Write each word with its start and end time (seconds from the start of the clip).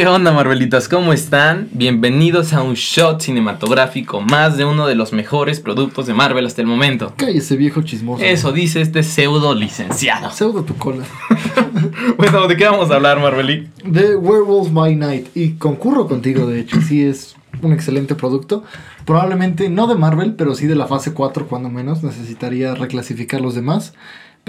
¿Qué 0.00 0.06
onda, 0.06 0.32
Marvelitas? 0.32 0.88
¿Cómo 0.88 1.12
están? 1.12 1.68
Bienvenidos 1.72 2.54
a 2.54 2.62
un 2.62 2.72
shot 2.72 3.20
cinematográfico 3.20 4.22
más 4.22 4.56
de 4.56 4.64
uno 4.64 4.86
de 4.86 4.94
los 4.94 5.12
mejores 5.12 5.60
productos 5.60 6.06
de 6.06 6.14
Marvel 6.14 6.46
hasta 6.46 6.62
el 6.62 6.66
momento. 6.66 7.12
Cállese, 7.18 7.54
viejo 7.58 7.82
chismoso. 7.82 8.24
Eso 8.24 8.50
dice 8.50 8.80
este 8.80 9.02
pseudo 9.02 9.54
licenciado. 9.54 10.30
Pseudo 10.30 10.62
tu 10.62 10.74
cola. 10.76 11.04
bueno, 12.16 12.48
¿de 12.48 12.56
qué 12.56 12.64
vamos 12.64 12.90
a 12.90 12.94
hablar, 12.94 13.20
Marveli? 13.20 13.68
De 13.84 14.16
Werewolf 14.16 14.72
by 14.72 14.96
Night. 14.96 15.26
Y 15.34 15.50
concurro 15.56 16.08
contigo, 16.08 16.46
de 16.46 16.60
hecho, 16.60 16.80
sí 16.80 17.04
es 17.04 17.36
un 17.60 17.74
excelente 17.74 18.14
producto. 18.14 18.64
Probablemente 19.04 19.68
no 19.68 19.86
de 19.86 19.96
Marvel, 19.96 20.34
pero 20.34 20.54
sí 20.54 20.66
de 20.66 20.76
la 20.76 20.86
fase 20.86 21.12
4, 21.12 21.46
cuando 21.46 21.68
menos. 21.68 22.02
Necesitaría 22.02 22.74
reclasificar 22.74 23.42
los 23.42 23.54
demás. 23.54 23.92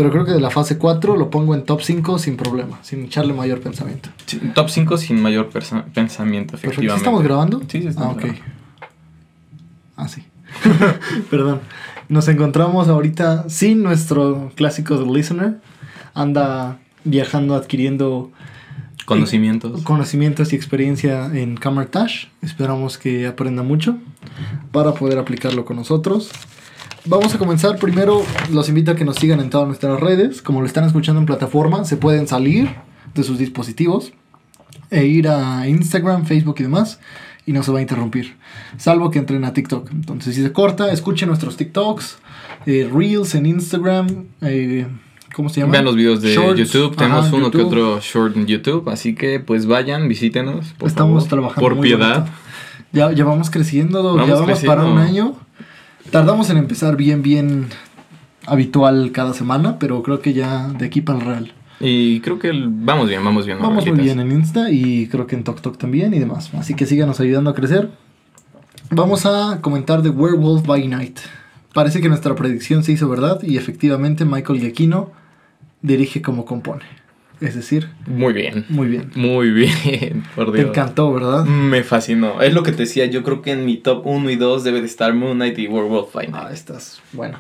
Pero 0.02 0.12
creo 0.12 0.26
que 0.26 0.32
de 0.32 0.42
la 0.42 0.50
fase 0.50 0.78
4 0.80 1.16
lo 1.16 1.30
pongo 1.30 1.54
en 1.54 1.64
top 1.64 1.82
5 1.84 2.18
sin 2.18 2.36
problema, 2.38 2.80
sin 2.82 3.06
echarle 3.06 3.34
mayor 3.34 3.60
pensamiento. 3.62 4.10
Sí, 4.26 4.40
top 4.56 4.70
5 4.70 4.98
sin 4.98 5.22
mayor 5.22 5.50
pensamiento, 5.50 6.52
Perfecto. 6.52 6.58
efectivamente. 6.72 6.98
¿Estamos 6.98 7.24
grabando? 7.24 7.60
Sí, 7.68 7.82
sí, 7.82 7.88
estamos 7.88 8.14
Ah, 8.14 8.18
ok. 8.18 8.22
grabando. 8.24 8.46
Ah, 9.98 10.08
sí. 10.08 10.24
Perdón. 11.30 11.60
Nos 12.10 12.28
encontramos 12.28 12.88
ahorita 12.88 13.48
sin 13.50 13.84
nuestro 13.84 14.52
clásico 14.56 14.98
The 14.98 15.06
Listener. 15.12 15.62
Anda 16.16 16.80
viajando, 17.04 17.56
adquiriendo 17.56 18.32
Conocimientos. 19.06 19.82
conocimientos 19.84 20.52
y 20.52 20.56
experiencia 20.56 21.28
en 21.28 21.56
Camertash. 21.58 22.26
Esperamos 22.42 22.98
que 22.98 23.28
aprenda 23.28 23.62
mucho 23.64 23.98
para 24.72 24.94
poder 24.94 25.20
aplicarlo 25.20 25.64
con 25.64 25.78
nosotros. 25.78 26.32
Vamos 27.06 27.34
a 27.34 27.38
comenzar. 27.38 27.78
Primero, 27.78 28.24
los 28.52 28.70
invito 28.70 28.92
a 28.92 28.96
que 28.96 29.06
nos 29.06 29.16
sigan 29.18 29.40
en 29.40 29.50
todas 29.50 29.68
nuestras 29.68 30.00
redes. 30.00 30.42
Como 30.42 30.62
lo 30.62 30.68
están 30.68 30.84
escuchando 30.86 31.20
en 31.20 31.26
plataforma, 31.26 31.84
se 31.86 31.98
pueden 31.98 32.28
salir 32.28 32.70
de 33.16 33.24
sus 33.24 33.38
dispositivos 33.40 34.14
e 34.90 35.06
ir 35.06 35.28
a 35.28 35.68
Instagram, 35.68 36.26
Facebook 36.26 36.56
y 36.60 36.64
demás. 36.64 37.00
Y 37.46 37.54
no 37.54 37.64
se 37.64 37.72
va 37.72 37.80
a 37.80 37.82
interrumpir. 37.82 38.36
Salvo 38.78 39.10
que 39.10 39.18
entren 39.18 39.44
a 39.46 39.54
TikTok. 39.54 39.90
Entonces, 39.92 40.36
si 40.36 40.44
se 40.44 40.52
corta, 40.54 40.92
escuchen 40.92 41.28
nuestros 41.28 41.58
TikToks, 41.58 42.20
eh, 42.68 42.90
Reels 42.94 43.34
en 43.34 43.48
Instagram. 43.48 44.26
eh, 44.42 44.86
¿Cómo 45.34 45.50
se 45.50 45.62
llama? 45.62 45.72
Vean 45.72 45.86
los 45.86 45.96
videos 45.96 46.22
de 46.22 46.36
Shorts. 46.36 46.60
YouTube. 46.60 46.96
Tenemos 46.98 47.28
Ajá, 47.28 47.36
uno 47.36 47.50
que 47.50 47.58
otro 47.64 48.00
short 48.02 48.36
en 48.36 48.46
YouTube. 48.46 48.90
Así 48.90 49.16
que, 49.16 49.40
pues 49.40 49.66
vayan, 49.66 50.08
visítenos. 50.08 50.68
Por 50.78 50.88
Estamos 50.90 51.24
favor, 51.24 51.30
trabajando. 51.30 51.62
Por 51.62 51.76
muy 51.76 51.88
piedad. 51.88 52.20
bonito. 52.20 52.36
Ya, 52.92 53.12
ya 53.14 53.24
vamos 53.24 53.50
creciendo, 53.50 54.04
Vamos 54.04 54.28
ya 54.28 54.34
vamos 54.36 54.60
para 54.60 54.82
creciendo. 54.84 54.92
un 54.92 54.98
año. 55.00 55.36
Tardamos 56.12 56.50
en 56.50 56.58
empezar 56.58 56.96
bien, 56.98 57.22
bien 57.22 57.68
habitual 58.46 59.12
cada 59.14 59.34
semana, 59.34 59.80
pero 59.80 60.04
creo 60.04 60.20
que 60.22 60.34
ya 60.34 60.68
de 60.68 60.86
aquí 60.86 61.02
para 61.02 61.20
el 61.20 61.26
real. 61.26 61.54
Y 61.80 62.20
creo 62.20 62.38
que 62.38 62.50
el- 62.50 62.68
vamos 62.70 63.08
bien, 63.10 63.24
vamos 63.24 63.46
bien. 63.46 63.60
Vamos 63.60 63.86
muy 63.88 64.00
bien 64.00 64.20
en 64.20 64.32
Insta 64.32 64.70
y 64.70 65.08
creo 65.08 65.26
que 65.26 65.36
en 65.36 65.44
TokTok 65.44 65.78
también 65.78 66.14
y 66.14 66.20
demás. 66.20 66.52
Así 66.54 66.76
que 66.76 66.86
síganos 66.86 67.20
ayudando 67.20 67.50
a 67.50 67.56
crecer. 67.56 67.90
Vamos 68.92 69.26
a 69.26 69.60
comentar 69.62 70.02
de 70.02 70.10
Werewolf 70.10 70.66
by 70.68 70.88
Night. 70.88 71.20
Parece 71.74 72.02
que 72.02 72.10
nuestra 72.10 72.36
predicción 72.36 72.84
se 72.84 72.92
hizo 72.92 73.08
verdad 73.08 73.42
y 73.42 73.56
efectivamente 73.58 74.26
Michael 74.26 74.60
Giacchino 74.60 75.12
dirige 75.82 76.22
como 76.22 76.44
compone. 76.46 76.84
Es 77.42 77.56
decir, 77.56 77.90
Muy 78.06 78.34
bien. 78.34 78.66
muy 78.70 78.88
bien. 78.88 79.10
Muy 79.16 79.50
bien, 79.50 80.24
por 80.36 80.52
Te 80.52 80.60
Dios. 80.60 80.70
encantó, 80.70 81.12
¿verdad? 81.12 81.44
Me 81.46 81.84
fascinó. 81.84 82.40
Es 82.42 82.54
lo 82.54 82.62
que 82.62 82.72
te 82.72 82.84
decía. 82.84 83.08
Yo 83.08 83.24
creo 83.24 83.42
que 83.42 83.52
en 83.52 83.66
mi 83.66 83.78
top 83.78 84.06
1 84.06 84.30
y 84.30 84.36
2 84.36 84.64
debe 84.64 84.80
de 84.80 84.86
estar 84.86 85.12
Moon 85.16 85.38
Knight 85.38 85.58
y 85.58 85.68
Werewolf 85.68 86.14
by 86.14 86.28
Night. 86.28 86.44
Ah, 86.50 86.54
estás 86.54 87.02
bueno. 87.14 87.40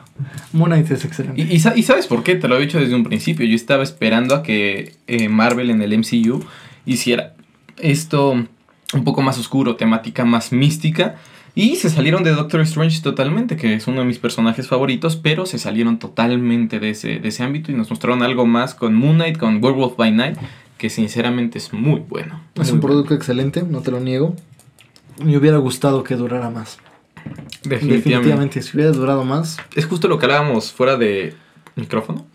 Moon 0.54 0.72
Knight 0.72 0.90
es 0.90 1.06
excelente. 1.06 1.40
Y, 1.40 1.56
y 1.56 1.60
sa- 1.60 1.78
y 1.78 1.84
sabes 1.84 2.08
por 2.08 2.24
qué? 2.24 2.34
Te 2.36 2.48
lo 2.48 2.58
he 2.58 2.62
dicho 2.62 2.80
desde 2.80 2.96
un 2.96 3.04
principio. 3.04 3.46
Yo 3.46 3.56
estaba 3.56 3.84
esperando 3.84 4.34
a 4.34 4.42
que 4.42 4.96
eh, 5.08 5.30
Marvel 5.30 5.70
en 5.70 5.82
el 5.84 5.96
MCU 5.98 6.44
hiciera 6.88 7.36
esto 7.78 8.32
un 8.94 9.04
poco 9.04 9.22
más 9.22 9.38
oscuro, 9.38 9.76
temática 9.76 10.26
más 10.26 10.52
mística. 10.52 11.16
Y 11.54 11.76
se 11.76 11.90
salieron 11.90 12.24
de 12.24 12.32
Doctor 12.32 12.62
Strange 12.62 13.02
totalmente, 13.02 13.58
que 13.58 13.74
es 13.74 13.88
uno 13.88 14.00
de 14.00 14.06
mis 14.06 14.20
personajes 14.20 14.68
favoritos, 14.68 15.18
pero 15.18 15.46
se 15.46 15.60
salieron 15.60 16.00
totalmente 16.00 16.80
de 16.80 16.92
ese, 16.92 17.20
de 17.20 17.28
ese 17.28 17.44
ámbito 17.44 17.72
y 17.72 17.76
nos 17.76 17.90
mostraron 17.90 18.24
algo 18.24 18.46
más 18.46 18.74
con 18.74 18.96
Moon 18.96 19.16
Knight, 19.16 19.38
con 19.38 19.62
Werewolf 19.62 19.98
by 19.98 20.12
Night, 20.12 20.38
que 20.78 20.90
sinceramente 20.90 21.58
es 21.58 21.74
muy 21.74 22.00
bueno. 22.00 22.42
Es 22.56 22.68
muy 22.68 22.76
un 22.76 22.80
bueno. 22.80 22.82
producto 22.82 23.14
excelente, 23.16 23.64
no 23.64 23.82
te 23.82 23.92
lo 23.92 24.00
niego. 24.00 24.36
Me 25.24 25.38
hubiera 25.38 25.58
gustado 25.58 26.04
que 26.04 26.16
durara 26.16 26.50
más. 26.50 26.80
Definitivamente. 27.64 27.96
Definitivamente, 27.98 28.62
si 28.62 28.78
hubiera 28.78 28.92
durado 28.92 29.26
más. 29.26 29.58
Es 29.76 29.86
justo 29.86 30.08
lo 30.08 30.18
que 30.18 30.26
hablábamos 30.26 30.72
fuera 30.72 30.96
de 30.96 31.36
micrófono. 31.76 32.26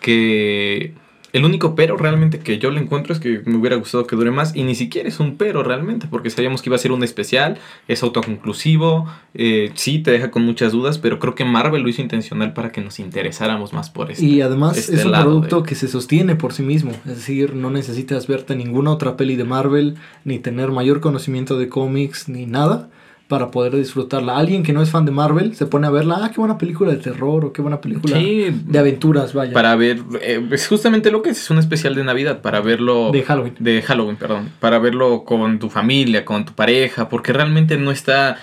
que 0.00 0.94
el 1.36 1.44
único 1.44 1.74
pero 1.74 1.96
realmente 1.96 2.38
que 2.38 2.58
yo 2.58 2.70
le 2.70 2.80
encuentro 2.80 3.12
es 3.12 3.20
que 3.20 3.42
me 3.44 3.56
hubiera 3.56 3.76
gustado 3.76 4.06
que 4.06 4.16
dure 4.16 4.30
más 4.30 4.54
y 4.56 4.62
ni 4.64 4.74
siquiera 4.74 5.08
es 5.08 5.20
un 5.20 5.36
pero 5.36 5.62
realmente 5.62 6.06
porque 6.10 6.30
sabíamos 6.30 6.62
que 6.62 6.68
iba 6.68 6.76
a 6.76 6.78
ser 6.78 6.92
un 6.92 7.02
especial, 7.04 7.58
es 7.88 8.02
autoconclusivo, 8.02 9.06
eh, 9.34 9.70
sí 9.74 9.98
te 9.98 10.10
deja 10.10 10.30
con 10.30 10.44
muchas 10.44 10.72
dudas, 10.72 10.98
pero 10.98 11.18
creo 11.18 11.34
que 11.34 11.44
Marvel 11.44 11.82
lo 11.82 11.88
hizo 11.88 12.02
intencional 12.02 12.52
para 12.52 12.72
que 12.72 12.80
nos 12.80 12.98
interesáramos 12.98 13.72
más 13.72 13.90
por 13.90 14.10
esto. 14.10 14.24
Y 14.24 14.40
además 14.40 14.76
este 14.76 14.96
es 14.96 15.04
un 15.04 15.12
producto 15.12 15.60
de- 15.62 15.68
que 15.68 15.74
se 15.74 15.88
sostiene 15.88 16.36
por 16.36 16.52
sí 16.52 16.62
mismo. 16.62 16.92
Es 17.06 17.16
decir, 17.16 17.54
no 17.54 17.70
necesitas 17.70 18.26
verte 18.26 18.54
ninguna 18.56 18.90
otra 18.92 19.16
peli 19.16 19.36
de 19.36 19.44
Marvel, 19.44 19.96
ni 20.24 20.38
tener 20.38 20.70
mayor 20.70 21.00
conocimiento 21.00 21.58
de 21.58 21.68
cómics, 21.68 22.28
ni 22.28 22.46
nada, 22.46 22.88
para 23.28 23.50
poder 23.50 23.74
disfrutarla. 23.76 24.36
Alguien 24.36 24.62
que 24.62 24.72
no 24.72 24.82
es 24.82 24.90
fan 24.90 25.04
de 25.04 25.10
Marvel 25.10 25.54
se 25.56 25.66
pone 25.66 25.86
a 25.86 25.90
verla, 25.90 26.20
ah, 26.22 26.30
qué 26.30 26.40
buena 26.40 26.58
película 26.58 26.92
de 26.92 26.98
terror 26.98 27.44
o 27.44 27.52
qué 27.52 27.60
buena 27.62 27.80
película 27.80 28.16
Sí, 28.16 28.46
de 28.66 28.78
aventuras, 28.78 29.34
vaya. 29.34 29.52
para 29.52 29.74
ver, 29.76 29.98
eh, 30.22 30.46
es 30.52 30.68
justamente 30.68 31.10
lo 31.10 31.22
que 31.22 31.30
es, 31.30 31.40
es 31.40 31.50
un 31.50 31.58
especial 31.58 31.94
de 31.94 32.04
Navidad, 32.04 32.40
para 32.40 32.60
verlo... 32.60 33.10
De 33.10 33.22
Halloween. 33.22 33.54
de 33.58 33.82
Halloween, 33.82 34.16
perdón, 34.16 34.50
para 34.60 34.78
verlo 34.78 35.24
con 35.24 35.58
tu 35.58 35.70
familia, 35.70 36.24
con 36.24 36.44
tu 36.44 36.52
pareja, 36.52 37.08
porque 37.08 37.32
realmente 37.32 37.76
no 37.76 37.90
está 37.90 38.38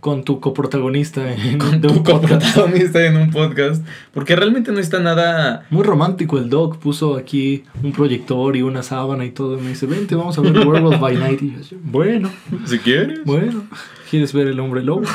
Con 0.00 0.22
tu 0.22 0.38
coprotagonista 0.38 1.32
en 1.32 1.58
con 1.58 1.80
tu 1.80 1.88
un 1.88 2.02
podcast. 2.04 2.54
coprotagonista 2.54 3.04
en 3.04 3.16
un 3.16 3.30
podcast, 3.30 3.84
porque 4.12 4.36
realmente 4.36 4.70
no 4.70 4.78
está 4.78 5.00
nada 5.00 5.66
Muy 5.70 5.82
romántico 5.82 6.38
el 6.38 6.48
doc, 6.48 6.78
puso 6.78 7.16
aquí 7.16 7.64
un 7.82 7.92
proyector 7.92 8.56
y 8.56 8.62
una 8.62 8.82
sábana 8.82 9.24
y 9.24 9.30
todo. 9.30 9.58
Y 9.58 9.60
me 9.62 9.70
dice, 9.70 9.86
vente, 9.86 10.14
vamos 10.14 10.38
a 10.38 10.40
ver 10.40 10.52
Werewolf 10.66 11.00
by 11.00 11.16
Night. 11.16 11.42
Y 11.42 11.56
yo, 11.68 11.76
bueno, 11.82 12.30
si 12.64 12.78
quieres. 12.78 13.24
bueno, 13.24 13.64
¿quieres 14.08 14.32
ver 14.32 14.46
el 14.46 14.60
hombre 14.60 14.82
lobo? 14.82 15.02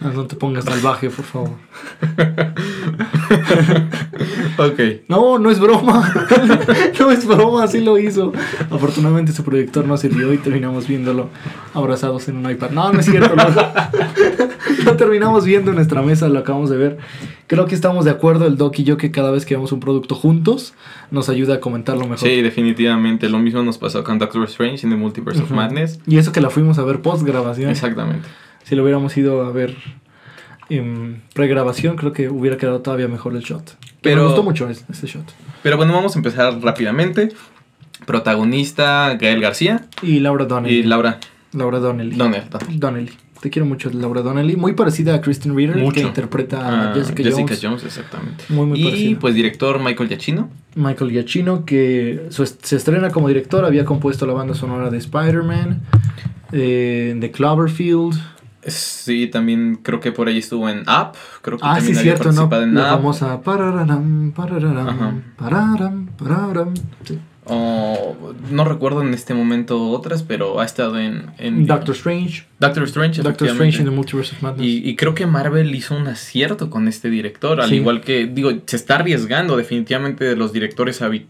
No 0.00 0.26
te 0.26 0.36
pongas 0.36 0.64
salvaje, 0.64 1.10
por 1.10 1.24
favor. 1.24 1.50
Ok. 4.58 4.80
No, 5.08 5.38
no 5.38 5.50
es 5.50 5.58
broma. 5.58 6.12
no 7.00 7.10
es 7.10 7.26
broma, 7.26 7.64
así 7.64 7.80
lo 7.80 7.98
hizo. 7.98 8.32
Afortunadamente 8.70 9.32
su 9.32 9.44
proyector 9.44 9.86
no 9.86 9.96
sirvió 9.96 10.32
y 10.32 10.38
terminamos 10.38 10.86
viéndolo 10.86 11.28
abrazados 11.74 12.28
en 12.28 12.36
un 12.36 12.50
iPad. 12.50 12.70
No, 12.70 12.92
no 12.92 13.00
es 13.00 13.06
cierto. 13.06 13.34
Lo, 13.34 13.44
lo 14.84 14.96
terminamos 14.96 15.44
viendo 15.44 15.70
en 15.70 15.76
nuestra 15.76 16.02
mesa, 16.02 16.28
lo 16.28 16.40
acabamos 16.40 16.70
de 16.70 16.76
ver. 16.76 16.98
Creo 17.46 17.66
que 17.66 17.74
estamos 17.74 18.04
de 18.04 18.10
acuerdo 18.10 18.46
el 18.46 18.56
Doc 18.56 18.78
y 18.78 18.84
yo 18.84 18.96
que 18.96 19.10
cada 19.10 19.30
vez 19.30 19.46
que 19.46 19.54
vemos 19.54 19.72
un 19.72 19.80
producto 19.80 20.14
juntos 20.14 20.74
nos 21.10 21.28
ayuda 21.28 21.54
a 21.54 21.60
comentarlo 21.60 22.02
mejor. 22.02 22.18
Sí, 22.18 22.42
definitivamente. 22.42 23.28
Lo 23.28 23.38
mismo 23.38 23.62
nos 23.62 23.78
pasó 23.78 24.04
con 24.04 24.18
Doctor 24.18 24.44
Strange 24.44 24.86
in 24.86 24.90
the 24.90 24.96
Multiverse 24.96 25.42
of. 25.42 25.50
Madness. 25.50 26.00
Y 26.06 26.18
eso 26.18 26.32
que 26.32 26.40
la 26.40 26.50
fuimos 26.50 26.78
a 26.78 26.84
ver 26.84 27.00
post 27.00 27.22
grabación. 27.22 27.70
Exactamente. 27.70 28.28
Si 28.70 28.76
lo 28.76 28.84
hubiéramos 28.84 29.16
ido 29.16 29.42
a 29.44 29.50
ver 29.50 29.74
en 30.68 31.22
pregrabación, 31.34 31.96
creo 31.96 32.12
que 32.12 32.28
hubiera 32.28 32.56
quedado 32.56 32.82
todavía 32.82 33.08
mejor 33.08 33.34
el 33.34 33.42
shot. 33.42 33.76
Pero 34.00 34.18
me 34.22 34.26
gustó 34.28 34.44
mucho 34.44 34.68
es- 34.70 34.84
este 34.88 35.08
shot. 35.08 35.24
Pero 35.64 35.76
bueno, 35.76 35.92
vamos 35.92 36.14
a 36.14 36.20
empezar 36.20 36.56
rápidamente. 36.62 37.30
Protagonista 38.06 39.16
Gael 39.20 39.40
García 39.40 39.86
Y 40.02 40.20
Laura 40.20 40.44
Donnelly. 40.44 40.76
y 40.76 40.82
Laura 40.84 41.18
Laura 41.52 41.80
Donnelly. 41.80 42.14
Donnell. 42.16 42.44
Donnelly. 42.78 43.10
Te 43.40 43.50
quiero 43.50 43.66
mucho, 43.66 43.90
Laura 43.92 44.22
Donnelly. 44.22 44.54
Muy 44.54 44.74
parecida 44.74 45.16
a 45.16 45.20
Kristen 45.20 45.52
Mucho. 45.52 45.94
que 45.94 46.00
interpreta 46.02 46.60
a 46.60 46.90
Ah, 46.90 46.94
Jessica, 46.94 47.56
Jones. 47.60 47.82
exactamente. 47.84 48.44
Muy, 48.50 48.66
muy 48.66 48.80
y 48.80 48.84
parecida. 48.84 49.18
pues 49.18 49.34
director 49.34 49.80
Michael 49.80 50.08
Giacchino. 50.10 50.48
Michael 50.76 51.10
Giacchino, 51.10 51.64
que 51.64 52.26
se 52.30 52.76
estrena 52.76 53.10
como 53.10 53.26
director, 53.26 53.64
había 53.64 53.84
compuesto 53.84 54.26
la 54.26 54.34
banda 54.34 54.54
sonora 54.54 54.90
de 54.90 54.98
Spider-Man, 54.98 55.80
eh, 56.52 57.14
de 57.18 57.30
Cloverfield. 57.32 58.14
Sí, 58.66 59.26
también 59.28 59.76
creo 59.82 60.00
que 60.00 60.12
por 60.12 60.28
ahí 60.28 60.38
estuvo 60.38 60.68
en 60.68 60.80
Up. 60.80 61.12
Creo 61.42 61.58
que 61.58 61.64
Ah, 61.66 61.80
sí, 61.80 61.86
también 61.86 61.98
había 61.98 62.02
cierto, 62.16 62.24
¿no? 62.32 62.48
participado 62.48 62.62
en 62.64 62.74
La 62.74 62.82
Up. 62.94 62.98
famosa 62.98 63.40
parararam, 63.42 64.32
Ajá. 64.36 65.14
pararam, 65.36 66.06
pararam. 66.18 66.74
Sí. 67.04 67.18
O, 67.46 68.32
no 68.50 68.64
recuerdo 68.64 69.02
en 69.02 69.12
este 69.14 69.34
momento 69.34 69.88
otras, 69.90 70.22
pero 70.22 70.60
ha 70.60 70.64
estado 70.64 70.98
en, 71.00 71.26
en 71.38 71.66
Doctor 71.66 71.94
Strange. 71.96 72.44
Doctor 72.60 72.84
Strange. 72.84 73.22
Doctor 73.22 73.48
Strange 73.48 73.78
in 73.78 73.84
the. 73.86 73.90
Multiverse 73.90 74.36
of 74.36 74.42
Madness. 74.42 74.64
Y, 74.66 74.88
y 74.88 74.94
creo 74.94 75.14
que 75.14 75.26
Marvel 75.26 75.74
hizo 75.74 75.96
un 75.96 76.06
acierto 76.06 76.70
con 76.70 76.86
este 76.86 77.08
director, 77.10 77.60
al 77.60 77.70
Sí. 77.70 77.76
igual 77.76 78.02
que, 78.02 78.26
digo, 78.26 78.52
se 78.66 78.76
está 78.76 78.96
arriesgando 78.96 79.56
definitivamente 79.56 80.24
de 80.24 80.36
los 80.36 80.52
directores 80.52 81.00
habi- 81.02 81.26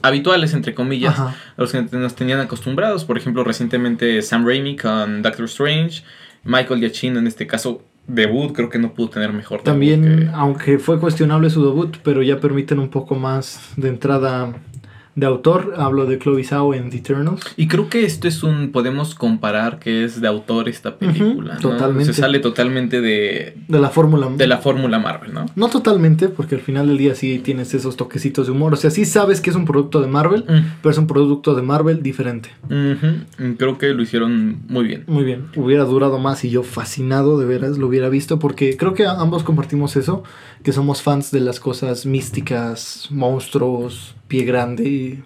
habituales, 0.00 0.54
entre 0.54 0.74
comillas, 0.74 1.14
Ajá. 1.18 1.28
a 1.56 1.60
los 1.60 1.72
que 1.72 1.82
nos 1.82 2.14
tenían 2.14 2.40
acostumbrados. 2.40 3.04
Por 3.04 3.18
ejemplo, 3.18 3.44
recientemente 3.44 4.22
Sam 4.22 4.46
Raimi 4.46 4.76
con 4.76 5.20
Doctor 5.22 5.44
Strange, 5.46 6.02
Michael 6.44 6.80
Giacchino 6.80 7.18
en 7.18 7.26
este 7.26 7.46
caso, 7.46 7.82
debut, 8.06 8.52
creo 8.52 8.68
que 8.68 8.78
no 8.78 8.94
pudo 8.94 9.10
tener 9.10 9.32
mejor 9.32 9.62
También, 9.62 10.02
que- 10.02 10.30
aunque 10.34 10.78
fue 10.78 10.98
cuestionable 10.98 11.50
su 11.50 11.64
debut, 11.64 11.96
pero 12.02 12.22
ya 12.22 12.40
permiten 12.40 12.78
un 12.80 12.88
poco 12.88 13.14
más 13.14 13.60
de 13.76 13.88
entrada 13.88 14.52
de 15.14 15.26
autor, 15.26 15.74
hablo 15.76 16.06
de 16.06 16.18
Chloe 16.18 16.42
Zhao 16.44 16.72
en 16.74 16.88
The 16.90 16.96
Eternals. 16.98 17.42
Y 17.56 17.68
creo 17.68 17.88
que 17.90 18.04
esto 18.04 18.26
es 18.28 18.42
un, 18.42 18.72
podemos 18.72 19.14
comparar 19.14 19.78
que 19.78 20.04
es 20.04 20.20
de 20.20 20.28
autor 20.28 20.68
esta 20.68 20.96
película. 20.96 21.54
¿no? 21.54 21.60
totalmente. 21.60 22.12
Se 22.14 22.20
sale 22.20 22.38
totalmente 22.38 23.00
de, 23.00 23.56
De 23.68 23.78
la 23.78 23.90
fórmula. 23.90 24.28
de 24.36 24.46
la 24.46 24.58
fórmula 24.58 24.98
Marvel, 24.98 25.34
¿no? 25.34 25.46
No 25.54 25.68
totalmente, 25.68 26.28
porque 26.28 26.54
al 26.54 26.60
final 26.62 26.86
del 26.88 26.96
día 26.98 27.14
sí 27.14 27.38
tienes 27.40 27.74
esos 27.74 27.96
toquecitos 27.96 28.46
de 28.46 28.52
humor. 28.52 28.72
O 28.72 28.76
sea, 28.76 28.90
sí 28.90 29.04
sabes 29.04 29.40
que 29.42 29.50
es 29.50 29.56
un 29.56 29.64
producto 29.66 30.00
de 30.00 30.06
Marvel, 30.06 30.44
Mm. 30.48 30.76
pero 30.82 30.90
es 30.92 30.98
un 30.98 31.06
producto 31.06 31.54
de 31.54 31.62
Marvel 31.62 32.02
diferente. 32.02 32.50
Ujú, 32.64 33.54
Creo 33.58 33.76
que 33.78 33.88
lo 33.92 34.02
hicieron 34.02 34.62
muy 34.68 34.84
bien. 34.86 35.04
Muy 35.06 35.24
bien, 35.24 35.46
hubiera 35.56 35.84
durado 35.84 36.18
más 36.18 36.44
y 36.44 36.50
yo 36.50 36.62
fascinado 36.62 37.38
de 37.38 37.44
veras 37.46 37.76
lo 37.78 37.86
hubiera 37.86 38.08
visto 38.08 38.38
porque 38.38 38.76
creo 38.76 38.94
que 38.94 39.04
ambos 39.06 39.42
compartimos 39.42 39.96
eso, 39.96 40.22
que 40.62 40.72
somos 40.72 41.02
fans 41.02 41.30
de 41.32 41.40
las 41.40 41.60
cosas 41.60 42.06
místicas, 42.06 43.08
monstruos, 43.10 44.14
pie 44.32 44.44
grande, 44.44 45.18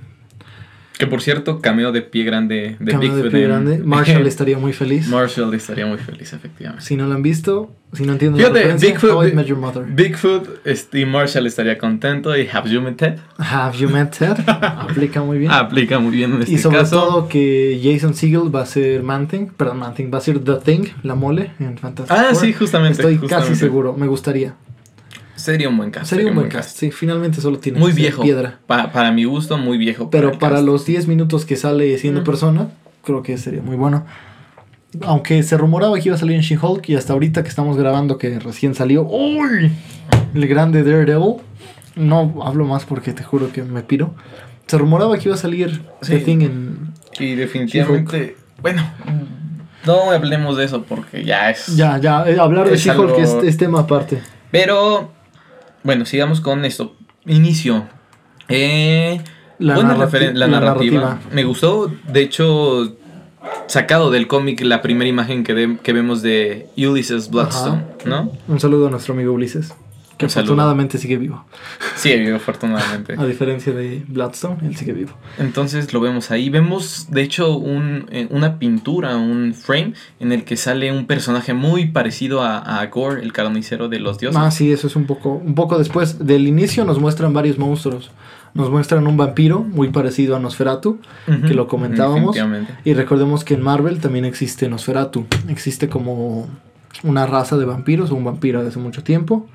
Que 0.98 1.06
por 1.06 1.20
cierto, 1.20 1.60
cameo 1.60 1.92
de 1.92 2.00
pie 2.02 2.24
grande 2.24 2.76
de 2.80 2.92
cameo 2.92 3.08
de 3.14 3.14
Bigfoot 3.22 3.30
pie 3.32 3.42
en- 3.44 3.48
grande. 3.48 3.78
Marshall 3.84 4.26
estaría 4.26 4.58
muy 4.58 4.72
feliz. 4.72 5.06
Marshall 5.08 5.52
estaría 5.54 5.86
muy 5.86 5.98
feliz, 5.98 6.32
efectivamente. 6.32 6.84
si 6.84 6.96
no 6.96 7.06
lo 7.06 7.14
han 7.14 7.22
visto, 7.22 7.70
si 7.92 8.02
no 8.04 8.12
entienden 8.12 8.38
Fíjate, 8.40 8.54
la 8.64 8.72
referencia, 8.74 8.94
Bigfoot- 8.94 9.14
How 9.14 9.28
I 9.28 9.32
Met 9.32 9.46
Your 9.46 9.58
Mother. 9.58 9.84
Bigfoot 9.86 10.48
este, 10.64 11.00
y 11.00 11.04
Marshall 11.06 11.46
estaría 11.46 11.76
contento 11.76 12.34
y 12.36 12.48
Have 12.50 12.70
You 12.70 12.80
Met 12.80 12.96
Ted? 12.96 13.18
Have 13.38 13.76
you 13.78 13.88
met 13.90 14.10
Ted? 14.18 14.36
Aplica 14.48 15.22
muy 15.22 15.38
bien. 15.38 15.50
Aplica 15.64 15.98
muy 15.98 16.16
bien 16.16 16.32
en 16.32 16.42
este 16.42 16.54
y 16.54 16.58
sobre 16.58 16.78
caso. 16.78 16.98
todo 17.00 17.28
que 17.28 17.78
Jason 17.84 18.14
Segel 18.14 18.48
va 18.54 18.62
a 18.62 18.66
ser 18.66 19.02
Man-Thing, 19.02 19.48
perdón, 19.56 19.78
Man-Thing, 19.80 20.10
va 20.12 20.18
a 20.18 20.22
ser 20.22 20.38
The 20.40 20.54
Thing, 20.64 20.84
la 21.02 21.14
mole 21.14 21.52
en 21.60 21.76
Fantastic 21.78 22.16
Ah, 22.16 22.34
sí, 22.34 22.52
justamente. 22.54 23.02
Estoy 23.02 23.18
justamente. 23.18 23.50
casi 23.50 23.60
seguro, 23.60 23.92
me 23.94 24.06
gustaría. 24.06 24.54
Sería 25.46 25.68
un 25.68 25.76
buen 25.76 25.90
cast. 25.90 26.06
Sería 26.10 26.28
un 26.28 26.34
buen 26.34 26.48
cast. 26.48 26.76
Sí, 26.78 26.90
finalmente 26.90 27.40
solo 27.40 27.58
tiene 27.58 27.78
Muy 27.78 27.92
viejo. 27.92 28.22
piedra. 28.22 28.58
Pa- 28.66 28.92
para 28.92 29.10
mi 29.12 29.24
gusto, 29.24 29.56
muy 29.58 29.78
viejo. 29.78 30.10
Pero 30.10 30.38
para 30.38 30.60
los 30.60 30.84
10 30.84 31.06
minutos 31.08 31.44
que 31.44 31.56
sale 31.56 31.96
siendo 31.98 32.20
Mm. 32.20 32.24
persona, 32.24 32.68
creo 33.04 33.22
que 33.22 33.38
sería 33.38 33.62
muy 33.62 33.76
bueno. 33.76 34.04
Aunque 35.02 35.42
se 35.42 35.56
rumoraba 35.58 35.94
que 35.98 36.08
iba 36.08 36.14
a 36.16 36.18
salir 36.18 36.36
en 36.36 36.42
She-Hulk 36.42 36.88
y 36.88 36.94
hasta 36.96 37.12
ahorita 37.12 37.42
que 37.42 37.48
estamos 37.48 37.76
grabando 37.76 38.18
que 38.18 38.38
recién 38.38 38.74
salió, 38.74 39.02
¡Uy! 39.02 39.70
El 40.34 40.46
grande 40.48 40.82
Daredevil. 40.84 41.36
No 41.96 42.42
hablo 42.44 42.64
más 42.66 42.84
porque 42.84 43.12
te 43.12 43.22
juro 43.22 43.52
que 43.52 43.62
me 43.62 43.82
piro. 43.82 44.14
Se 44.66 44.76
rumoraba 44.78 45.16
que 45.18 45.28
iba 45.28 45.34
a 45.34 45.38
salir 45.38 45.82
The 46.00 46.18
Sí. 46.18 46.24
Thing 46.24 46.40
en... 46.42 46.92
Y 47.18 47.34
definitivamente. 47.34 48.36
Bueno, 48.60 48.82
no 49.86 50.10
hablemos 50.10 50.56
de 50.56 50.64
eso 50.64 50.82
porque 50.82 51.24
ya 51.24 51.50
es. 51.50 51.74
Ya, 51.76 51.98
ya, 51.98 52.24
eh, 52.28 52.36
hablar 52.38 52.68
de 52.68 52.76
She-Hulk 52.76 53.18
algo- 53.18 53.40
es, 53.42 53.48
es 53.48 53.56
tema 53.56 53.80
aparte. 53.80 54.20
Pero. 54.50 55.12
Bueno, 55.86 56.04
sigamos 56.04 56.40
con 56.40 56.64
esto. 56.64 56.94
Inicio. 57.26 57.84
Eh. 58.48 59.20
La 59.58 59.74
buena 59.76 59.96
narrati- 59.96 60.32
la, 60.34 60.46
la 60.48 60.60
narrativa. 60.60 61.20
Me 61.32 61.44
gustó. 61.44 61.90
De 62.12 62.20
hecho, 62.20 62.94
sacado 63.68 64.10
del 64.10 64.26
cómic 64.26 64.60
la 64.60 64.82
primera 64.82 65.08
imagen 65.08 65.44
que, 65.44 65.54
de- 65.54 65.78
que 65.82 65.92
vemos 65.94 66.20
de 66.22 66.66
Ulysses 66.76 67.30
Bloodstone, 67.30 67.84
¿no? 68.04 68.32
Un 68.48 68.60
saludo 68.60 68.88
a 68.88 68.90
nuestro 68.90 69.14
amigo 69.14 69.32
Ulises, 69.32 69.72
que 70.16 70.26
afortunadamente 70.26 70.98
sigue 70.98 71.18
vivo. 71.18 71.44
Sí, 71.94 72.12
afortunadamente. 72.28 73.14
A 73.18 73.26
diferencia 73.26 73.72
de 73.72 74.02
Bloodstone, 74.08 74.58
él 74.66 74.76
sigue 74.76 74.92
vivo. 74.92 75.12
Entonces 75.38 75.92
lo 75.92 76.00
vemos 76.00 76.30
ahí. 76.30 76.48
Vemos, 76.48 77.08
de 77.10 77.22
hecho, 77.22 77.56
un, 77.56 78.06
eh, 78.10 78.26
una 78.30 78.58
pintura, 78.58 79.16
un 79.16 79.54
frame 79.54 79.92
en 80.20 80.32
el 80.32 80.44
que 80.44 80.56
sale 80.56 80.90
un 80.90 81.06
personaje 81.06 81.52
muy 81.52 81.86
parecido 81.88 82.42
a, 82.42 82.80
a 82.80 82.86
Gore, 82.86 83.22
el 83.22 83.32
carnicero 83.32 83.88
de 83.88 84.00
los 84.00 84.18
dioses. 84.18 84.40
Ah, 84.40 84.50
sí, 84.50 84.72
eso 84.72 84.86
es 84.86 84.96
un 84.96 85.04
poco, 85.04 85.32
un 85.32 85.54
poco 85.54 85.78
después. 85.78 86.24
Del 86.24 86.46
inicio 86.46 86.84
nos 86.84 86.98
muestran 86.98 87.34
varios 87.34 87.58
monstruos. 87.58 88.10
Nos 88.54 88.70
muestran 88.70 89.06
un 89.06 89.18
vampiro 89.18 89.60
muy 89.60 89.90
parecido 89.90 90.34
a 90.34 90.38
Nosferatu, 90.38 90.98
que 91.46 91.52
lo 91.52 91.68
comentábamos. 91.68 92.34
Y 92.84 92.94
recordemos 92.94 93.44
que 93.44 93.52
en 93.52 93.60
Marvel 93.60 94.00
también 94.00 94.24
existe 94.24 94.66
Nosferatu. 94.70 95.26
Existe 95.48 95.90
como 95.90 96.48
una 97.02 97.26
raza 97.26 97.58
de 97.58 97.66
vampiros, 97.66 98.10
o 98.10 98.14
un 98.14 98.24
vampiro 98.24 98.62
de 98.62 98.68
hace 98.68 98.78
mucho 98.78 99.02
tiempo. 99.02 99.46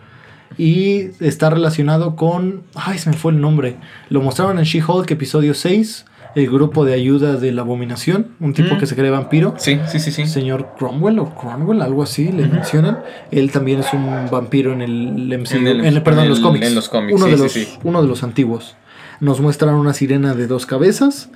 Y 0.57 1.09
está 1.19 1.49
relacionado 1.49 2.15
con... 2.15 2.63
Ay, 2.75 2.97
se 2.97 3.09
me 3.09 3.15
fue 3.15 3.31
el 3.31 3.41
nombre. 3.41 3.77
Lo 4.09 4.21
mostraron 4.21 4.59
en 4.59 4.65
She-Hulk, 4.65 5.09
episodio 5.11 5.53
6. 5.53 6.05
El 6.33 6.49
grupo 6.49 6.85
de 6.85 6.93
ayuda 6.93 7.35
de 7.35 7.51
la 7.51 7.61
abominación. 7.61 8.27
Un 8.39 8.53
tipo 8.53 8.75
Mm. 8.75 8.77
que 8.77 8.85
se 8.85 8.95
cree 8.95 9.09
vampiro. 9.09 9.53
Sí, 9.57 9.79
sí, 9.87 9.99
sí, 9.99 10.11
sí. 10.11 10.25
Señor 10.27 10.75
Cromwell 10.77 11.19
o 11.19 11.35
Cromwell, 11.35 11.81
algo 11.81 12.03
así, 12.03 12.31
le 12.31 12.47
mencionan. 12.47 12.99
Él 13.31 13.51
también 13.51 13.79
es 13.81 13.91
un 13.93 14.27
vampiro 14.31 14.71
en 14.71 14.81
el 14.81 15.33
MCU. 15.33 15.57
En 15.57 15.67
el- 15.67 15.79
en 15.85 15.85
el- 15.97 16.03
perdón, 16.03 16.23
en 16.25 16.29
los 16.29 16.39
cómics. 16.39 16.67
en 16.67 16.75
los 16.75 16.87
cómics, 16.89 17.13
Uno, 17.17 17.25
sí, 17.25 17.31
de 17.31 17.37
los, 17.37 17.51
sí. 17.51 17.67
uno 17.83 18.01
de 18.01 18.07
los 18.07 18.23
antiguos. 18.23 18.75
Nos 19.19 19.41
muestran 19.41 19.75
una 19.75 19.93
sirena 19.93 20.33
de 20.33 20.47
dos 20.47 20.65
cabezas. 20.65 21.29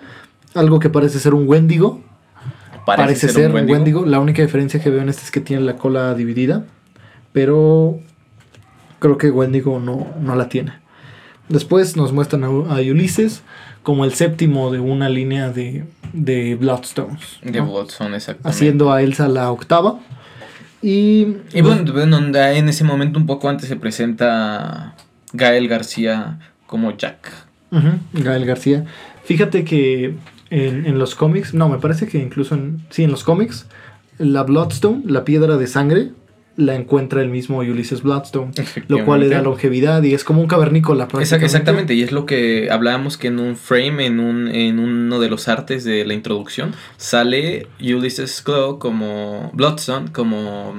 Algo 0.54 0.80
que 0.80 0.90
parece 0.90 1.20
ser 1.20 1.34
un 1.34 1.48
Wendigo. 1.48 2.02
Parece, 2.86 3.28
ser, 3.30 3.52
un 3.54 3.70
Wendigo. 3.70 4.06
La 4.06 4.20
única 4.20 4.42
diferencia 4.44 4.80
que 4.82 4.90
veo 4.90 5.02
en 5.02 5.10
este 5.10 5.24
es 5.24 5.32
que 5.32 5.42
tiene 5.42 5.64
la 5.64 5.76
cola 5.76 6.14
dividida. 6.14 6.64
Pero 7.34 8.00
creo 9.00 9.18
que 9.18 9.32
Wendigo 9.32 9.80
no, 9.80 10.08
no 10.20 10.36
la 10.36 10.50
tiene. 10.50 10.74
Después 11.50 11.96
nos 11.96 12.12
muestran 12.12 12.44
a, 12.44 12.48
a 12.48 12.80
Ulises 12.80 13.44
como 13.84 14.04
el 14.04 14.14
séptimo 14.14 14.72
de 14.72 14.80
una 14.80 15.10
línea 15.10 15.52
de, 15.52 15.86
de 16.12 16.56
Bloodstones. 16.56 17.40
De 17.44 17.60
¿no? 17.60 17.68
Bloodstone, 17.68 18.16
exactamente. 18.16 18.50
haciendo 18.50 18.92
a 18.92 19.02
Elsa 19.02 19.28
la 19.28 19.52
octava. 19.52 20.00
Y, 20.82 21.38
Y 21.54 21.62
bueno, 21.62 21.92
bueno, 21.94 22.18
en 22.18 22.70
ese 22.70 22.84
momento, 22.84 23.20
un 23.20 23.26
poco 23.26 23.48
antes, 23.50 23.70
se 23.70 23.76
presenta 23.76 24.96
Gael 25.34 25.68
García 25.68 26.40
como 26.68 26.96
Jack. 26.98 27.32
Gael 28.14 28.46
García. 28.46 28.86
Fíjate 29.24 29.64
que 29.64 30.16
en, 30.50 30.86
en 30.86 30.98
los 31.00 31.16
cómics, 31.16 31.54
no, 31.54 31.70
me 31.70 31.78
parece 31.78 32.08
que 32.08 32.20
incluso 32.20 32.56
en, 32.56 32.86
sí, 32.90 33.04
en 33.04 33.12
los 33.12 33.24
cómics, 33.24 33.68
la 34.18 34.44
Bloodstone, 34.44 35.04
la 35.06 35.26
piedra 35.26 35.58
de 35.58 35.68
sangre, 35.68 36.12
la 36.58 36.76
encuentra 36.76 37.22
el 37.22 37.30
mismo 37.30 37.60
Ulysses 37.60 38.02
Bloodstone, 38.02 38.52
lo 38.88 39.04
cual 39.06 39.22
le 39.22 39.30
da 39.30 39.42
longevidad 39.42 40.02
y 40.04 40.14
es 40.14 40.24
como 40.24 40.42
un 40.42 40.48
cavernícola. 40.48 41.08
Prácticamente. 41.08 41.46
Exactamente, 41.46 41.94
y 41.94 42.04
es 42.04 42.12
lo 42.12 42.26
que 42.26 42.70
hablábamos 42.72 43.18
que 43.18 43.28
en 43.28 43.40
un 43.40 43.56
frame, 43.56 44.06
en, 44.06 44.20
un, 44.20 44.48
en 44.48 44.80
uno 44.80 45.20
de 45.20 45.30
los 45.30 45.48
artes 45.48 45.84
de 45.84 46.06
la 46.06 46.14
introducción, 46.14 46.74
sale 46.98 47.68
Ulysses 47.80 48.42
Claw 48.42 48.80
como 48.80 49.52
Bloodstone, 49.54 50.12
como, 50.12 50.76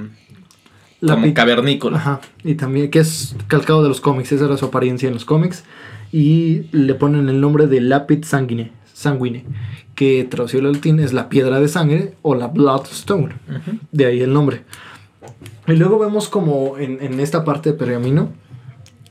La 1.00 1.14
como 1.14 1.34
cavernícola. 1.34 1.98
Ajá, 1.98 2.20
y 2.42 2.54
también 2.54 2.90
que 2.90 3.00
es 3.00 3.36
calcado 3.48 3.82
de 3.82 3.88
los 3.88 4.00
cómics, 4.00 4.32
esa 4.32 4.46
era 4.46 4.56
su 4.56 4.66
apariencia 4.66 5.08
en 5.08 5.14
los 5.14 5.24
cómics. 5.24 5.64
Y 6.12 6.66
le 6.72 6.94
ponen 6.94 7.28
el 7.28 7.40
nombre 7.40 7.66
de 7.66 7.80
Lapid 7.80 8.24
Sanguine, 8.24 8.72
sanguine 8.94 9.44
que 9.96 10.24
traducido 10.30 10.66
al 10.66 10.74
latín 10.74 11.00
es 11.00 11.12
la 11.12 11.28
piedra 11.28 11.58
de 11.58 11.66
sangre 11.66 12.12
o 12.22 12.36
la 12.36 12.46
Bloodstone. 12.46 13.34
De 13.90 14.06
ahí 14.06 14.20
el 14.20 14.32
nombre. 14.32 14.62
Y 15.66 15.72
luego 15.72 15.98
vemos 15.98 16.28
como 16.28 16.78
en, 16.78 16.98
en 17.00 17.20
esta 17.20 17.44
parte 17.44 17.72
de 17.72 17.78
Pergamino, 17.78 18.30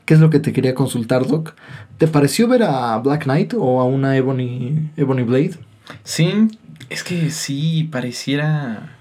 ¿qué 0.06 0.14
es 0.14 0.20
lo 0.20 0.30
que 0.30 0.40
te 0.40 0.54
quería 0.54 0.76
consultar, 0.76 1.28
Doc? 1.28 1.56
¿Te 1.98 2.08
pareció 2.08 2.48
ver 2.48 2.64
a 2.64 2.98
Black 3.00 3.24
Knight 3.24 3.54
o 3.58 3.80
a 3.80 3.86
una 3.86 4.16
Ebony, 4.18 4.92
Ebony 4.98 5.24
Blade? 5.24 5.56
Sí, 6.04 6.48
es 6.90 7.04
que 7.04 7.30
sí, 7.32 7.88
pareciera. 7.92 8.92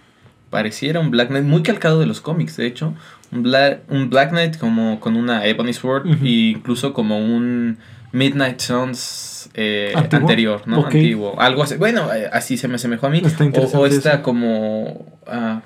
Pareciera 0.51 1.01
un 1.01 1.11
Black 1.11 1.29
Knight 1.29 1.45
muy 1.45 1.63
calcado 1.63 1.99
de 1.99 2.07
los 2.07 2.21
cómics, 2.21 2.57
de 2.57 2.67
hecho. 2.67 2.95
Un 3.33 3.43
Black, 3.43 3.81
un 3.89 4.09
Black 4.09 4.31
Knight 4.31 4.59
como 4.59 5.01
con 5.01 5.17
una 5.17 5.45
Ebony 5.47 5.73
Sword, 5.73 6.07
e 6.23 6.29
incluso 6.29 6.93
como 6.93 7.19
un 7.19 7.79
Midnight 8.13 8.61
Suns 8.61 9.51
eh, 9.55 9.93
anterior, 9.97 10.63
¿no? 10.67 10.87
Antiguo. 10.87 11.41
Algo 11.41 11.65
así. 11.65 11.77
Bueno, 11.77 12.13
eh, 12.15 12.29
así 12.33 12.57
se 12.57 12.69
me 12.69 12.77
asemejó 12.77 13.09
a 13.09 13.11
mí. 13.11 13.21
Está 13.25 13.45
O, 13.45 13.79
o 13.81 13.87
esta 13.87 14.15
eso. 14.15 14.23
como 14.23 15.19
ah, 15.27 15.63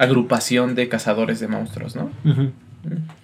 agrupación 0.00 0.74
de 0.74 0.88
cazadores 0.88 1.38
de 1.40 1.48
monstruos, 1.48 1.94
¿no? 1.94 2.10
Ujú. 2.24 2.50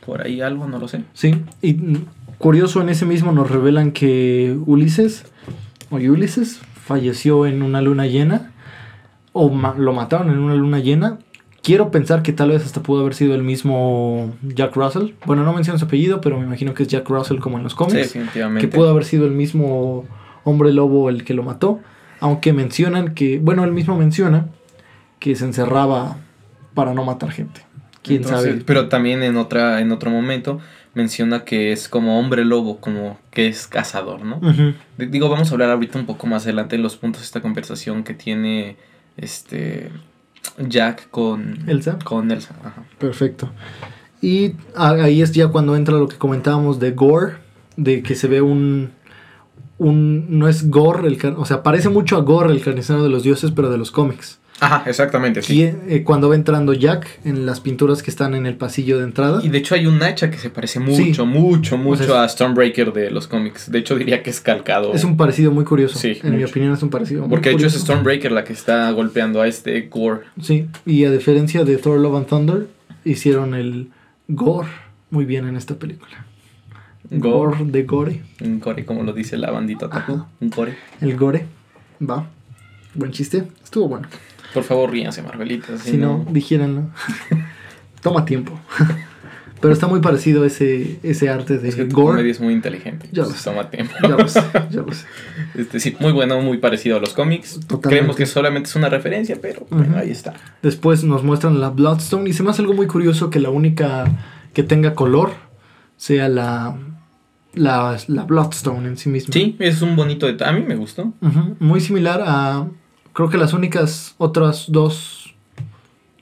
Por 0.04 0.22
ahí 0.22 0.40
algo, 0.42 0.68
no 0.68 0.78
lo 0.78 0.86
sé. 0.88 1.02
Sí, 1.14 1.34
y 1.62 1.72
mm, 1.74 2.04
curioso 2.38 2.80
en 2.82 2.90
ese 2.90 3.06
mismo 3.06 3.32
nos 3.32 3.50
revelan 3.50 3.90
que 3.92 4.56
Ulises, 4.66 5.24
o 5.90 5.96
Ulises, 5.96 6.60
falleció 6.74 7.46
en 7.46 7.62
una 7.62 7.80
luna 7.80 8.06
llena, 8.06 8.52
o 9.32 9.48
ma- 9.50 9.74
lo 9.76 9.92
mataron 9.92 10.30
en 10.30 10.38
una 10.38 10.54
luna 10.54 10.78
llena. 10.78 11.18
Quiero 11.62 11.90
pensar 11.90 12.22
que 12.22 12.32
tal 12.32 12.50
vez 12.50 12.64
hasta 12.64 12.80
pudo 12.82 13.00
haber 13.00 13.14
sido 13.14 13.34
el 13.34 13.42
mismo 13.42 14.32
Jack 14.42 14.76
Russell. 14.76 15.12
Bueno, 15.24 15.42
no 15.42 15.52
menciono 15.52 15.78
su 15.80 15.86
apellido, 15.86 16.20
pero 16.20 16.38
me 16.38 16.44
imagino 16.46 16.74
que 16.74 16.84
es 16.84 16.88
Jack 16.88 17.08
Russell 17.08 17.38
como 17.38 17.56
en 17.56 17.64
los 17.64 17.72
Sí, 17.72 17.78
cómics. 17.78 18.12
definitivamente. 18.12 18.68
que 18.68 18.76
pudo 18.76 18.88
haber 18.90 19.04
sido 19.04 19.24
el 19.26 19.32
mismo 19.32 20.04
hombre 20.44 20.72
lobo 20.72 21.08
el 21.10 21.24
que 21.24 21.34
lo 21.34 21.42
mató. 21.42 21.80
Aunque 22.20 22.52
mencionan 22.52 23.14
que, 23.14 23.38
bueno, 23.40 23.64
él 23.64 23.72
mismo 23.72 23.96
menciona 23.98 24.46
que 25.18 25.34
se 25.34 25.44
encerraba 25.44 26.18
para 26.76 26.94
no 26.94 27.04
matar 27.04 27.32
gente. 27.32 27.62
Quién 28.02 28.22
Entonces, 28.22 28.50
sabe. 28.50 28.62
Pero 28.64 28.88
también 28.88 29.24
en 29.24 29.36
otra, 29.36 29.80
en 29.80 29.90
otro 29.90 30.10
momento 30.10 30.60
menciona 30.94 31.44
que 31.44 31.72
es 31.72 31.88
como 31.88 32.20
hombre 32.20 32.44
lobo, 32.44 32.78
como 32.78 33.18
que 33.30 33.48
es 33.48 33.66
cazador, 33.66 34.24
¿no? 34.24 34.40
Digo, 34.96 35.28
vamos 35.28 35.50
a 35.50 35.54
hablar 35.54 35.70
ahorita 35.70 35.98
un 35.98 36.06
poco 36.06 36.26
más 36.26 36.44
adelante 36.44 36.76
en 36.76 36.82
los 36.82 36.96
puntos 36.96 37.22
de 37.22 37.26
esta 37.26 37.40
conversación 37.40 38.04
que 38.04 38.14
tiene 38.14 38.76
este 39.16 39.90
Jack 40.58 41.10
con 41.10 41.68
Elsa. 41.68 41.98
Con 42.04 42.30
Elsa. 42.30 42.54
ajá. 42.62 42.84
Perfecto. 42.98 43.50
Y 44.22 44.52
ahí 44.76 45.22
es 45.22 45.32
ya 45.32 45.48
cuando 45.48 45.76
entra 45.76 45.96
lo 45.96 46.08
que 46.08 46.16
comentábamos 46.16 46.78
de 46.78 46.92
Gore, 46.92 47.36
de 47.76 48.02
que 48.02 48.14
se 48.14 48.28
ve 48.28 48.40
un, 48.40 48.90
un. 49.78 50.38
No 50.38 50.48
es 50.48 50.70
Gore, 50.70 51.08
el, 51.08 51.18
o 51.36 51.44
sea, 51.44 51.62
parece 51.62 51.88
mucho 51.88 52.16
a 52.16 52.20
Gore, 52.20 52.52
el 52.52 52.62
carnicero 52.62 53.02
de 53.02 53.10
los 53.10 53.22
dioses, 53.22 53.50
pero 53.50 53.70
de 53.70 53.78
los 53.78 53.90
cómics. 53.90 54.40
Ajá, 54.58 54.84
exactamente, 54.86 55.40
Y 55.48 55.62
eh, 55.64 56.02
cuando 56.02 56.30
va 56.30 56.34
entrando 56.34 56.72
Jack 56.72 57.20
en 57.24 57.44
las 57.44 57.60
pinturas 57.60 58.02
que 58.02 58.10
están 58.10 58.34
en 58.34 58.46
el 58.46 58.56
pasillo 58.56 58.96
de 58.98 59.04
entrada. 59.04 59.40
Y 59.42 59.50
de 59.50 59.58
hecho 59.58 59.74
hay 59.74 59.86
un 59.86 60.02
hacha 60.02 60.30
que 60.30 60.38
se 60.38 60.48
parece 60.48 60.80
mucho, 60.80 60.96
Sí. 60.96 61.22
mucho, 61.28 61.76
mucho 61.76 62.04
sea, 62.04 62.22
a 62.22 62.28
Stormbreaker 62.28 62.92
de 62.94 63.10
los 63.10 63.26
cómics. 63.28 63.70
De 63.70 63.78
hecho 63.78 63.96
diría 63.96 64.22
que 64.22 64.30
es 64.30 64.40
calcado. 64.40 64.94
Es 64.94 65.04
un 65.04 65.18
parecido 65.18 65.52
muy 65.52 65.64
curioso. 65.64 65.98
Sí, 65.98 66.18
en 66.22 66.36
mi 66.38 66.44
opinión 66.44 66.72
es 66.72 66.82
un 66.82 66.88
parecido. 66.88 67.22
muy 67.22 67.30
Porque 67.30 67.50
de 67.50 67.56
hecho 67.56 67.66
es. 67.66 67.74
Stormbreaker 67.74 68.32
la 68.32 68.44
que 68.44 68.54
está 68.54 68.90
golpeando 68.92 69.42
a 69.42 69.46
este 69.46 69.78
Gore. 69.90 70.22
Sí, 70.40 70.68
y 70.86 71.04
a 71.04 71.10
diferencia 71.10 71.64
de 71.64 71.76
Thor 71.76 72.00
Love 72.00 72.16
and 72.16 72.26
Thunder, 72.26 72.66
hicieron 73.04 73.52
el 73.54 73.90
gore 74.28 74.68
muy 75.10 75.26
bien 75.26 75.46
en 75.46 75.56
esta 75.56 75.74
película. 75.74 76.24
Gore. 77.10 77.56
Gore 77.58 77.70
de 77.70 77.82
gore. 77.82 78.22
Un 78.42 78.58
Gore, 78.58 78.84
como 78.86 79.02
lo 79.02 79.12
dice 79.12 79.36
la 79.36 79.50
bandita. 79.50 79.88
Un 80.40 80.48
Gore. 80.50 80.76
El 81.02 81.14
gore. 81.16 81.46
Va. 82.00 82.26
Buen 82.94 83.12
chiste. 83.12 83.44
Estuvo 83.62 83.88
bueno. 83.88 84.08
Por 84.56 84.64
favor, 84.64 84.90
ríanse, 84.90 85.22
Marvelitas. 85.22 85.80
Si 85.82 85.96
no, 85.98 86.24
dijéranlo. 86.30 86.90
Toma 88.02 88.24
tiempo. 88.24 88.58
Pero 89.60 89.72
está 89.72 89.86
muy 89.86 90.00
parecido 90.00 90.44
ese, 90.44 90.98
ese 91.02 91.28
arte 91.28 91.58
de 91.58 91.68
Es 91.68 91.76
que 91.76 91.84
tu 91.84 91.96
gore. 91.96 92.28
es 92.30 92.40
muy 92.40 92.52
inteligente. 92.54 93.08
Ya 93.12 93.22
lo 93.24 93.30
sé. 93.30 93.42
toma 93.44 93.70
tiempo. 93.70 93.94
Ya 94.02 94.08
lo 94.10 94.28
sé, 94.28 94.40
ya 94.70 94.80
lo 94.82 94.92
sé. 94.92 95.06
Este, 95.54 95.80
sí, 95.80 95.96
muy 96.00 96.12
bueno, 96.12 96.40
muy 96.40 96.58
parecido 96.58 96.96
a 96.96 97.00
los 97.00 97.14
cómics. 97.14 97.54
Totalmente. 97.60 97.88
Creemos 97.88 98.16
que 98.16 98.26
solamente 98.26 98.68
es 98.68 98.76
una 98.76 98.88
referencia, 98.88 99.38
pero 99.40 99.66
bueno, 99.70 99.96
ahí 99.98 100.10
está. 100.10 100.34
Después 100.62 101.04
nos 101.04 101.22
muestran 101.22 101.60
la 101.60 101.70
Bloodstone 101.70 102.28
y 102.28 102.32
se 102.32 102.42
me 102.42 102.50
hace 102.50 102.62
algo 102.62 102.74
muy 102.74 102.86
curioso 102.86 103.30
que 103.30 103.40
la 103.40 103.50
única 103.50 104.04
que 104.52 104.62
tenga 104.62 104.94
color 104.94 105.32
sea 105.96 106.28
la, 106.28 106.76
la, 107.54 107.96
la 108.08 108.24
Bloodstone 108.24 108.86
en 108.86 108.96
sí 108.98 109.08
misma. 109.08 109.32
Sí, 109.32 109.56
es 109.58 109.80
un 109.82 109.96
bonito 109.96 110.26
detalle. 110.26 110.50
A 110.50 110.52
mí 110.52 110.64
me 110.66 110.76
gustó. 110.76 111.12
Muy 111.60 111.80
similar 111.80 112.22
a. 112.26 112.66
Creo 113.16 113.30
que 113.30 113.38
las 113.38 113.54
únicas 113.54 114.14
otras 114.18 114.66
dos 114.68 115.34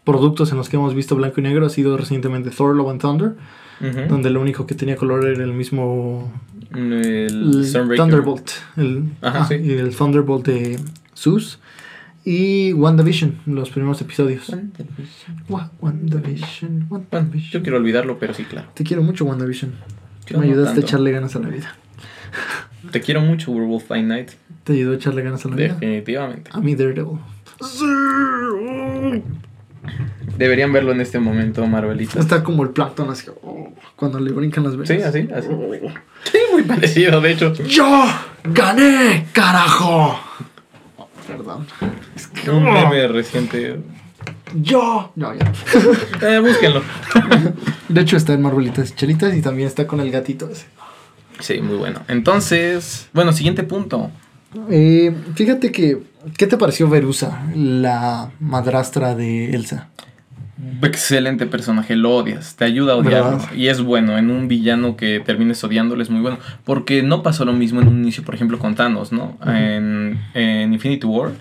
productos 0.04 0.52
en 0.52 0.58
los 0.58 0.68
que 0.68 0.76
hemos 0.76 0.94
visto 0.94 1.16
blanco 1.16 1.40
y 1.40 1.42
negro 1.42 1.66
ha 1.66 1.68
sido 1.68 1.96
recientemente 1.96 2.50
Thor 2.50 2.76
Love 2.76 2.90
and 2.90 3.00
Thunder, 3.00 3.34
donde 4.08 4.30
lo 4.30 4.40
único 4.40 4.64
que 4.64 4.76
tenía 4.76 4.94
color 4.94 5.26
era 5.26 5.42
el 5.42 5.52
mismo 5.52 6.32
El. 6.72 7.66
Thunderbolt. 7.96 8.48
El, 8.76 9.10
Ajá, 9.22 9.40
ah, 9.40 9.44
sí. 9.44 9.56
Y 9.56 9.72
el 9.72 9.92
Thunderbolt 9.96 10.46
de 10.46 10.78
Zeus. 11.16 11.58
Y 12.24 12.72
WandaVision, 12.74 13.40
los 13.46 13.70
primeros 13.70 14.00
episodios. 14.00 14.48
Wa- 15.48 15.72
WandaVision, 15.80 16.88
yo 17.50 17.62
quiero 17.62 17.76
olvidarlo, 17.78 18.20
pero 18.20 18.34
sí, 18.34 18.44
claro. 18.44 18.68
Te 18.72 18.84
quiero 18.84 19.02
mucho, 19.02 19.24
WandaVision. 19.24 19.72
Yo 20.28 20.38
Me 20.38 20.46
no 20.46 20.52
ayudaste 20.52 20.80
a 20.80 20.82
echarle 20.84 21.10
ganas 21.10 21.34
a 21.34 21.40
la 21.40 21.48
vida. 21.48 21.74
Te 22.92 23.00
quiero 23.00 23.20
mucho, 23.20 23.50
Werewolf 23.50 23.88
by 23.88 24.02
Night. 24.02 24.30
Te 24.64 24.72
ayudó 24.72 24.92
a 24.92 24.94
echarle 24.96 25.22
ganas 25.22 25.44
a 25.44 25.48
la 25.50 25.56
vida. 25.56 25.74
Definitivamente. 25.74 26.50
A 26.52 26.60
mí, 26.60 26.74
Daredevil. 26.74 27.18
Deberían 30.38 30.72
verlo 30.72 30.92
en 30.92 31.00
este 31.00 31.18
momento, 31.20 31.66
Marvelita. 31.66 32.18
Está 32.18 32.42
como 32.42 32.62
el 32.62 32.70
plancton 32.70 33.10
así, 33.10 33.26
oh, 33.42 33.72
cuando 33.94 34.18
le 34.18 34.32
brincan 34.32 34.64
las 34.64 34.76
venas. 34.76 34.88
Sí, 34.88 35.02
así, 35.02 35.28
así. 35.32 35.48
Sí, 36.32 36.38
muy 36.52 36.62
parecido, 36.66 37.20
de 37.20 37.32
hecho. 37.32 37.52
¡Yo 37.52 38.04
gané, 38.44 39.26
carajo! 39.32 40.18
Oh, 40.96 41.08
perdón. 41.26 41.66
Es 42.16 42.26
que, 42.28 42.50
Un 42.50 42.66
oh, 42.66 42.72
meme 42.72 43.06
reciente. 43.08 43.80
¡Yo! 44.54 45.12
No, 45.14 45.34
ya. 45.34 45.52
Eh, 46.22 46.40
búsquenlo. 46.40 46.82
De 47.88 48.00
hecho, 48.00 48.16
está 48.16 48.32
en 48.32 48.42
Marvelitas 48.42 48.90
y 48.90 48.94
Chelitas 48.94 49.36
y 49.36 49.42
también 49.42 49.68
está 49.68 49.86
con 49.86 50.00
el 50.00 50.10
gatito 50.10 50.48
ese. 50.48 50.66
Sí, 51.40 51.60
muy 51.60 51.76
bueno. 51.76 52.00
Entonces, 52.08 53.08
bueno, 53.12 53.32
siguiente 53.32 53.62
punto. 53.62 54.10
Eh, 54.70 55.14
fíjate 55.34 55.72
que. 55.72 56.02
¿Qué 56.38 56.46
te 56.46 56.56
pareció 56.56 56.88
Verusa, 56.88 57.42
la 57.54 58.30
madrastra 58.40 59.14
de 59.14 59.54
Elsa? 59.54 59.88
Excelente 60.82 61.44
personaje, 61.46 61.96
lo 61.96 62.14
odias, 62.14 62.56
te 62.56 62.64
ayuda 62.64 62.94
a 62.94 62.96
odiarlo. 62.96 63.38
¿Verdad? 63.38 63.52
Y 63.54 63.68
es 63.68 63.82
bueno, 63.82 64.16
en 64.16 64.30
un 64.30 64.48
villano 64.48 64.96
que 64.96 65.20
termines 65.20 65.62
odiándolo 65.64 66.02
es 66.02 66.08
muy 66.08 66.22
bueno. 66.22 66.38
Porque 66.64 67.02
no 67.02 67.22
pasó 67.22 67.44
lo 67.44 67.52
mismo 67.52 67.82
en 67.82 67.88
un 67.88 67.98
inicio, 67.98 68.24
por 68.24 68.34
ejemplo, 68.34 68.58
con 68.58 68.74
Thanos, 68.74 69.12
¿no? 69.12 69.36
En, 69.46 70.18
en 70.32 70.72
Infinity 70.72 71.06
War, 71.06 71.32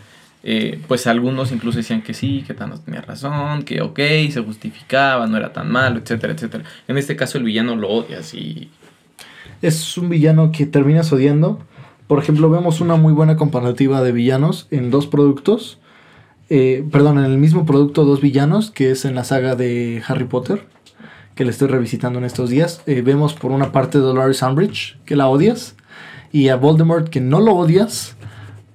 eh, 0.45 0.81
pues 0.89 1.07
algunos 1.07 1.53
incluso 1.53 1.77
decían 1.77 2.01
que 2.01 2.13
sí, 2.13 2.43
que 2.45 2.53
Thanos 2.53 2.83
tenía 2.83 3.01
razón, 3.01 3.63
que 3.63 3.81
ok, 3.81 3.99
se 4.29 4.41
justificaba, 4.45 5.25
no 5.27 5.37
era 5.37 5.53
tan 5.53 5.71
malo, 5.71 5.99
etcétera, 5.99 6.33
etcétera. 6.33 6.65
En 6.89 6.97
este 6.97 7.15
caso 7.15 7.37
el 7.37 7.45
villano 7.45 7.75
lo 7.77 7.89
odias 7.89 8.33
y... 8.33 8.69
Es 9.61 9.97
un 9.97 10.09
villano 10.09 10.51
que 10.51 10.65
terminas 10.65 11.13
odiando. 11.13 11.65
Por 12.07 12.19
ejemplo, 12.19 12.49
vemos 12.49 12.81
una 12.81 12.95
muy 12.95 13.13
buena 13.13 13.37
comparativa 13.37 14.01
de 14.01 14.11
villanos 14.11 14.67
en 14.71 14.91
dos 14.91 15.07
productos. 15.07 15.79
Eh, 16.49 16.85
perdón, 16.91 17.17
en 17.19 17.25
el 17.25 17.37
mismo 17.37 17.65
producto 17.65 18.05
dos 18.05 18.21
villanos, 18.21 18.71
que 18.71 18.91
es 18.91 19.05
en 19.05 19.15
la 19.15 19.23
saga 19.23 19.55
de 19.55 20.03
Harry 20.07 20.25
Potter, 20.25 20.67
que 21.35 21.45
le 21.45 21.51
estoy 21.51 21.69
revisitando 21.69 22.19
en 22.19 22.25
estos 22.25 22.49
días. 22.49 22.81
Eh, 22.85 23.01
vemos 23.01 23.33
por 23.33 23.51
una 23.51 23.71
parte 23.71 23.97
a 23.97 24.01
Dolores 24.01 24.41
Umbridge, 24.41 24.99
que 25.05 25.15
la 25.15 25.27
odias, 25.27 25.75
y 26.31 26.49
a 26.49 26.55
Voldemort, 26.55 27.09
que 27.09 27.21
no 27.21 27.39
lo 27.39 27.53
odias, 27.53 28.15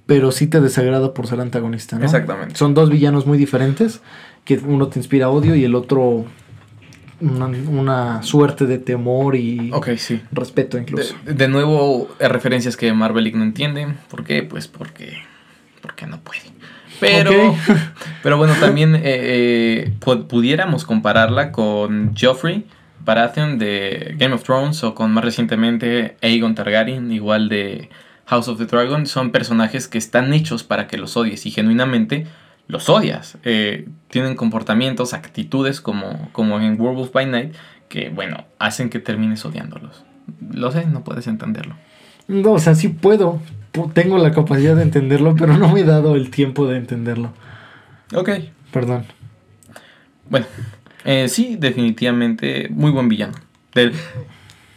pero 0.05 0.31
sí 0.31 0.47
te 0.47 0.59
desagrada 0.59 1.13
por 1.13 1.27
ser 1.27 1.39
antagonista. 1.39 1.97
¿no? 1.99 2.05
Exactamente. 2.05 2.55
Son 2.55 2.73
dos 2.73 2.89
villanos 2.89 3.27
muy 3.27 3.37
diferentes, 3.37 4.01
que 4.43 4.57
uno 4.57 4.87
te 4.87 4.97
inspira 4.97 5.29
odio 5.29 5.55
y 5.55 5.63
el 5.63 5.75
otro 5.75 6.25
una, 7.21 7.45
una 7.47 8.23
suerte 8.23 8.65
de 8.65 8.77
temor 8.77 9.35
y 9.35 9.71
sí. 9.97 10.21
respeto 10.31 10.77
incluso. 10.77 11.15
De, 11.25 11.33
de 11.33 11.47
nuevo, 11.47 12.09
eh, 12.19 12.27
referencias 12.27 12.77
que 12.77 12.91
Marvelic 12.93 13.35
no 13.35 13.43
entiende. 13.43 13.87
¿Por 14.09 14.23
qué? 14.23 14.43
Pues 14.43 14.67
porque, 14.67 15.17
porque 15.81 16.05
no 16.07 16.19
puede. 16.21 16.41
Pero, 16.99 17.55
pero 18.23 18.37
bueno, 18.37 18.53
también 18.59 18.95
eh, 18.95 19.01
eh, 19.03 19.93
pu- 19.99 20.27
pudiéramos 20.27 20.83
compararla 20.85 21.51
con 21.51 22.13
Joffrey 22.19 22.65
Baratheon 23.05 23.57
de 23.57 24.15
Game 24.17 24.35
of 24.35 24.43
Thrones 24.43 24.83
o 24.83 24.93
con 24.95 25.11
más 25.11 25.23
recientemente 25.23 26.17
Aegon 26.21 26.55
Targaryen, 26.55 27.11
igual 27.11 27.47
de 27.47 27.89
House 28.25 28.47
of 28.49 28.57
the 28.59 28.65
Dragon. 28.65 29.05
Son 29.07 29.31
personajes 29.31 29.87
que 29.87 29.97
están 29.97 30.33
hechos 30.33 30.63
para 30.63 30.87
que 30.87 30.97
los 30.97 31.15
odies 31.15 31.45
y 31.45 31.51
genuinamente 31.51 32.27
los 32.69 32.87
odias. 32.87 33.37
Eh, 33.43 33.89
tienen 34.07 34.35
comportamientos, 34.37 35.13
actitudes 35.13 35.81
como, 35.81 36.29
como 36.31 36.57
en 36.61 36.79
Werewolf 36.79 37.11
by 37.11 37.25
Night 37.25 37.53
que, 37.89 38.09
bueno, 38.09 38.45
hacen 38.59 38.89
que 38.89 38.99
termines 38.99 39.43
odiándolos. 39.43 40.05
Lo 40.53 40.71
sé, 40.71 40.85
no 40.85 41.03
puedes 41.03 41.27
entenderlo. 41.27 41.75
No, 42.27 42.53
o 42.53 42.59
sea, 42.59 42.75
sí 42.75 42.87
puedo. 42.87 43.41
Pu- 43.73 43.91
Tengo 43.91 44.17
la 44.19 44.31
capacidad 44.31 44.75
de 44.75 44.83
entenderlo, 44.83 45.35
pero 45.35 45.57
no 45.57 45.67
me 45.73 45.81
he 45.81 45.83
dado 45.83 46.15
el 46.15 46.29
tiempo 46.29 46.67
de 46.67 46.77
entenderlo. 46.77 47.33
Ok. 48.15 48.29
Perdón. 48.71 49.03
Bueno, 50.29 50.45
eh, 51.05 51.27
sí, 51.27 51.57
definitivamente 51.59 52.69
muy 52.69 52.91
buen 52.91 53.09
villano. 53.09 53.33
Del- 53.73 53.93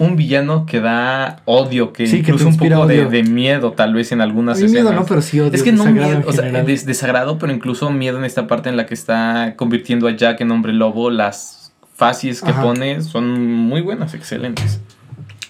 un 0.02 0.16
villano 0.16 0.66
que 0.66 0.80
da 0.80 1.42
odio, 1.44 1.92
que 1.92 2.06
Sí, 2.06 2.22
que 2.22 2.30
incluso 2.32 2.48
un 2.48 2.56
poco 2.56 2.86
de, 2.86 3.22
miedo 3.22 3.72
tal 3.72 3.94
vez 3.94 4.12
en 4.12 4.20
algunas 4.20 4.58
escenas. 4.58 4.72
miedo 4.84 4.92
no, 4.92 5.04
pero 5.06 5.22
sí 5.22 5.40
odio. 5.40 5.52
es 5.52 5.62
que 5.62 5.72
no 5.72 5.84
miedo, 5.86 6.22
o 6.26 6.32
sea, 6.32 6.62
des- 6.64 6.84
desagrado, 6.86 7.38
pero 7.38 7.52
incluso 7.52 7.90
miedo 7.90 8.18
en 8.18 8.24
esta 8.24 8.46
parte 8.46 8.68
en 8.68 8.76
la 8.76 8.86
que 8.86 8.94
está 8.94 9.54
convirtiendo 9.56 10.08
a 10.08 10.12
Jack 10.16 10.40
en 10.40 10.50
hombre 10.50 10.72
lobo. 10.72 11.10
Las 11.10 11.72
facies 11.94 12.40
que 12.42 12.50
Ajá. 12.50 12.62
pone 12.62 13.00
son 13.02 13.40
muy 13.56 13.80
buenas, 13.80 14.14
excelentes. 14.14 14.80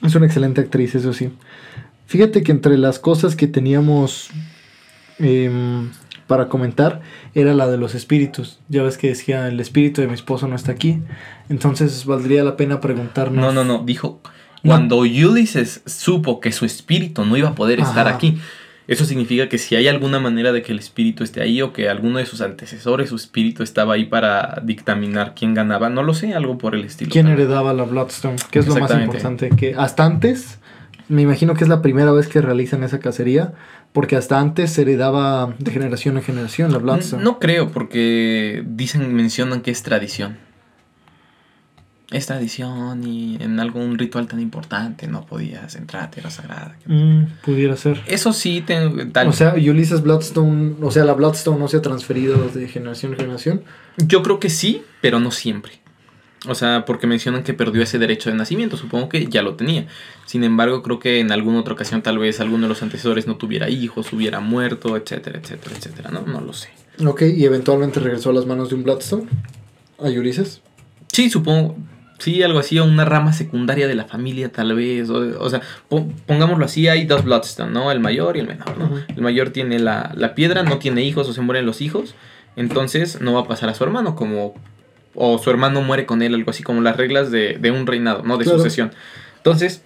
Es 0.05 0.15
una 0.15 0.27
excelente 0.27 0.61
actriz, 0.61 0.95
eso 0.95 1.13
sí. 1.13 1.31
Fíjate 2.07 2.43
que 2.43 2.53
entre 2.53 2.77
las 2.77 2.99
cosas 2.99 3.37
que 3.37 3.47
teníamos 3.47 4.31
em, 5.19 5.91
para 6.27 6.49
comentar 6.49 7.01
era 7.35 7.55
la 7.55 7.69
de 7.69 7.77
los 7.79 7.95
espíritus. 7.95 8.59
Ya 8.69 8.83
ves 8.83 8.99
que 8.99 9.09
decía, 9.09 9.49
el 9.49 9.61
espíritu 9.61 10.01
de 10.01 10.09
mi 10.09 10.15
esposo 10.15 10.49
no 10.49 10.57
está 10.57 10.73
aquí. 10.73 11.01
Entonces 11.49 12.05
valdría 12.05 12.43
la 12.45 12.57
pena 12.57 12.81
preguntarnos. 12.81 13.41
No, 13.45 13.53
no, 13.53 13.65
no, 13.65 13.85
dijo. 13.85 14.21
Cuando 14.65 14.99
Ulysses 14.99 15.83
supo 15.87 16.41
que 16.41 16.53
su 16.53 16.65
espíritu 16.65 17.25
no 17.25 17.37
iba 17.37 17.51
a 17.51 17.55
poder 17.55 17.81
estar 17.81 18.09
aquí, 18.09 18.39
eso 18.89 19.05
significa 19.05 19.49
que 19.49 19.59
si 19.59 19.77
hay 19.77 19.89
alguna 19.89 20.19
manera 20.19 20.53
de 20.53 20.63
que 20.63 20.73
el 20.73 20.79
espíritu 20.79 21.25
esté 21.25 21.41
ahí 21.41 21.63
o 21.63 21.73
que 21.73 21.89
alguno 21.89 22.19
de 22.19 22.27
sus 22.27 22.41
antecesores, 22.41 23.11
su 23.11 23.17
espíritu 23.17 23.63
estaba 23.63 23.95
ahí 23.95 24.07
para 24.07 24.61
dictaminar 24.65 25.35
quién 25.35 25.55
ganaba, 25.55 25.89
no 25.89 26.03
lo 26.03 26.15
sé, 26.15 26.35
algo 26.35 26.59
por 26.59 26.75
el 26.75 26.85
estilo. 26.85 27.11
¿Quién 27.11 27.27
también. 27.27 27.47
heredaba 27.47 27.73
la 27.73 27.85
Bloodstone? 27.85 28.37
Que 28.51 28.59
es 28.59 28.67
lo 28.67 28.77
más 28.77 28.91
importante. 28.91 29.51
Que 29.51 29.75
hasta 29.77 30.05
antes, 30.05 30.59
me 31.09 31.23
imagino 31.23 31.55
que 31.55 31.65
es 31.65 31.69
la 31.69 31.81
primera 31.81 32.13
vez 32.13 32.27
que 32.27 32.41
realizan 32.41 32.83
esa 32.83 32.99
cacería. 32.99 33.53
Porque 33.93 34.17
hasta 34.17 34.41
antes 34.41 34.73
se 34.73 34.83
heredaba 34.83 35.55
de 35.59 35.71
generación 35.71 36.17
en 36.17 36.23
generación 36.23 36.73
la 36.73 36.79
Bloodstone. 36.79 37.23
No 37.23 37.39
creo, 37.39 37.71
porque 37.71 38.65
dicen, 38.67 39.15
mencionan 39.15 39.61
que 39.61 39.71
es 39.71 39.83
tradición. 39.83 40.39
Es 42.13 42.27
tradición 42.27 43.05
y 43.07 43.37
en 43.41 43.59
algún 43.59 43.99
ritual 43.99 44.27
tan 44.29 44.39
importante 44.41 45.07
no 45.07 45.25
podías 45.25 45.75
entrar 45.77 46.05
a 46.05 46.11
tierra 46.11 46.31
sagrada. 46.31 46.77
Mm, 46.87 47.25
pudiera 47.45 47.77
ser. 47.77 48.03
Eso 48.07 48.33
sí, 48.33 48.61
te- 48.61 49.07
tal. 49.07 49.29
O 49.29 49.33
sea, 49.33 49.55
Ulysses 49.55 50.03
Bloodstone, 50.03 50.75
o 50.83 50.91
sea, 50.91 51.05
la 51.05 51.15
Bloodstone 51.15 51.59
no 51.59 51.69
se 51.69 51.79
ha 51.79 51.83
transferido 51.83 52.49
de 52.49 52.69
generación 52.69 53.13
en 53.13 53.19
generación. 53.19 53.63
yo 53.97 54.23
creo 54.23 54.39
que 54.41 54.51
sí, 54.51 54.83
pero 55.01 55.21
no 55.21 55.31
siempre. 55.31 55.81
O 56.49 56.57
sea, 56.57 56.85
porque 56.85 57.07
mencionan 57.07 57.45
que 57.45 57.55
perdió 57.55 57.83
ese 57.85 57.99
derecho 58.01 58.29
de 58.29 58.35
nacimiento. 58.37 58.77
Supongo 58.77 59.09
que 59.09 59.27
ya 59.27 59.43
lo 59.43 59.55
tenía. 59.55 59.87
Sin 60.27 60.43
embargo, 60.43 60.83
creo 60.83 60.99
que 60.99 61.21
en 61.21 61.31
alguna 61.31 61.61
otra 61.61 61.75
ocasión 61.75 62.03
tal 62.03 62.19
vez 62.19 62.41
alguno 62.41 62.65
de 62.65 62.69
los 62.69 62.83
antecesores 62.83 63.29
no 63.29 63.37
tuviera 63.37 63.71
hijos, 63.71 64.13
hubiera 64.13 64.41
muerto, 64.41 64.97
etcétera, 64.97 65.39
etcétera, 65.39 65.77
etcétera. 65.77 66.11
No, 66.11 66.23
no 66.23 66.41
lo 66.41 66.53
sé. 66.53 66.69
Ok, 67.07 67.23
y 67.23 67.45
eventualmente 67.45 68.01
regresó 68.01 68.31
a 68.31 68.33
las 68.33 68.45
manos 68.47 68.71
de 68.71 68.75
un 68.75 68.83
Bloodstone. 68.83 69.29
A 70.01 70.09
Ulises. 70.09 70.61
Sí, 71.13 71.31
supongo. 71.31 71.77
Sí, 72.23 72.43
algo 72.43 72.61
así, 72.61 72.79
o 72.79 72.85
una 72.85 73.05
rama 73.05 73.33
secundaria 73.33 73.89
de 73.89 73.95
la 73.97 74.05
familia, 74.05 74.51
tal 74.53 74.75
vez. 74.75 75.11
O, 75.11 75.19
o 75.41 75.51
sea, 75.51 75.61
po- 75.89 76.07
pongámoslo 76.27 76.65
así, 76.65 76.87
hay 76.89 77.05
dos 77.05 77.25
Bloodstone, 77.25 77.73
¿no? 77.73 77.91
El 77.91 77.99
mayor 78.01 78.37
y 78.37 78.41
el 78.41 78.47
menor, 78.47 78.79
¿no? 78.79 78.91
El 79.09 79.23
mayor 79.23 79.51
tiene 79.51 79.79
la, 79.81 80.13
la 80.17 80.35
piedra, 80.35 80.63
no 80.63 80.79
tiene 80.79 81.03
hijos 81.03 81.29
o 81.29 81.33
se 81.33 81.41
mueren 81.41 81.67
los 81.67 81.81
hijos. 81.81 82.15
Entonces 82.55 83.21
no 83.21 83.33
va 83.33 83.41
a 83.41 83.49
pasar 83.49 83.69
a 83.71 83.75
su 83.75 83.83
hermano, 83.85 84.15
como. 84.15 84.55
O 85.15 85.37
su 85.39 85.51
hermano 85.51 85.83
muere 85.83 86.07
con 86.07 86.23
él, 86.23 86.35
algo 86.35 86.51
así, 86.51 86.63
como 86.63 86.81
las 86.81 86.97
reglas 86.97 87.31
de, 87.31 87.59
de 87.61 87.71
un 87.71 87.87
reinado, 87.87 88.23
¿no? 88.23 88.39
De 88.39 88.45
Claro. 88.45 88.59
sucesión. 88.59 88.93
Entonces, 89.39 89.83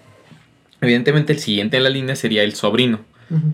evidentemente 0.80 1.32
el 1.32 1.38
siguiente 1.38 1.76
en 1.78 1.82
la 1.84 1.90
línea 1.90 2.16
sería 2.16 2.42
el 2.42 2.54
sobrino. 2.54 3.00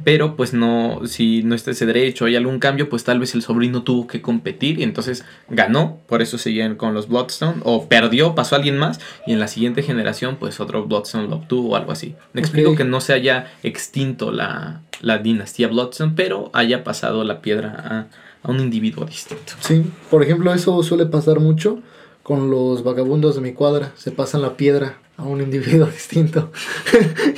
Pero 0.05 0.37
pues 0.37 0.53
no, 0.53 1.01
si 1.07 1.43
no 1.43 1.55
está 1.55 1.71
ese 1.71 1.87
derecho, 1.87 2.27
hay 2.27 2.37
algún 2.37 2.59
cambio, 2.59 2.91
pues 2.91 3.05
tal 3.05 3.19
vez 3.19 3.35
el 3.35 3.43
sobrino 3.43 3.83
tuvo 3.83 4.07
que 4.07 4.21
competir 4.21 4.79
y 4.79 4.83
entonces 4.83 5.25
ganó, 5.49 5.99
por 6.07 6.21
eso 6.21 6.37
seguían 6.37 6.77
con 6.77 6.93
los 6.93 7.09
Bloodstone, 7.09 7.61
o 7.65 7.89
perdió, 7.89 8.35
pasó 8.35 8.55
a 8.55 8.59
alguien 8.59 8.77
más, 8.77 9.01
y 9.27 9.33
en 9.33 9.41
la 9.41 9.49
siguiente 9.49 9.83
generación 9.83 10.37
pues 10.37 10.61
otro 10.61 10.85
Bloodstone 10.85 11.29
lo 11.29 11.37
obtuvo 11.37 11.71
o 11.71 11.77
algo 11.77 11.93
así. 11.93 12.15
Me 12.35 12.43
explico 12.43 12.75
que 12.75 12.85
no 12.85 13.01
se 13.01 13.15
haya 13.15 13.51
extinto 13.63 14.31
la, 14.31 14.83
la 15.01 15.19
dinastía 15.19 15.69
Bloodstone, 15.69 16.13
pero 16.15 16.51
haya 16.53 16.85
pasado 16.85 17.25
la 17.25 17.41
piedra 17.41 18.09
a, 18.43 18.47
a 18.47 18.51
un 18.51 18.61
individuo 18.61 19.07
distinto. 19.07 19.55
Sí, 19.61 19.85
por 20.11 20.23
ejemplo, 20.23 20.53
eso 20.53 20.83
suele 20.83 21.07
pasar 21.07 21.41
mucho 21.41 21.81
con 22.23 22.51
los 22.51 22.85
vagabundos 22.85 23.35
de 23.35 23.41
mi 23.41 23.53
cuadra. 23.53 23.93
Se 23.97 24.11
pasan 24.11 24.43
la 24.43 24.57
piedra 24.57 24.99
a 25.19 25.25
un 25.25 25.41
individuo 25.43 25.87
distinto 25.93 26.51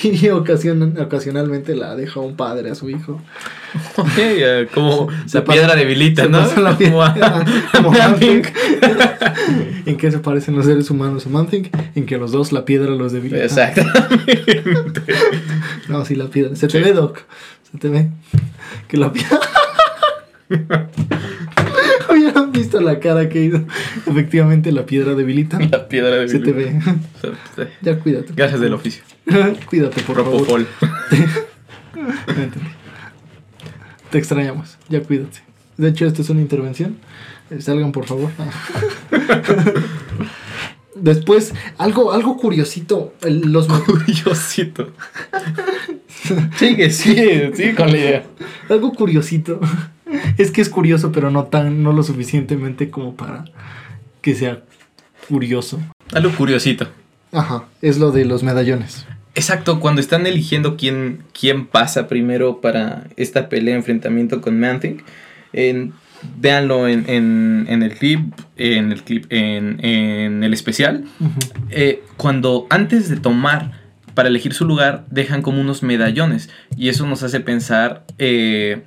y 0.03 0.29
ocasiona- 0.29 1.03
ocasionalmente 1.03 1.75
la 1.75 1.97
deja 1.97 2.21
un 2.21 2.37
padre 2.37 2.71
a 2.71 2.75
su 2.75 2.89
hijo. 2.89 3.21
Ok, 3.97 4.09
eh, 4.17 4.69
como 4.73 5.09
Se 5.27 5.39
la 5.39 5.45
piedra 5.45 5.75
debilita, 5.75 6.27
¿no? 6.29 6.47
la 6.61 6.79
piedra 6.79 7.45
como. 7.77 7.93
¿En 9.87 9.97
qué 9.97 10.11
se 10.13 10.19
parecen 10.21 10.55
los 10.57 10.67
seres 10.67 10.89
humanos 10.91 11.27
a 11.27 11.29
Manthing? 11.31 11.71
En 11.97 12.07
que 12.07 12.17
los 12.17 12.31
dos 12.33 12.53
la 12.53 12.65
piedra 12.65 12.93
los 12.93 13.13
debilita. 13.13 13.45
Exactamente. 13.45 15.05
No, 15.89 16.03
sí, 16.05 16.15
la 16.15 16.27
piedra. 16.29 16.57
Se 16.57 16.67
te 16.67 16.81
ve, 16.81 16.93
Doc. 16.93 17.19
Se 17.71 17.77
te 17.79 17.89
ve. 17.89 18.09
Que 18.89 18.97
la 18.97 19.13
piedra. 19.13 19.41
La 22.85 23.01
cara 23.01 23.29
que 23.29 23.43
hizo. 23.45 23.65
Efectivamente, 24.07 24.71
la 24.73 24.87
piedra 24.87 25.15
debilita. 25.15 25.59
La 25.59 25.89
piedra 25.89 26.29
Se 26.29 26.39
te 26.39 26.53
debilita. 26.53 26.97
ve. 27.23 27.69
Ya 27.83 27.99
cuídate. 27.99 28.33
Gajes 28.37 28.61
del 28.61 28.75
oficio. 28.75 29.03
Cuídate, 29.69 30.03
por 30.03 30.17
favor. 30.17 30.33
Propofol. 30.47 30.67
Vente. 32.37 32.59
Te 34.11 34.19
extrañamos. 34.19 34.79
Ya 34.89 35.03
cuídate. 35.03 35.39
De 35.77 35.89
hecho, 35.89 36.07
esta 36.07 36.23
es 36.23 36.31
una 36.31 36.41
intervención. 36.41 36.97
Eh, 37.51 37.61
Salgan, 37.61 37.91
por 37.93 38.05
favor. 38.07 38.31
Después, 40.95 41.53
algo, 41.79 42.13
algo 42.13 42.37
curiosito. 42.37 43.15
Los 43.23 43.67
Curiosito. 43.67 44.93
Sigue, 46.57 46.91
sigue, 46.91 47.51
sigue 47.55 47.75
con 47.75 47.91
la 47.91 47.99
idea. 47.99 48.25
algo 48.69 48.93
curiosito. 48.93 49.61
Es 50.37 50.51
que 50.51 50.61
es 50.61 50.69
curioso, 50.69 51.13
pero 51.13 51.31
no 51.31 51.45
tan, 51.45 51.83
no 51.83 51.93
lo 51.93 52.03
suficientemente 52.03 52.91
como 52.91 53.15
para 53.15 53.45
que 54.21 54.35
sea 54.35 54.63
curioso. 55.29 55.81
Algo 56.13 56.31
curiosito. 56.33 56.89
Ajá, 57.33 57.65
es 57.83 57.99
lo 57.99 58.13
de 58.13 58.25
los 58.25 58.43
medallones. 58.43 59.07
Exacto, 59.35 59.81
cuando 59.81 60.01
están 60.01 60.27
eligiendo 60.27 60.77
quién, 60.77 61.25
quién 61.39 61.67
pasa 61.67 62.07
primero 62.07 62.61
para 62.61 63.09
esta 63.17 63.49
pelea, 63.49 63.75
enfrentamiento 63.75 64.41
con 64.41 64.61
Mantic, 64.61 65.05
en, 65.53 65.93
véanlo 66.39 66.87
en, 66.87 67.09
en, 67.09 67.67
en 67.69 67.83
el 67.83 67.95
clip, 67.95 68.33
en 68.57 68.93
el 68.93 69.03
clip, 69.03 69.27
en, 69.31 69.85
en 69.85 70.45
el 70.45 70.55
especial. 70.55 71.05
Eh, 71.71 72.05
cuando 72.17 72.67
antes 72.71 73.09
de 73.09 73.17
tomar 73.17 73.85
para 74.15 74.29
elegir 74.29 74.55
su 74.55 74.65
lugar, 74.65 75.05
dejan 75.11 75.43
como 75.43 75.61
unos 75.61 75.83
medallones. 75.83 76.49
Y 76.77 76.89
eso 76.89 77.07
nos 77.07 77.23
hace 77.23 77.41
pensar 77.41 78.05
eh, 78.19 78.83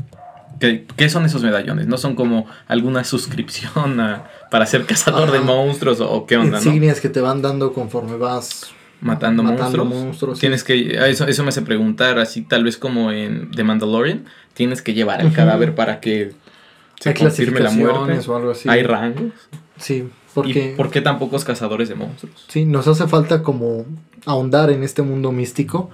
¿qué 0.60 1.10
son 1.10 1.26
esos 1.26 1.44
medallones? 1.44 1.88
¿No 1.88 1.98
son 1.98 2.16
como 2.16 2.46
alguna 2.68 3.04
suscripción 3.04 4.00
a- 4.00 4.24
para 4.52 4.66
ser 4.66 4.86
cazador 4.86 5.32
de 5.32 5.40
monstruos 5.40 6.00
o, 6.02 6.26
qué 6.26 6.38
onda, 6.38 6.60
no? 6.60 6.66
Insignias 6.66 7.02
que 7.02 7.10
te 7.10 7.22
van 7.22 7.42
dando 7.42 7.74
conforme 7.74 8.18
vas 8.18 8.72
Matando, 9.00 9.44
Matando 9.44 9.86
monstruos. 9.86 9.88
monstruos, 10.06 10.38
sí. 10.38 10.42
Tienes 10.42 10.64
que. 10.64 10.98
Eso, 11.12 11.28
eso 11.28 11.44
me 11.44 11.50
hace 11.50 11.62
preguntar, 11.62 12.18
así 12.18 12.42
tal 12.42 12.64
vez 12.64 12.78
como 12.78 13.12
en 13.12 13.52
The 13.52 13.64
Mandalorian. 13.64 14.26
Tienes 14.56 14.82
que 14.82 14.96
llevar 14.96 15.22
el 15.22 15.32
cadáver 15.34 15.76
para 15.76 16.00
que 16.00 16.32
se 17.00 17.10
Hay 17.10 17.16
confirme 17.16 17.60
la 17.60 17.70
muerte. 17.70 17.94
clasificaciones 17.94 18.28
o 18.28 18.36
algo 18.36 18.52
así. 18.52 18.68
Hay 18.70 18.82
rangos. 18.82 19.34
Sí, 19.78 20.10
Porque... 20.34 20.52
porque 20.54 20.72
¿Y 20.72 20.76
por 20.76 20.90
qué 20.90 21.02
tan 21.02 21.20
pocos 21.20 21.46
cazadores 21.46 21.90
de 21.90 21.94
monstruos? 21.96 22.44
sí, 22.48 22.66
nos 22.66 22.88
hace 22.88 23.08
falta 23.08 23.44
como 23.44 23.86
ahondar 24.26 24.72
en 24.72 24.82
este 24.84 25.04
mundo 25.04 25.32
místico 25.32 25.92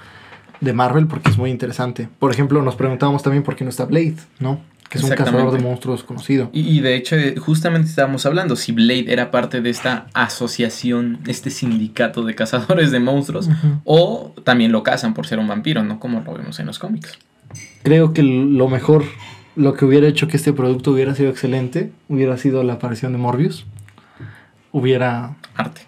de 0.63 0.73
Marvel 0.73 1.08
porque 1.08 1.30
es 1.30 1.38
muy 1.38 1.49
interesante. 1.49 2.08
Por 2.19 2.32
ejemplo, 2.32 2.62
nos 2.62 2.76
preguntábamos 2.76 3.23
también 3.23 3.43
por 3.43 3.56
qué 3.56 3.63
no 3.63 3.69
está 3.69 3.86
Blade, 3.86 4.15
¿no? 4.39 4.62
Que 4.89 4.99
es 4.99 5.04
un 5.04 5.10
cazador 5.12 5.52
de 5.52 5.60
monstruos 5.60 6.04
conocido. 6.04 6.49
Y, 6.54 6.62
y 6.78 6.82
de 6.82 6.95
hecho, 6.95 7.15
justamente 7.39 7.89
estábamos 7.89 8.26
hablando 8.26 8.56
si 8.56 8.71
Blade 8.71 9.12
era 9.12 9.32
parte 9.32 9.60
de 9.62 9.69
esta 9.69 10.06
asociación, 10.13 11.19
este 11.26 11.49
sindicato 11.49 12.23
de 12.23 12.36
cazadores 12.36 12.91
de 12.91 12.99
monstruos, 12.99 13.49
o 13.86 14.34
también 14.43 14.71
lo 14.71 14.84
cazan 14.84 15.13
por 15.13 15.26
ser 15.26 15.39
un 15.39 15.47
vampiro, 15.47 15.84
¿no? 15.84 15.99
Como 15.99 16.21
lo 16.21 16.34
vemos 16.34 16.60
en 16.60 16.67
los 16.67 16.78
cómics. 16.78 17.17
Creo 17.82 18.13
que 18.13 18.21
lo 18.21 18.67
mejor, 18.69 19.04
lo 19.56 19.73
que 19.73 19.86
hubiera 19.86 20.08
hecho 20.08 20.28
que 20.28 20.38
este 20.38 20.54
producto 20.54 20.91
hubiera 20.91 21.15
sido 21.15 21.30
excelente, 21.30 21.91
hubiera 22.08 22.38
sido 22.38 22.63
la 22.63 22.73
aparición 22.73 23.13
de 23.13 23.17
Morbius. 23.17 23.65
Hubiera 24.71 25.36
Arte. 25.56 25.82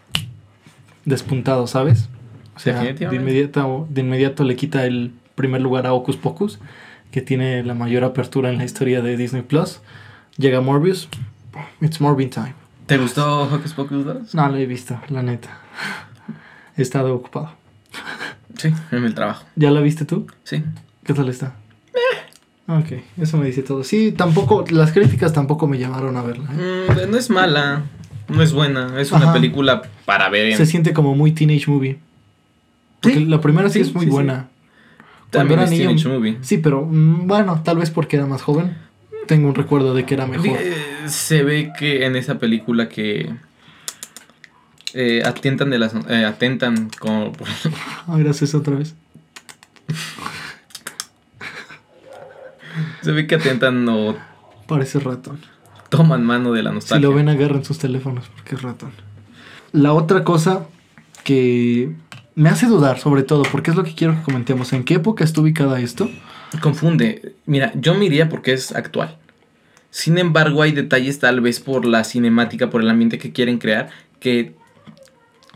despuntado, 1.06 1.68
¿sabes? 1.68 2.10
O 2.56 2.60
sea, 2.60 2.82
de 2.82 3.16
inmediato, 3.16 3.88
de 3.90 4.02
inmediato 4.02 4.44
le 4.44 4.56
quita 4.56 4.86
el 4.86 5.12
primer 5.36 5.62
lugar 5.62 5.86
a 5.86 5.94
Ocus 5.94 6.18
Pocus, 6.18 6.60
que 7.12 7.22
tiene 7.22 7.64
la 7.64 7.74
mayor 7.74 8.04
apertura 8.04 8.50
en 8.50 8.58
la 8.58 8.66
historia 8.66 9.02
de 9.02 9.18
Disney 9.18 9.42
Plus. 9.42 9.82
Llega 10.38 10.62
Morbius, 10.62 11.10
it's 11.82 12.00
Morbin 12.02 12.30
time. 12.30 12.54
¿Te 12.86 12.98
gustó 12.98 13.44
Hocus 13.44 13.74
Pocus 13.74 14.06
2? 14.06 14.36
No 14.36 14.50
lo 14.50 14.58
he 14.58 14.66
visto, 14.66 15.00
la 15.10 15.24
neta. 15.24 15.60
He 16.78 16.82
estado 16.82 17.14
ocupado. 17.16 17.52
Sí, 18.58 18.74
en 18.92 19.04
el 19.04 19.14
trabajo. 19.14 19.46
¿Ya 19.56 19.72
la 19.72 19.82
viste 19.82 20.06
tú? 20.06 20.28
Sí. 20.44 20.64
¿Qué 21.04 21.14
tal 21.14 21.30
está? 21.30 21.56
Ok, 22.68 22.94
eso 23.22 23.38
me 23.38 23.46
dice 23.46 23.62
todo. 23.62 23.84
Sí, 23.84 24.12
tampoco, 24.12 24.66
las 24.70 24.92
críticas 24.92 25.34
tampoco 25.34 25.68
me 25.68 25.78
llamaron 25.78 26.18
a 26.18 26.22
verla. 26.24 26.50
¿eh? 26.58 26.88
Mm, 27.08 27.12
no 27.12 27.18
es 27.18 27.30
mala, 27.30 27.84
no 28.28 28.42
es 28.42 28.54
buena, 28.54 29.00
es 29.00 29.12
una 29.12 29.26
Ajá. 29.26 29.34
película 29.34 29.84
para 30.06 30.30
ver 30.30 30.48
en... 30.48 30.58
Se 30.58 30.66
siente 30.66 30.92
como 30.94 31.16
muy 31.16 31.32
teenage 31.32 31.70
movie. 31.70 32.00
Porque 33.06 33.20
Sí, 33.20 33.26
la 33.26 33.42
primera 33.42 33.70
sí, 33.70 33.84
sí, 33.84 33.90
es 33.90 33.96
muy 33.96 34.06
sí, 34.06 34.12
buena. 34.12 34.50
También 35.30 35.60
era 35.60 35.70
niño- 35.70 36.10
movie. 36.10 36.38
Sí, 36.42 36.58
pero 36.60 36.86
mm, 36.86 37.28
bueno, 37.28 37.62
tal 37.64 37.78
vez 37.78 37.90
porque 37.92 38.16
era 38.18 38.26
más 38.26 38.42
joven. 38.42 38.78
Tengo 39.28 39.48
un 39.50 39.56
recuerdo 39.56 39.94
de 39.94 40.06
que 40.06 40.14
era 40.14 40.28
mejor. 40.28 40.48
Eh, 40.60 40.74
Se 41.08 41.44
ve 41.44 41.72
que 41.78 42.06
en 42.06 42.16
esa 42.16 42.38
película 42.40 42.88
que 42.90 43.34
eh, 44.94 45.24
atentan 45.26 45.70
de 45.72 45.80
las 45.80 45.94
eh, 46.10 46.24
atentan 46.26 46.90
como 47.00 47.32
Ah, 48.08 48.18
gracias 48.18 48.54
otra 48.56 48.76
vez. 48.76 48.96
se 53.02 53.12
ve 53.12 53.28
que 53.28 53.36
atentan 53.36 53.88
o 53.90 54.16
Parece 54.68 55.00
ratón. 55.00 55.40
toman 55.90 56.24
mano 56.26 56.52
de 56.52 56.64
la 56.64 56.72
Si 56.72 56.76
nostalgia. 56.76 57.08
lo 57.10 57.16
ven, 57.16 57.30
agarren 57.30 57.64
sus 57.64 57.78
teléfonos 57.78 58.26
porque 58.36 58.56
es 58.56 58.62
ratón. 58.62 58.92
La 59.72 59.94
otra 59.94 60.24
cosa 60.24 60.66
que 61.24 61.92
me 62.36 62.50
hace 62.50 62.68
dudar, 62.68 63.00
sobre 63.00 63.24
todo, 63.24 63.44
porque 63.44 63.72
es 63.72 63.78
lo 63.78 63.84
que 63.84 63.96
quiero 63.96 64.16
que 64.16 64.22
comentemos. 64.22 64.74
¿En 64.74 64.84
qué 64.84 64.96
época 64.96 65.24
está 65.24 65.42
ubicada 65.42 65.80
esto? 65.80 66.10
Confunde. 66.62 67.36
Mira, 67.46 67.72
yo 67.76 67.96
me 67.96 68.06
iría 68.06 68.30
porque 68.30 68.54
es 68.54 68.76
actual. 68.76 69.18
Sin 69.90 70.18
embargo, 70.18 70.62
hay 70.62 70.74
detalles 70.74 71.20
tal 71.20 71.40
vez 71.40 71.62
por 71.62 71.86
la 71.86 72.04
cinemática, 72.04 72.70
por 72.70 72.82
el 72.82 72.90
ambiente 72.90 73.18
que 73.18 73.32
quieren 73.32 73.58
crear, 73.58 73.90
que 74.20 74.54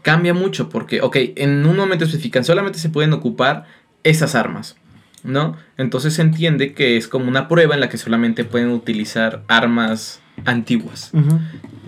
cambia 0.01 0.33
mucho. 0.33 0.69
Porque, 0.69 1.01
ok, 1.01 1.17
en 1.35 1.65
un 1.65 1.75
momento 1.75 2.05
especifican, 2.05 2.45
solamente 2.45 2.79
se 2.79 2.89
pueden 2.89 3.11
ocupar 3.11 3.65
esas 4.03 4.35
armas, 4.35 4.77
¿no? 5.23 5.57
Entonces 5.77 6.13
se 6.13 6.21
entiende 6.21 6.73
que 6.73 6.95
es 6.95 7.09
como 7.09 7.27
una 7.27 7.49
prueba 7.49 7.75
en 7.75 7.81
la 7.81 7.89
que 7.89 7.97
solamente 7.97 8.45
pueden 8.45 8.69
utilizar 8.69 9.43
armas 9.49 10.21
antiguas. 10.45 11.11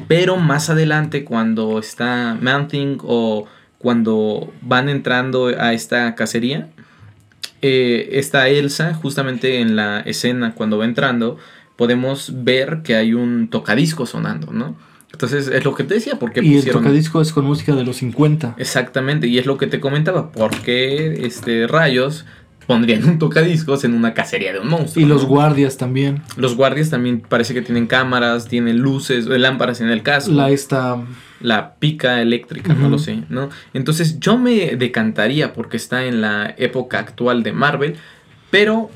Pero 0.10 0.36
más 0.36 0.70
adelante, 0.70 1.24
cuando 1.24 1.80
está 1.80 2.38
Mounting 2.42 2.98
o 3.04 3.48
cuando 3.82 4.54
van 4.62 4.90
entrando 4.90 5.48
a 5.48 5.74
esta 5.74 6.16
cacería, 6.16 6.70
eh, 7.62 8.10
está 8.14 8.48
Elsa, 8.48 8.94
justamente 8.94 9.60
en 9.60 9.76
la 9.76 10.00
escena 10.02 10.54
cuando 10.54 10.78
va 10.78 10.86
entrando, 10.86 11.38
podemos 11.76 12.44
ver 12.44 12.82
que 12.84 12.96
hay 12.96 13.14
un 13.14 13.50
tocadisco 13.50 14.06
sonando, 14.06 14.52
¿no? 14.52 14.76
Entonces 15.12 15.48
es 15.48 15.66
lo 15.66 15.76
que 15.76 15.84
te 15.84 15.96
decía, 15.96 16.18
porque 16.18 16.42
Y 16.42 16.58
el 16.58 16.72
tocadisco 16.72 17.22
es 17.22 17.34
con 17.34 17.46
música 17.46 17.76
de 17.76 17.84
los 17.84 17.98
50. 17.98 18.56
Exactamente, 18.58 19.28
y 19.28 19.38
es 19.38 19.46
lo 19.46 19.58
que 19.58 19.68
te 19.68 19.80
comentaba, 19.80 20.32
porque 20.32 21.26
este, 21.26 21.68
rayos 21.68 22.26
pondrían 22.68 23.04
un 23.08 23.20
tocadiscos 23.20 23.84
en 23.84 23.94
una 23.94 24.14
cacería 24.14 24.54
de 24.54 24.60
un 24.60 24.70
monstruo. 24.70 25.04
Y 25.04 25.08
los 25.08 25.24
¿no? 25.24 25.30
guardias 25.30 25.78
también. 25.78 26.22
Los 26.38 26.56
guardias 26.56 26.90
también 26.90 27.22
parece 27.22 27.54
que 27.54 27.62
tienen 27.62 27.88
cámaras, 27.88 28.48
tienen 28.48 28.80
luces, 28.80 29.28
eh, 29.28 29.40
lámparas 29.40 29.82
en 29.82 29.90
el 29.90 30.04
casco. 30.04 30.32
La 30.32 30.50
esta. 30.50 30.98
la 31.42 31.76
pica 31.76 32.22
eléctrica, 32.22 32.74
no 32.74 32.90
lo 32.90 32.98
sé, 32.98 33.24
¿no? 33.30 33.50
Entonces 33.74 34.20
yo 34.20 34.38
me 34.38 34.76
decantaría 34.76 35.54
porque 35.54 35.78
está 35.78 36.06
en 36.06 36.22
la 36.22 36.54
época 36.58 37.00
actual 37.00 37.44
de 37.44 37.52
Marvel, 37.54 37.96
pero 38.50 38.90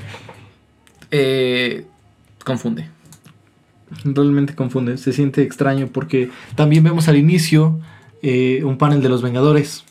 eh, 1.11 1.85
confunde. 2.43 2.89
Realmente 4.03 4.55
confunde. 4.55 4.97
Se 4.97 5.13
siente 5.13 5.41
extraño 5.41 5.87
porque 5.87 6.29
también 6.55 6.83
vemos 6.83 7.07
al 7.07 7.17
inicio 7.17 7.79
eh, 8.21 8.63
un 8.63 8.77
panel 8.77 9.01
de 9.01 9.09
los 9.09 9.21
Vengadores. 9.21 9.85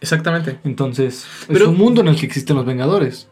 Exactamente. 0.00 0.58
Entonces, 0.64 1.26
es 1.48 1.60
un 1.62 1.76
mundo 1.76 2.00
en 2.02 2.08
el 2.08 2.16
que 2.18 2.26
existen 2.26 2.56
los 2.56 2.66
Vengadores. 2.66 3.28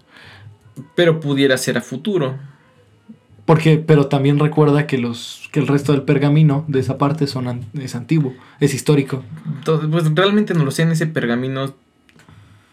Pero 0.95 1.21
pudiera 1.21 1.57
ser 1.59 1.79
a 1.79 1.81
futuro. 1.81 2.37
Porque, 3.45 3.77
pero 3.79 4.07
también 4.07 4.39
recuerda 4.39 4.87
que 4.87 4.97
los 4.99 5.49
que 5.53 5.61
el 5.61 5.67
resto 5.69 5.93
del 5.93 6.03
pergamino 6.03 6.65
de 6.67 6.81
esa 6.81 6.97
parte 6.97 7.27
son 7.27 7.47
an- 7.47 7.67
es 7.75 7.95
antiguo, 7.95 8.33
es 8.59 8.73
histórico. 8.75 9.23
Entonces, 9.59 9.89
pues 9.93 10.05
realmente 10.15 10.55
no 10.55 10.65
lo 10.65 10.71
sé 10.71 10.83
en 10.83 10.93
ese 10.93 11.07
pergamino. 11.07 11.75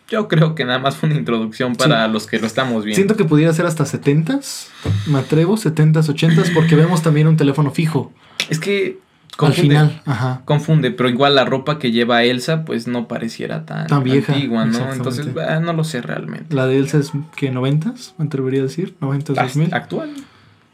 Yo 0.09 0.27
creo 0.29 0.55
que 0.55 0.63
nada 0.65 0.79
más 0.79 0.95
fue 0.95 1.09
una 1.09 1.17
introducción 1.19 1.75
para 1.75 2.07
los 2.07 2.25
que 2.25 2.39
lo 2.39 2.47
estamos 2.47 2.83
viendo. 2.85 2.95
Siento 2.95 3.15
que 3.17 3.25
pudiera 3.25 3.51
ser 3.53 3.65
hasta 3.65 3.83
70s, 3.85 4.67
me 5.07 5.19
atrevo, 5.19 5.57
70s, 5.57 6.07
80s, 6.07 6.53
porque 6.53 6.75
vemos 6.75 7.01
también 7.01 7.27
un 7.27 7.37
teléfono 7.37 7.71
fijo 7.71 8.11
Es 8.49 8.59
que 8.59 8.99
al 9.31 9.37
confunde, 9.37 9.61
final. 9.75 10.01
Ajá. 10.05 10.41
confunde, 10.45 10.91
pero 10.91 11.09
igual 11.09 11.35
la 11.35 11.45
ropa 11.45 11.79
que 11.79 11.91
lleva 11.91 12.23
Elsa, 12.23 12.63
pues 12.65 12.87
no 12.87 13.07
pareciera 13.07 13.65
tan, 13.65 13.87
Tan 13.87 14.03
vieja, 14.03 14.33
antigua, 14.33 14.65
¿no? 14.65 14.91
Entonces, 14.93 15.27
ah, 15.47 15.59
no 15.59 15.73
lo 15.73 15.83
sé 15.83 16.01
realmente. 16.01 16.53
La 16.55 16.67
de 16.67 16.77
Elsa 16.77 16.97
es 16.99 17.11
que 17.35 17.51
90s, 17.51 18.13
me 18.17 18.25
atrevería 18.25 18.59
a 18.59 18.63
decir, 18.63 18.95
90s, 18.99 19.29
Hasta 19.31 19.43
2000. 19.43 19.73
Actual. 19.73 20.13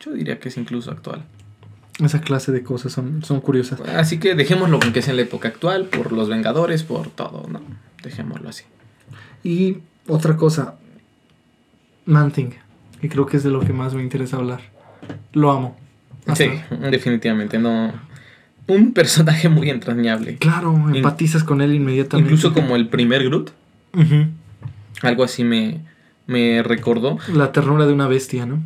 Yo 0.04 0.12
diría 0.13 0.39
que 0.39 0.50
es 0.50 0.58
incluso 0.58 0.91
actual. 0.91 1.24
Esa 2.04 2.22
clase 2.22 2.52
de 2.52 2.62
cosas 2.62 2.91
son, 2.91 3.24
son 3.24 3.41
curiosas. 3.41 3.80
Así 3.82 4.20
que 4.20 4.36
dejémoslo 4.36 4.80
con 4.80 4.93
que 4.93 5.00
es 5.00 5.08
en 5.08 5.15
la 5.15 5.24
época 5.24 5.48
actual, 5.48 5.86
por 5.86 6.12
los 6.12 6.30
Vengadores, 6.30 6.84
por 6.84 7.10
todo, 7.10 7.48
¿no? 7.50 7.62
Dejémoslo 8.04 8.50
así. 8.50 8.63
Y 9.43 9.78
otra 10.08 10.36
cosa, 10.38 10.76
Manting, 12.06 12.54
que 13.02 13.10
creo 13.10 13.26
que 13.26 13.38
es 13.38 13.43
de 13.43 13.50
lo 13.50 13.60
que 13.62 13.74
más 13.74 13.93
me 13.93 14.02
interesa 14.04 14.38
hablar. 14.38 14.62
Lo 15.34 15.52
amo. 15.52 15.78
Hasta- 16.26 16.43
Sí, 16.46 16.52
definitivamente, 16.91 17.58
no. 17.58 17.91
Un 18.67 18.93
personaje 18.93 19.47
muy 19.49 19.69
entrañable. 19.69 20.36
Claro, 20.38 20.75
empatizas 20.93 21.43
con 21.43 21.62
él 21.62 21.73
inmediatamente. 21.73 22.34
Incluso 22.34 22.53
como 22.53 22.75
el 22.75 22.88
primer 22.89 23.23
Groot, 23.23 23.51
algo 25.01 25.23
así 25.23 25.43
me, 25.43 25.82
me 26.25 26.63
recordó. 26.63 27.17
La 27.34 27.51
ternura 27.51 27.86
de 27.86 27.93
una 27.93 28.08
bestia, 28.08 28.45
¿no? 28.45 28.60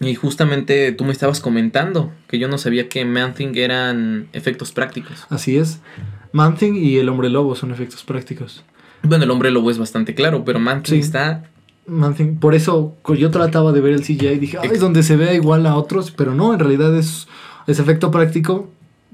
Y 0.00 0.14
justamente 0.14 0.92
tú 0.92 1.04
me 1.04 1.12
estabas 1.12 1.40
comentando 1.40 2.12
que 2.28 2.38
yo 2.38 2.48
no 2.48 2.58
sabía 2.58 2.88
que 2.88 3.04
Man-Thing 3.04 3.56
eran 3.56 4.28
efectos 4.34 4.72
prácticos. 4.72 5.26
Así 5.30 5.56
es. 5.56 5.80
Manting 6.32 6.76
y 6.76 6.96
el 6.98 7.08
hombre 7.08 7.30
lobo 7.30 7.54
son 7.54 7.70
efectos 7.70 8.02
prácticos. 8.04 8.62
Bueno, 9.02 9.24
el 9.24 9.30
hombre 9.30 9.50
lobo 9.50 9.70
es 9.70 9.78
bastante 9.78 10.14
claro, 10.14 10.44
pero 10.44 10.58
Man-Thing 10.58 10.94
Sí. 10.94 10.98
está 11.00 11.44
Man-Thing- 11.86 12.38
por 12.40 12.54
eso 12.54 12.94
yo 13.16 13.30
trataba 13.30 13.72
de 13.72 13.80
ver 13.80 13.92
el 13.94 14.02
CGI 14.02 14.26
y 14.34 14.38
dije, 14.38 14.58
ay, 14.60 14.70
es 14.72 14.80
donde 14.80 15.02
se 15.02 15.16
vea 15.16 15.32
igual 15.34 15.64
a 15.66 15.76
otros, 15.76 16.10
pero 16.10 16.34
no, 16.34 16.52
en 16.52 16.58
realidad 16.58 16.94
es, 16.98 17.26
es 17.66 17.78
efecto 17.78 18.10
práctico 18.10 18.70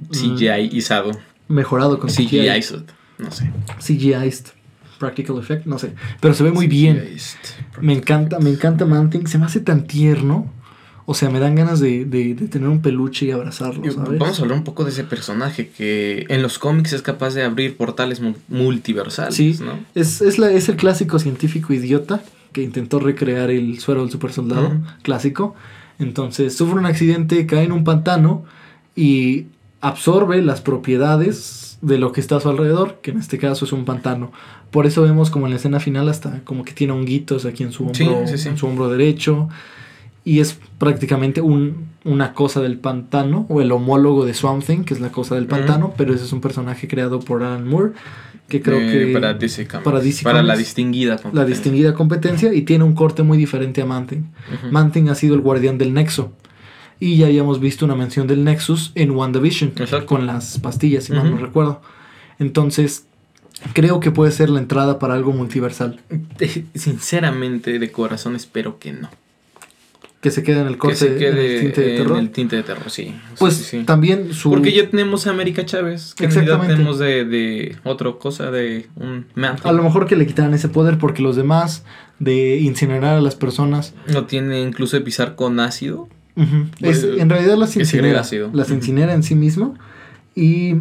mm, 0.09 0.13
CGI-izado. 0.37 1.11
mejorado 1.49 1.99
con 1.99 2.11
CGI. 2.11 2.27
CGI-ized. 2.27 2.83
No 3.19 3.31
sé. 3.31 3.51
CGI'd. 3.81 4.47
Practical 4.99 5.39
effect, 5.39 5.67
no 5.67 5.79
sé. 5.79 5.95
Pero 6.21 6.33
se 6.35 6.45
ve 6.45 6.53
muy 6.53 6.69
bien. 6.69 7.05
Me 7.81 7.93
encanta, 7.93 8.39
me 8.39 8.51
encanta 8.51 8.87
Manting. 8.87 9.27
Se 9.27 9.37
me 9.39 9.47
hace 9.47 9.59
tan 9.61 9.87
tierno. 9.87 10.51
O 11.07 11.15
sea, 11.15 11.29
me 11.31 11.41
dan 11.41 11.57
ganas 11.57 11.81
de, 11.81 12.05
de- 12.05 12.35
de 12.35 12.47
tener 12.47 12.69
un 12.69 12.81
peluche 12.81 13.27
y 13.27 13.33
abrazarlo, 13.33 13.83
¿sabes? 13.91 14.21
Vamos 14.21 14.39
a 14.39 14.43
hablar 14.43 14.57
un 14.59 14.63
poco 14.63 14.85
de 14.85 14.91
ese 14.91 15.03
personaje 15.03 15.69
que 15.77 16.27
en 16.29 16.41
los 16.43 16.61
cómics 16.61 16.93
es 16.93 17.03
capaz 17.03 17.35
de 17.35 17.43
abrir 17.43 17.77
portales 17.77 18.21
mu- 18.21 18.35
multiversales, 18.47 19.35
Sí. 19.35 19.59
¿no? 19.61 19.81
Es, 19.97 20.21
es, 20.23 20.39
la, 20.39 20.53
es 20.53 20.69
el 20.69 20.77
clásico 20.77 21.19
científico 21.19 21.73
idiota 21.73 22.23
que 22.53 22.63
intentó 22.63 23.01
recrear 23.01 23.51
el 23.51 23.81
suero 23.81 24.03
del 24.03 24.13
super 24.13 24.33
soldado 24.33 24.71
clásico. 25.03 25.57
Entonces 25.99 26.55
sufre 26.57 26.79
un 26.79 26.87
accidente, 26.87 27.45
cae 27.47 27.65
en 27.65 27.73
un 27.73 27.83
pantano 27.83 28.45
y 28.95 29.47
absorbe 29.83 30.41
las 30.43 30.61
propiedades 30.63 31.77
de 31.83 31.99
lo 31.99 32.13
que 32.13 32.21
está 32.21 32.37
a 32.37 32.41
su 32.41 32.49
alrededor, 32.49 33.01
que 33.03 33.11
en 33.11 33.19
este 33.19 33.37
caso 33.39 33.65
es 33.65 33.73
un 33.73 33.85
pantano. 33.85 34.33
Por 34.71 34.87
eso 34.87 35.03
vemos 35.03 35.29
como 35.31 35.47
en 35.47 35.51
la 35.51 35.57
escena 35.57 35.81
final 35.81 36.09
hasta 36.09 36.41
como 36.45 36.65
que 36.65 36.73
tiene 36.73 36.93
honguitos 36.95 37.45
aquí 37.45 37.63
en 37.65 37.73
su 37.73 37.83
hombro, 37.89 38.27
sí, 38.27 38.39
sí. 38.39 38.49
En 38.49 38.57
su 38.57 38.67
hombro 38.67 38.89
derecho. 38.89 39.49
Y 40.25 40.39
es 40.39 40.57
prácticamente 40.79 41.41
un, 41.41 41.89
una 42.05 42.33
cosa 42.33 42.61
del 42.61 42.79
pantano, 42.79 43.45
o 43.49 43.61
el 43.61 43.73
homólogo 43.73 44.25
de 44.25 44.35
Swamp 44.35 44.65
Thing, 44.65 44.85
que 44.85 44.95
es 44.95 45.01
la 45.01 45.11
cosa 45.11 45.35
del 45.35 45.47
pantano, 45.47 45.93
pero 45.97 46.15
ese 46.15 46.25
es 46.25 46.33
un 46.33 46.41
personaje 46.41 46.87
creado 46.87 47.19
por 47.19 47.43
Alan 47.43 47.67
Moore, 47.67 47.91
que 48.49 48.63
creo 48.63 48.79
Eh, 48.79 49.07
que 49.09 49.13
para 49.13 49.35
DC 49.35 49.67
Comics. 49.67 49.85
para 49.85 49.99
DC 50.01 50.23
Para 50.23 50.43
la 50.45 50.57
distinguida 50.57 51.15
la 51.17 51.21
competencia. 51.23 51.45
distinguida 51.55 51.95
competencia 51.95 52.55
y 52.55 52.63
tiene 52.63 52.85
un 52.85 52.95
corte 52.95 53.25
muy 53.25 53.37
diferente 53.37 53.83
a 53.83 53.87
Manting. 53.87 54.31
Ujú. 54.55 54.71
Manting 54.73 55.09
ha 55.09 55.17
sido 55.17 55.35
el 55.35 55.41
guardián 55.41 55.77
del 55.79 55.93
Nexo. 55.93 56.33
Y 57.05 57.17
ya 57.17 57.27
habíamos 57.27 57.59
visto 57.59 57.85
una 57.85 57.97
mención 57.97 58.29
del 58.29 58.45
Nexus 58.45 58.93
en 58.95 59.11
WandaVision, 59.11 59.73
Exacto. 59.77 60.07
con 60.07 60.25
las 60.27 60.59
pastillas, 60.61 61.03
si 61.05 61.13
mal 61.13 61.29
no 61.31 61.37
recuerdo. 61.37 61.83
Entonces, 62.39 63.07
creo 63.73 63.99
que 63.99 64.13
puede 64.13 64.31
ser 64.31 64.51
la 64.51 64.61
entrada 64.61 65.01
para 65.01 65.15
algo 65.15 65.33
multiversal. 65.33 66.01
Eh, 66.39 66.65
Sinceramente, 66.75 67.79
de 67.81 67.91
corazón, 67.91 68.37
espero 68.37 68.79
que 68.79 68.93
no. 68.93 69.11
Que 70.21 70.31
se 70.31 70.45
quede 70.45 70.61
en 70.61 70.69
el 70.69 70.75
Que 70.75 70.79
corte 70.79 70.97
se 70.97 71.17
quede 71.17 71.59
en 71.59 71.67
el 71.67 71.73
tinte 71.73 71.81
de 71.81 71.91
en 71.97 72.03
terror. 72.05 72.19
el 72.21 72.31
tinte 72.31 72.55
de 72.55 72.63
terror, 72.63 72.89
sí. 72.89 73.13
Pues 73.41 73.55
Sí, 73.55 73.65
sí. 73.65 73.83
también 73.85 74.33
su... 74.33 74.51
Porque 74.51 74.71
ya 74.73 74.89
tenemos 74.89 75.27
a 75.27 75.31
América 75.31 75.67
Chávez. 75.67 76.15
Que 76.15 76.27
Exactamente. 76.27 76.73
Exactamente. 76.75 76.75
tenemos 76.77 76.99
de, 77.01 77.25
de 77.25 77.77
otra 77.83 78.13
cosa, 78.13 78.53
de 78.53 78.87
un 78.95 79.27
man. 79.35 79.57
A 79.65 79.73
lo 79.73 79.83
mejor 79.83 80.07
que 80.07 80.15
le 80.15 80.25
quitaran 80.29 80.55
ese 80.55 80.69
poder 80.69 80.99
porque 80.99 81.21
los 81.23 81.35
demás 81.35 81.85
de 82.21 82.59
incinerar 82.59 83.17
a 83.17 83.21
las 83.21 83.35
personas... 83.35 83.95
No 84.07 84.27
tiene 84.27 84.61
incluso 84.63 84.97
de 84.97 85.03
pisar 85.03 85.35
con 85.35 85.59
ácido. 85.59 86.09
Es- 86.81 87.05
en 87.05 87.29
realidad 87.29 87.57
las 87.57 87.77
incinera. 87.77 88.09
Las 88.53 88.71
incinera 88.71 89.13
en 89.15 89.23
sí 89.23 89.35
mismo 89.35 89.75
y 90.35 90.77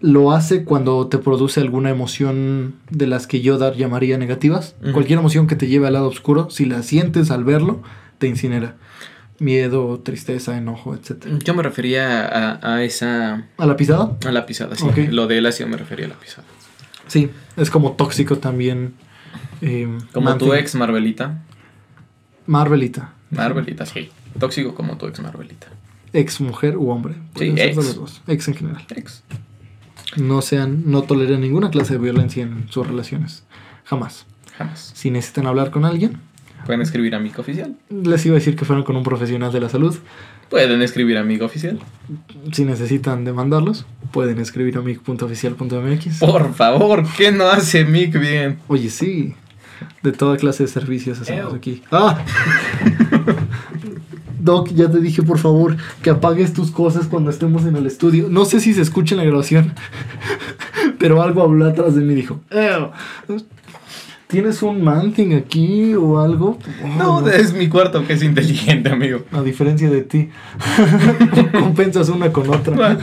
lo 0.00 0.32
hace 0.32 0.64
cuando 0.64 1.06
te 1.08 1.18
produce 1.18 1.60
alguna 1.60 1.90
emoción 1.90 2.74
de 2.90 3.06
las 3.06 3.26
que 3.26 3.40
Yoda 3.40 3.72
llamaría 3.74 4.18
negativas. 4.18 4.74
Cualquier 4.92 5.18
emoción 5.18 5.46
que 5.46 5.56
te 5.56 5.66
lleve 5.68 5.86
al 5.86 5.92
lado 5.92 6.08
oscuro, 6.08 6.48
si 6.50 6.64
la 6.64 6.82
sientes 6.82 7.30
al 7.30 7.44
verlo, 7.44 7.82
te 8.18 8.26
incinera. 8.26 8.76
Miedo, 9.38 10.00
tristeza, 10.04 10.56
enojo, 10.58 10.94
etc. 10.94 11.26
Yo 11.44 11.54
me 11.54 11.62
refería 11.62 12.26
a, 12.26 12.74
a 12.74 12.82
esa. 12.82 13.46
¿A 13.56 13.66
la 13.66 13.76
pisada? 13.76 14.16
a 14.26 14.32
la 14.32 14.44
pisada, 14.44 14.76
sí. 14.76 14.84
Ok. 14.84 14.98
Lo 15.10 15.26
del 15.28 15.46
ácido 15.46 15.68
me 15.68 15.76
refería 15.78 16.06
a 16.06 16.08
la 16.10 16.16
pisada. 16.16 16.46
Sí, 17.06 17.30
es 17.56 17.70
como 17.70 17.92
tóxico 17.92 18.36
también. 18.38 18.92
eh, 19.62 19.88
Como 20.12 20.36
tu 20.36 20.52
ex 20.54 20.74
Marvelita. 20.74 21.42
Marvelita. 22.46 23.12
Marvelita, 23.30 23.86
sí. 23.86 24.10
Tóxico 24.38 24.74
como 24.74 24.96
tu 24.96 25.06
ex 25.06 25.20
Marvelita. 25.20 25.68
Ex 26.12 26.40
mujer 26.40 26.76
u 26.76 26.90
hombre. 26.90 27.14
Ser 27.36 27.48
ex. 27.58 27.76
de 27.76 27.82
los 27.82 27.94
dos. 27.96 28.22
Ex 28.26 28.48
en 28.48 28.54
general. 28.54 28.84
Ex. 28.94 29.22
No 30.16 30.42
sean, 30.42 30.84
no 30.86 31.02
toleren 31.02 31.40
ninguna 31.40 31.70
clase 31.70 31.94
de 31.94 31.98
violencia 32.00 32.42
en 32.42 32.66
sus 32.70 32.86
relaciones. 32.86 33.44
Jamás. 33.84 34.26
Jamás. 34.56 34.92
Si 34.94 35.10
necesitan 35.10 35.46
hablar 35.46 35.70
con 35.70 35.84
alguien, 35.84 36.18
Pueden 36.66 36.82
escribir 36.82 37.14
amigo 37.14 37.40
oficial. 37.40 37.74
les 37.88 38.26
iba 38.26 38.34
a 38.34 38.38
decir 38.38 38.54
que 38.54 38.64
fueran 38.66 38.84
con 38.84 38.94
un 38.94 39.02
profesional 39.02 39.50
de 39.50 39.60
la 39.60 39.68
salud. 39.70 39.96
Pueden 40.50 40.82
escribir 40.82 41.16
amigo 41.16 41.46
oficial. 41.46 41.78
Si 42.52 42.64
necesitan 42.64 43.24
demandarlos, 43.24 43.86
pueden 44.10 44.38
escribir 44.40 44.76
a 44.76 44.82
mic.oficial.mx. 44.82 46.18
Por 46.18 46.54
favor, 46.54 47.06
¿qué 47.16 47.32
no 47.32 47.48
hace 47.48 47.84
Mick 47.84 48.18
bien? 48.18 48.58
Oye, 48.68 48.90
sí. 48.90 49.34
De 50.02 50.12
toda 50.12 50.36
clase 50.36 50.64
de 50.64 50.68
servicios 50.68 51.20
hacemos 51.20 51.54
aquí. 51.54 51.82
¡Ah! 51.90 52.22
Doc, 54.42 54.70
ya 54.74 54.90
te 54.90 55.00
dije 55.00 55.22
por 55.22 55.38
favor 55.38 55.76
que 56.02 56.10
apagues 56.10 56.52
tus 56.52 56.70
cosas 56.70 57.06
cuando 57.06 57.30
estemos 57.30 57.64
en 57.64 57.76
el 57.76 57.86
estudio. 57.86 58.28
No 58.28 58.44
sé 58.44 58.60
si 58.60 58.74
se 58.74 58.82
escucha 58.82 59.14
en 59.14 59.18
la 59.18 59.24
grabación, 59.24 59.72
pero 60.98 61.22
algo 61.22 61.42
habló 61.42 61.66
atrás 61.66 61.94
de 61.94 62.02
mí 62.02 62.12
y 62.12 62.16
dijo: 62.16 62.40
"Ew, 62.50 62.90
¿Tienes 64.30 64.62
un 64.62 64.84
manting 64.84 65.34
aquí 65.34 65.92
o 65.94 66.20
algo? 66.20 66.56
No, 66.96 67.26
es 67.28 67.52
mi 67.52 67.68
cuarto 67.68 68.06
que 68.06 68.12
es 68.12 68.22
inteligente, 68.22 68.88
amigo. 68.88 69.22
A 69.32 69.42
diferencia 69.42 69.90
de 69.90 70.02
ti, 70.02 70.28
compensas 71.52 72.08
una 72.10 72.30
con 72.32 72.48
otra. 72.48 72.96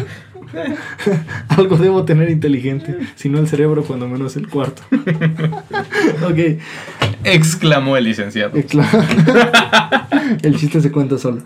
Algo 1.49 1.75
debo 1.75 2.05
tener 2.05 2.29
inteligente, 2.29 2.97
si 3.15 3.27
no 3.27 3.39
el 3.39 3.47
cerebro, 3.49 3.83
cuando 3.83 4.07
menos 4.07 4.37
el 4.37 4.47
cuarto. 4.47 4.83
ok, 6.25 6.61
Exclamó 7.33 7.97
el 7.97 8.05
licenciado. 8.05 8.53
el 10.41 10.57
chiste 10.57 10.81
se 10.81 10.91
cuenta 10.91 11.17
solo. 11.17 11.43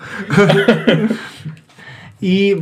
y 2.21 2.55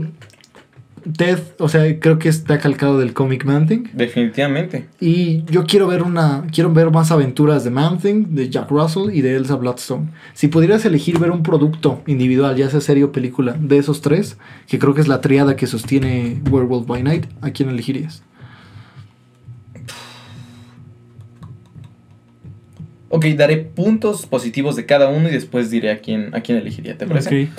Ted, 1.18 1.40
o 1.60 1.70
sea, 1.70 2.00
creo 2.00 2.20
que 2.20 2.30
está 2.30 2.60
calcado 2.60 3.00
del 3.00 3.14
cómic 3.14 3.46
Man-Thing. 3.46 3.90
Definitivamente. 3.94 4.88
Y 5.00 5.44
yo 5.46 5.66
quiero 5.66 5.88
ver 5.88 6.04
una. 6.04 6.46
Quiero 6.52 6.72
ver 6.74 6.92
más 6.92 7.12
aventuras 7.12 7.64
de 7.64 7.70
Man-Thing, 7.70 8.28
de 8.30 8.50
Jack 8.50 8.70
Russell 8.70 9.14
y 9.14 9.22
de 9.22 9.36
Elsa 9.36 9.56
Bloodstone. 9.56 10.10
Si 10.34 10.48
pudieras 10.48 10.86
elegir 10.86 11.20
ver 11.20 11.32
un 11.32 11.44
producto 11.44 12.02
individual, 12.06 12.56
ya 12.56 12.70
sea 12.70 12.82
serie 12.82 13.04
o 13.06 13.12
película, 13.12 13.56
de 13.60 13.78
esos 13.78 14.02
tres, 14.02 14.38
que 14.68 14.80
creo 14.80 14.94
que 14.94 15.02
es 15.02 15.08
la 15.08 15.22
triada 15.22 15.56
que 15.56 15.68
sostiene 15.68 16.42
Werewolf 16.50 16.88
by 16.88 17.04
Night, 17.04 17.26
¿a 17.42 17.52
quién 17.52 17.70
elegirías? 17.70 18.24
Ok, 23.10 23.26
daré 23.36 23.58
puntos 23.58 24.26
positivos 24.26 24.76
de 24.76 24.86
cada 24.86 25.10
uno 25.10 25.30
y 25.30 25.32
después 25.32 25.72
diré 25.72 25.91
a 25.91 26.00
quién, 26.00 26.34
a 26.36 26.41
quién 26.41 26.58
elegiría. 26.60 26.98
¿Te 26.98 27.08
parece? 27.08 27.43
Ok. 27.43 27.50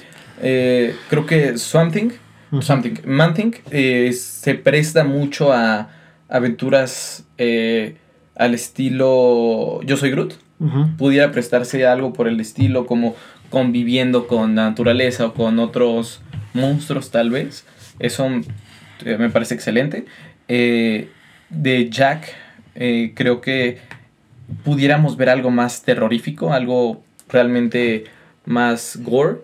Eh, 0.43 0.95
creo 1.09 1.27
que 1.27 1.59
Swamp 1.59 1.93
Thing, 1.93 2.11
Ujú. 2.53 2.63
Swamp 2.63 2.83
Thing, 2.83 2.95
Man 3.05 3.35
Thing, 3.35 3.53
eh, 3.71 4.13
se 4.13 4.55
presta 4.55 5.05
mucho 5.05 5.53
a 5.53 5.91
aventuras 6.29 7.25
eh, 7.39 7.97
al 8.37 8.55
estilo 8.55 9.81
Yo 9.83 9.97
soy 9.97 10.11
Groot. 10.11 10.35
Pudiera 10.99 11.33
prestarse 11.33 11.87
a 11.87 11.93
algo 11.93 12.13
por 12.13 12.29
el 12.29 12.39
estilo, 12.39 12.85
como 12.85 13.17
conviviendo 13.49 14.27
con 14.27 14.55
la 14.55 14.69
naturaleza 14.69 15.27
o 15.27 15.35
con 15.35 15.59
otros 15.59 16.21
monstruos, 16.53 17.11
tal 17.11 17.31
vez. 17.31 17.65
Eso 17.99 18.29
eh, 19.07 19.17
me 19.19 19.31
parece 19.31 19.55
excelente. 19.55 20.05
Eh, 20.49 21.09
de 21.49 21.89
Jack, 21.89 22.35
creo 23.15 23.41
que 23.41 23.79
pudiéramos 24.65 25.17
ver 25.17 25.29
algo 25.29 25.51
más 25.51 25.83
terrorífico, 25.83 26.53
algo 26.53 27.03
realmente 27.29 28.05
más 28.45 28.99
gore, 29.03 29.39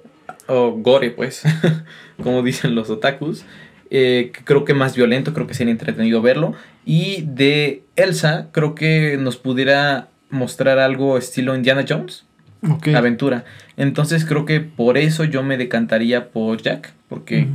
o 0.48 0.72
gore 0.72 1.10
pues, 1.10 1.42
como 2.22 2.42
dicen 2.42 2.74
los 2.74 2.90
otakus. 2.90 3.44
Eh, 3.88 4.32
que 4.34 4.42
creo 4.42 4.64
que 4.64 4.74
más 4.74 4.96
violento, 4.96 5.32
creo 5.32 5.46
que 5.46 5.54
sería 5.54 5.70
entretenido 5.70 6.20
verlo. 6.20 6.54
Y 6.84 7.22
de 7.22 7.84
Elsa, 7.94 8.48
creo 8.52 8.74
que 8.74 9.16
nos 9.18 9.36
pudiera 9.36 10.08
mostrar 10.30 10.78
algo 10.78 11.18
estilo 11.18 11.54
Indiana 11.54 11.84
Jones, 11.88 12.24
Ok. 12.68 12.88
aventura. 12.88 13.44
Entonces 13.76 14.24
creo 14.24 14.44
que 14.44 14.60
por 14.60 14.98
eso 14.98 15.24
yo 15.24 15.42
me 15.42 15.56
decantaría 15.56 16.30
por 16.30 16.60
Jack, 16.60 16.94
porque 17.08 17.48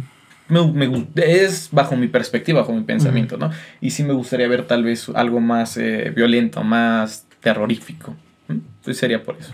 Ujú. 0.49 0.73
me, 0.73 0.87
me 0.87 1.07
es 1.17 1.69
bajo 1.71 1.97
mi 1.97 2.07
perspectiva, 2.07 2.61
bajo 2.61 2.73
mi 2.73 2.83
pensamiento, 2.83 3.37
¿no? 3.37 3.51
Y 3.81 3.91
sí 3.91 4.03
me 4.03 4.13
gustaría 4.13 4.47
ver 4.47 4.67
tal 4.67 4.83
vez 4.83 5.09
algo 5.13 5.41
más 5.41 5.75
eh, 5.75 6.13
violento, 6.15 6.63
más 6.63 7.25
terrorífico. 7.41 8.15
Pues 8.83 8.97
sería 8.97 9.23
por 9.23 9.37
eso. 9.37 9.51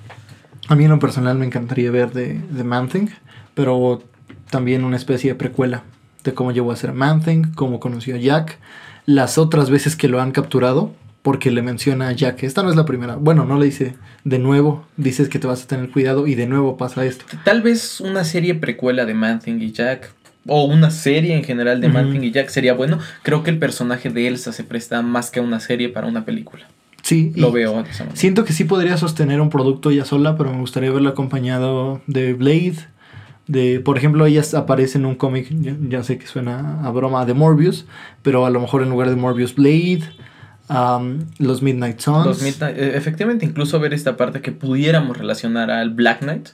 A 0.67 0.75
mí 0.75 0.83
en 0.85 0.91
lo 0.91 0.99
personal 0.99 1.37
me 1.37 1.45
encantaría 1.45 1.91
ver 1.91 2.11
de, 2.11 2.39
de 2.49 2.63
Man-Thing, 2.63 3.07
pero 3.53 4.03
también 4.49 4.83
una 4.83 4.97
especie 4.97 5.31
de 5.31 5.35
precuela 5.35 5.83
de 6.23 6.33
cómo 6.33 6.51
llegó 6.51 6.71
a 6.71 6.75
ser 6.75 6.93
Man-Thing, 6.93 7.53
cómo 7.55 7.79
conoció 7.79 8.15
a 8.15 8.17
Jack, 8.17 8.59
las 9.05 9.37
otras 9.37 9.69
veces 9.69 9.95
que 9.95 10.07
lo 10.09 10.21
han 10.21 10.31
capturado, 10.31 10.93
porque 11.21 11.51
le 11.51 11.61
menciona 11.61 12.09
a 12.09 12.11
Jack, 12.11 12.43
esta 12.43 12.63
no 12.63 12.69
es 12.69 12.75
la 12.75 12.85
primera, 12.85 13.15
bueno, 13.15 13.45
no 13.45 13.57
le 13.57 13.65
dice 13.65 13.95
de 14.23 14.39
nuevo, 14.39 14.85
dices 14.97 15.29
que 15.29 15.39
te 15.39 15.47
vas 15.47 15.63
a 15.63 15.67
tener 15.67 15.89
cuidado 15.89 16.27
y 16.27 16.35
de 16.35 16.47
nuevo 16.47 16.75
pasa 16.77 17.05
esto. 17.05 17.25
Tal 17.43 17.61
vez 17.61 18.01
una 18.01 18.23
serie 18.23 18.55
precuela 18.55 19.05
de 19.05 19.13
Man-Thing 19.13 19.61
y 19.61 19.71
Jack. 19.71 20.11
O 20.49 20.63
una 20.63 20.91
serie 20.91 21.35
en 21.35 21.43
general 21.43 21.81
de 21.81 21.87
Ujú. 21.87 21.97
Man-Thing 21.97 22.23
y 22.23 22.31
Jack 22.31 22.47
sería 22.47 22.73
bueno. 22.73 22.99
Creo 23.21 23.43
que 23.43 23.49
el 23.49 23.59
personaje 23.59 24.09
de 24.09 24.27
Elsa 24.27 24.53
se 24.53 24.63
presta 24.63 25.01
más 25.01 25.29
que 25.29 25.39
a 25.41 25.43
una 25.43 25.59
serie 25.59 25.89
para 25.89 26.07
una 26.07 26.23
película. 26.23 26.65
Sí, 27.07 27.31
Lo 27.37 27.51
veo 27.53 27.71
de 27.83 27.89
esa 27.89 28.03
manera. 28.03 28.15
Siento 28.19 28.43
que 28.43 28.51
sí 28.51 28.65
podría 28.65 28.97
sostener 28.97 29.39
un 29.39 29.49
producto 29.49 29.91
ella 29.91 30.03
sola, 30.03 30.35
pero 30.37 30.51
me 30.51 30.59
gustaría 30.59 30.91
verla 30.91 31.11
acompañado 31.11 32.01
de 32.07 32.33
Blade. 32.33 32.75
De, 33.47 33.79
por 33.79 33.97
ejemplo, 33.97 34.25
ella 34.25 34.41
aparece 34.57 34.97
en 34.97 35.05
un 35.05 35.15
cómic, 35.15 35.47
ya, 35.61 35.73
ya 35.87 36.03
sé 36.03 36.17
que 36.17 36.27
suena 36.27 36.81
a 36.85 36.91
broma, 36.91 37.25
de 37.25 37.33
Morbius, 37.33 37.85
pero 38.23 38.45
a 38.45 38.49
lo 38.49 38.59
mejor 38.59 38.83
en 38.83 38.89
lugar 38.89 39.09
de 39.09 39.15
Morbius, 39.15 39.55
Blade, 39.55 40.01
um, 40.69 41.19
los 41.39 41.61
Midnight 41.61 41.99
Suns. 42.01 42.25
Los 42.25 42.41
Midnight- 42.41 42.75
eh, 42.77 42.97
efectivamente, 42.97 43.45
incluso 43.45 43.79
ver 43.79 43.93
esta 43.93 44.17
parte 44.17 44.41
que 44.41 44.51
pudiéramos 44.51 45.15
relacionar 45.17 45.71
al 45.71 45.91
Black 45.91 46.19
Knight. 46.19 46.49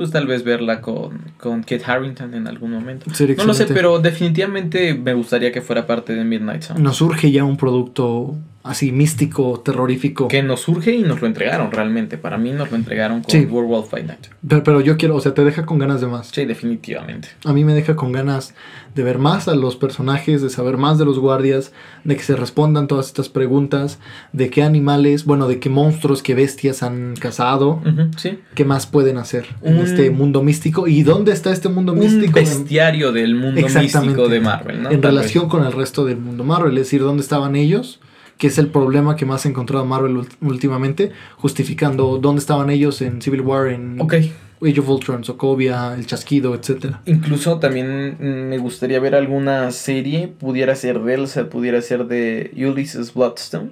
Pues 0.00 0.12
tal 0.12 0.26
vez 0.26 0.44
verla 0.44 0.80
con, 0.80 1.20
con 1.36 1.60
Kate 1.60 1.82
Harrington 1.84 2.32
en 2.32 2.46
algún 2.46 2.70
momento. 2.70 3.12
Sería 3.12 3.36
No 3.36 3.44
lo 3.44 3.52
sé, 3.52 3.66
pero 3.66 3.98
definitivamente 3.98 4.94
me 4.94 5.12
gustaría 5.12 5.52
que 5.52 5.60
fuera 5.60 5.86
parte 5.86 6.14
de 6.14 6.24
Midnight 6.24 6.62
Sun. 6.62 6.82
Nos 6.82 6.96
surge 6.96 7.30
ya 7.30 7.44
un 7.44 7.58
producto 7.58 8.34
así 8.62 8.92
místico, 8.92 9.60
terrorífico. 9.64 10.28
Que 10.28 10.42
nos 10.42 10.60
surge 10.60 10.92
y 10.94 11.02
nos 11.02 11.20
lo 11.20 11.26
entregaron 11.26 11.70
realmente. 11.72 12.16
Para 12.18 12.36
mí 12.38 12.52
nos 12.52 12.70
lo 12.70 12.76
entregaron 12.76 13.22
con 13.22 13.30
Sí. 13.30 13.46
Werewolf 13.46 13.90
by 13.90 14.04
Night. 14.04 14.26
Pero, 14.46 14.62
pero 14.62 14.80
yo 14.80 14.96
quiero, 14.96 15.16
o 15.16 15.20
sea, 15.20 15.32
te 15.34 15.44
deja 15.44 15.64
con 15.66 15.78
ganas 15.78 16.00
de 16.00 16.06
más. 16.06 16.28
Sí, 16.28 16.44
definitivamente. 16.46 17.28
A 17.44 17.52
mí 17.54 17.64
me 17.64 17.74
deja 17.74 17.96
con 17.96 18.12
ganas 18.12 18.54
de 18.94 19.02
ver 19.02 19.18
más 19.18 19.48
a 19.48 19.54
los 19.54 19.76
personajes, 19.76 20.42
de 20.42 20.50
saber 20.50 20.76
más 20.76 20.98
de 20.98 21.04
los 21.06 21.18
guardias, 21.18 21.72
de 22.04 22.16
que 22.16 22.22
se 22.22 22.36
respondan 22.36 22.86
todas 22.86 23.06
estas 23.06 23.28
preguntas, 23.28 23.98
de 24.32 24.50
qué 24.50 24.62
animales, 24.62 25.24
bueno, 25.24 25.46
de 25.48 25.58
qué 25.58 25.70
monstruos, 25.70 26.22
qué 26.22 26.34
bestias 26.34 26.82
han 26.82 27.14
cazado, 27.16 27.80
sí. 28.16 28.40
qué 28.54 28.64
más 28.64 28.86
pueden 28.86 29.16
hacer 29.18 29.46
Un- 29.62 29.78
este 29.90 30.10
mundo 30.10 30.42
místico 30.42 30.86
y 30.88 31.02
dónde 31.02 31.32
está 31.32 31.52
este 31.52 31.68
mundo 31.68 31.92
Un 31.92 31.98
místico 32.00 32.38
en- 32.38 32.44
bestiario 32.44 33.12
del 33.12 33.34
mundo 33.34 33.60
místico 33.62 34.28
de 34.28 34.40
Marvel, 34.40 34.82
¿no? 34.82 34.90
en 34.90 35.00
Tal 35.00 35.16
relación 35.16 35.48
con 35.48 35.64
el 35.64 35.72
resto 35.72 36.04
del 36.04 36.16
mundo 36.18 36.44
Marvel, 36.44 36.72
es 36.78 36.84
decir, 36.84 37.00
dónde 37.02 37.22
estaban 37.22 37.56
ellos, 37.56 38.00
que 38.38 38.46
es 38.46 38.58
el 38.58 38.68
problema 38.68 39.16
que 39.16 39.26
más 39.26 39.44
ha 39.44 39.48
encontrado 39.48 39.84
Marvel 39.84 40.18
últimamente, 40.40 41.12
justificando 41.36 42.18
dónde 42.18 42.40
estaban 42.40 42.70
ellos 42.70 43.02
en 43.02 43.20
Civil 43.20 43.42
War, 43.42 43.68
en 43.68 43.96
vez. 43.96 44.04
Ok. 44.04 44.14
Age 44.62 44.78
of 44.80 44.88
Ultron, 44.90 45.24
Sokovia, 45.24 45.94
El 45.94 46.04
Chasquido, 46.06 46.54
etcétera. 46.54 47.00
Incluso 47.06 47.58
también 47.58 48.16
mm, 48.20 48.48
me 48.50 48.58
gustaría 48.58 49.00
ver 49.00 49.14
alguna 49.14 49.70
serie, 49.70 50.28
pudiera 50.28 50.74
ser 50.74 51.00
de 51.00 51.14
Elsa, 51.14 51.48
pudiera 51.48 51.80
ser 51.80 52.04
de 52.06 52.50
Ulysses 52.56 53.14
Bloodstone, 53.14 53.70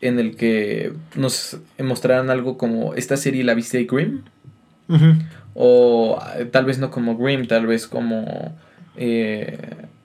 en 0.00 0.18
el 0.18 0.34
que 0.36 0.92
nos 1.14 1.58
mostraran 1.78 2.30
algo 2.30 2.56
como 2.56 2.94
esta 2.94 3.18
serie 3.18 3.44
la 3.44 3.52
viste 3.54 3.76
de 3.78 3.84
Grimm, 3.84 4.20
Ujú. 4.88 5.14
O 5.54 6.20
eh, 6.36 6.44
tal 6.46 6.64
vez 6.64 6.78
no 6.78 6.90
como 6.90 7.16
Grimm, 7.16 7.46
tal 7.46 7.66
vez 7.66 7.86
como 7.86 8.54
eh, 8.96 9.58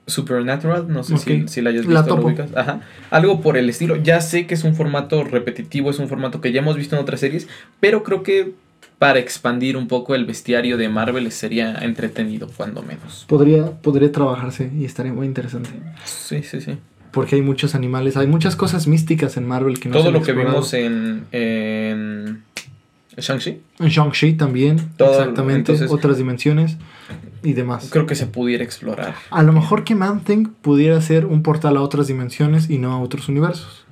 Supernatural, 0.08 0.88
no 0.92 1.04
sé 1.04 1.18
si, 1.18 1.48
si 1.48 1.62
la 1.62 1.70
hayas 1.70 1.86
La 1.86 2.02
visto. 2.02 2.16
¿lo 2.16 2.16
topo. 2.16 2.28
ubicas? 2.30 2.50
Ajá. 2.56 2.82
Algo 3.12 3.42
por 3.42 3.58
el 3.58 3.70
estilo. 3.70 3.96
Ya 3.98 4.22
sé 4.22 4.48
que 4.48 4.56
es 4.56 4.64
un 4.64 4.76
formato 4.76 5.24
repetitivo, 5.24 5.92
es 5.92 6.00
un 6.00 6.08
formato 6.08 6.42
que 6.42 6.52
ya 6.52 6.60
hemos 6.62 6.76
visto 6.78 6.96
en 6.96 7.02
otras 7.02 7.20
series, 7.20 7.48
pero 7.80 8.04
creo 8.04 8.24
que 8.24 8.54
para 8.98 9.20
expandir 9.20 9.78
un 9.78 9.88
poco 9.88 10.14
el 10.16 10.26
bestiario 10.26 10.76
de 10.78 10.90
Marvel 10.90 11.32
sería 11.32 11.76
entretenido, 11.82 12.50
cuando 12.58 12.82
menos. 12.82 13.26
Podría, 13.30 13.72
podría 13.72 14.12
trabajarse 14.12 14.72
y 14.78 14.84
estaría 14.86 15.14
muy 15.14 15.26
interesante. 15.26 15.70
Sí, 16.04 16.44
sí, 16.44 16.60
sí. 16.60 16.78
Porque 17.12 17.36
hay 17.36 17.42
muchos 17.42 17.76
animales, 17.76 18.18
hay 18.18 18.28
muchas 18.28 18.56
cosas 18.56 18.88
místicas 18.88 19.38
en 19.38 19.48
Marvel 19.48 19.80
que 19.80 19.90
no 19.90 19.94
se 19.94 20.00
Todo 20.00 20.08
han 20.10 20.14
lo 20.16 20.22
que 20.22 20.34
vimos 20.34 20.74
en, 20.74 21.24
en 21.32 22.44
Shang-Chi, 23.22 23.62
En 23.80 23.88
Shang-Chi 23.90 24.34
también, 24.34 24.78
Todo, 24.98 25.12
exactamente, 25.20 25.74
entonces- 25.74 25.92
otras 25.92 26.18
dimensiones 26.18 26.78
y 27.44 27.54
demás. 27.54 27.90
creo 27.92 28.06
que 28.06 28.16
se 28.16 28.26
pudiera 28.28 28.64
explorar. 28.64 29.16
A 29.32 29.44
lo 29.44 29.52
mejor 29.54 29.84
que 29.84 29.96
Man-Thing 29.96 30.48
pudiera 30.62 31.00
ser 31.02 31.26
un 31.26 31.44
portal 31.44 31.78
a 31.78 31.82
otras 31.82 32.08
dimensiones 32.08 32.70
y 32.70 32.78
no 32.78 32.92
a 32.94 33.00
otros 33.00 33.30
universos. 33.30 33.86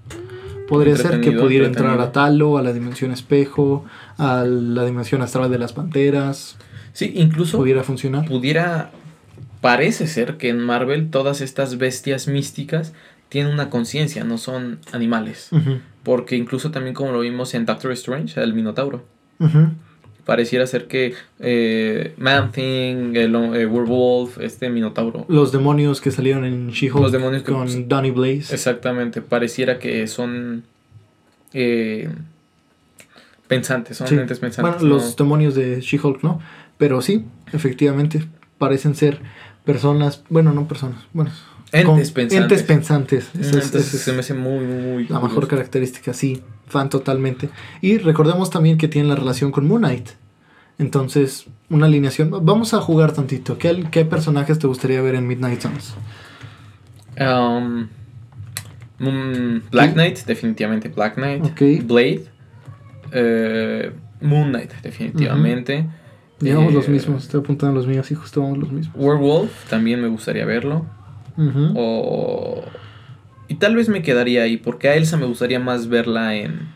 Podría 0.67 0.97
ser 0.97 1.21
que 1.21 1.31
pudiera 1.31 1.65
entrar 1.65 1.99
a 2.01 2.11
Talo, 2.11 2.57
a 2.57 2.61
la 2.61 2.73
dimensión 2.73 3.11
espejo, 3.11 3.85
a 4.17 4.43
la 4.43 4.83
dimensión 4.85 5.21
astral 5.21 5.49
de 5.49 5.57
las 5.59 5.71
panteras. 5.71 6.57
Sí, 6.91 7.13
incluso 7.15 7.57
Pudiera 7.57 7.83
funcionar. 7.83 8.25
pudiera. 8.27 8.91
Parece 9.61 10.07
ser 10.07 10.37
que 10.37 10.49
en 10.49 10.59
Marvel 10.59 11.09
todas 11.09 11.41
estas 11.41 11.77
bestias 11.77 12.27
místicas 12.27 12.93
tienen 13.29 13.51
una 13.53 13.69
conciencia, 13.69 14.23
no 14.23 14.37
son 14.37 14.79
animales. 14.91 15.49
Porque 16.03 16.35
incluso 16.35 16.69
también 16.71 16.93
como 16.93 17.11
lo 17.11 17.21
vimos 17.21 17.53
en 17.53 17.65
Doctor 17.65 17.91
Strange, 17.93 18.41
el 18.41 18.53
Minotauro. 18.53 19.03
Pareciera 20.25 20.67
ser 20.67 20.87
que 20.87 21.13
eh, 21.39 22.13
Man-Thing, 22.17 23.15
el 23.15 23.33
eh, 23.35 23.65
Werewolf, 23.65 24.39
este 24.39 24.69
Minotauro. 24.69 25.25
Los 25.29 25.53
demonios 25.53 26.01
que 26.01 26.11
salieron 26.11 26.43
en 26.43 26.69
She-Hulk 26.71 27.01
Los 27.01 27.11
demonios 27.13 27.43
que- 27.43 27.53
con 27.53 27.87
Donny 27.87 28.11
Blaze. 28.11 28.53
Exactamente, 28.53 29.21
pareciera 29.21 29.79
que 29.79 30.05
son 30.07 30.63
eh, 31.53 32.09
pensantes, 33.47 33.97
son 33.97 34.07
Sí. 34.07 34.15
entes 34.15 34.39
pensantes. 34.39 34.81
Bueno, 34.81 34.95
los 34.95 35.15
demonios 35.15 35.55
de 35.55 35.79
She-Hulk 35.79 36.21
no, 36.23 36.41
pero 36.77 37.01
sí, 37.01 37.23
efectivamente, 37.53 38.25
parecen 38.57 38.95
ser 38.95 39.19
personas, 39.63 40.23
bueno, 40.29 40.51
no 40.51 40.67
personas, 40.67 41.05
bueno, 41.13 41.31
Entes 41.71 41.85
con- 41.85 41.95
pensantes. 41.99 42.33
entes 42.33 42.63
pensantes. 42.63 43.29
Es- 43.39 43.47
Entonces 43.53 43.93
es 43.93 44.01
se 44.01 44.11
me 44.11 44.19
hace 44.19 44.33
muy, 44.33 44.65
muy, 44.65 45.07
la 45.07 45.19
mejor 45.21 45.47
característica, 45.47 46.13
sí, 46.13 46.41
fan 46.67 46.89
totalmente. 46.89 47.49
Y 47.81 47.97
recordemos 47.97 48.49
también 48.49 48.77
que 48.77 48.87
tiene 48.87 49.07
la 49.09 49.15
relación 49.15 49.51
con 49.51 49.67
Moon 49.67 49.81
Knight. 49.81 50.09
Entonces, 50.79 51.47
una 51.69 51.87
alineación. 51.87 52.29
Vamos 52.45 52.73
a 52.73 52.79
jugar 52.81 53.11
tantito. 53.11 53.57
¿Qué, 53.57 53.85
qué 53.91 54.05
personajes 54.05 54.59
te 54.59 54.67
gustaría 54.67 55.01
ver 55.01 55.15
en 55.15 55.25
Midnight 55.27 55.61
Suns? 55.61 55.95
Um, 57.19 57.87
mm, 58.99 59.61
Black. 59.71 59.93
Knight, 59.93 60.19
definitivamente 60.25 60.89
Black 60.89 61.15
Knight. 61.15 61.43
Blade. 61.85 62.25
eh, 63.11 63.91
Moon 64.21 64.49
Knight, 64.49 64.71
definitivamente. 64.83 65.85
Llevamos 66.39 66.71
Eh, 66.71 66.75
los 66.75 66.87
mismos, 66.89 67.23
estoy 67.23 67.39
apuntando 67.39 67.73
los 67.75 67.87
míos 67.87 68.11
y 68.11 68.15
justo 68.15 68.41
vamos 68.41 68.59
los 68.59 68.71
mismos. 68.71 68.95
Werewolf, 68.95 69.67
también 69.69 70.01
me 70.01 70.07
gustaría 70.07 70.45
verlo. 70.45 70.85
O... 71.75 72.63
Y 73.47 73.55
tal 73.55 73.75
vez 73.75 73.89
me 73.89 74.01
quedaría 74.01 74.43
ahí, 74.43 74.57
porque 74.57 74.89
a 74.89 74.95
Elsa 74.95 75.17
me 75.17 75.25
gustaría 75.25 75.59
más 75.59 75.87
verla 75.87 76.35
en, 76.35 76.67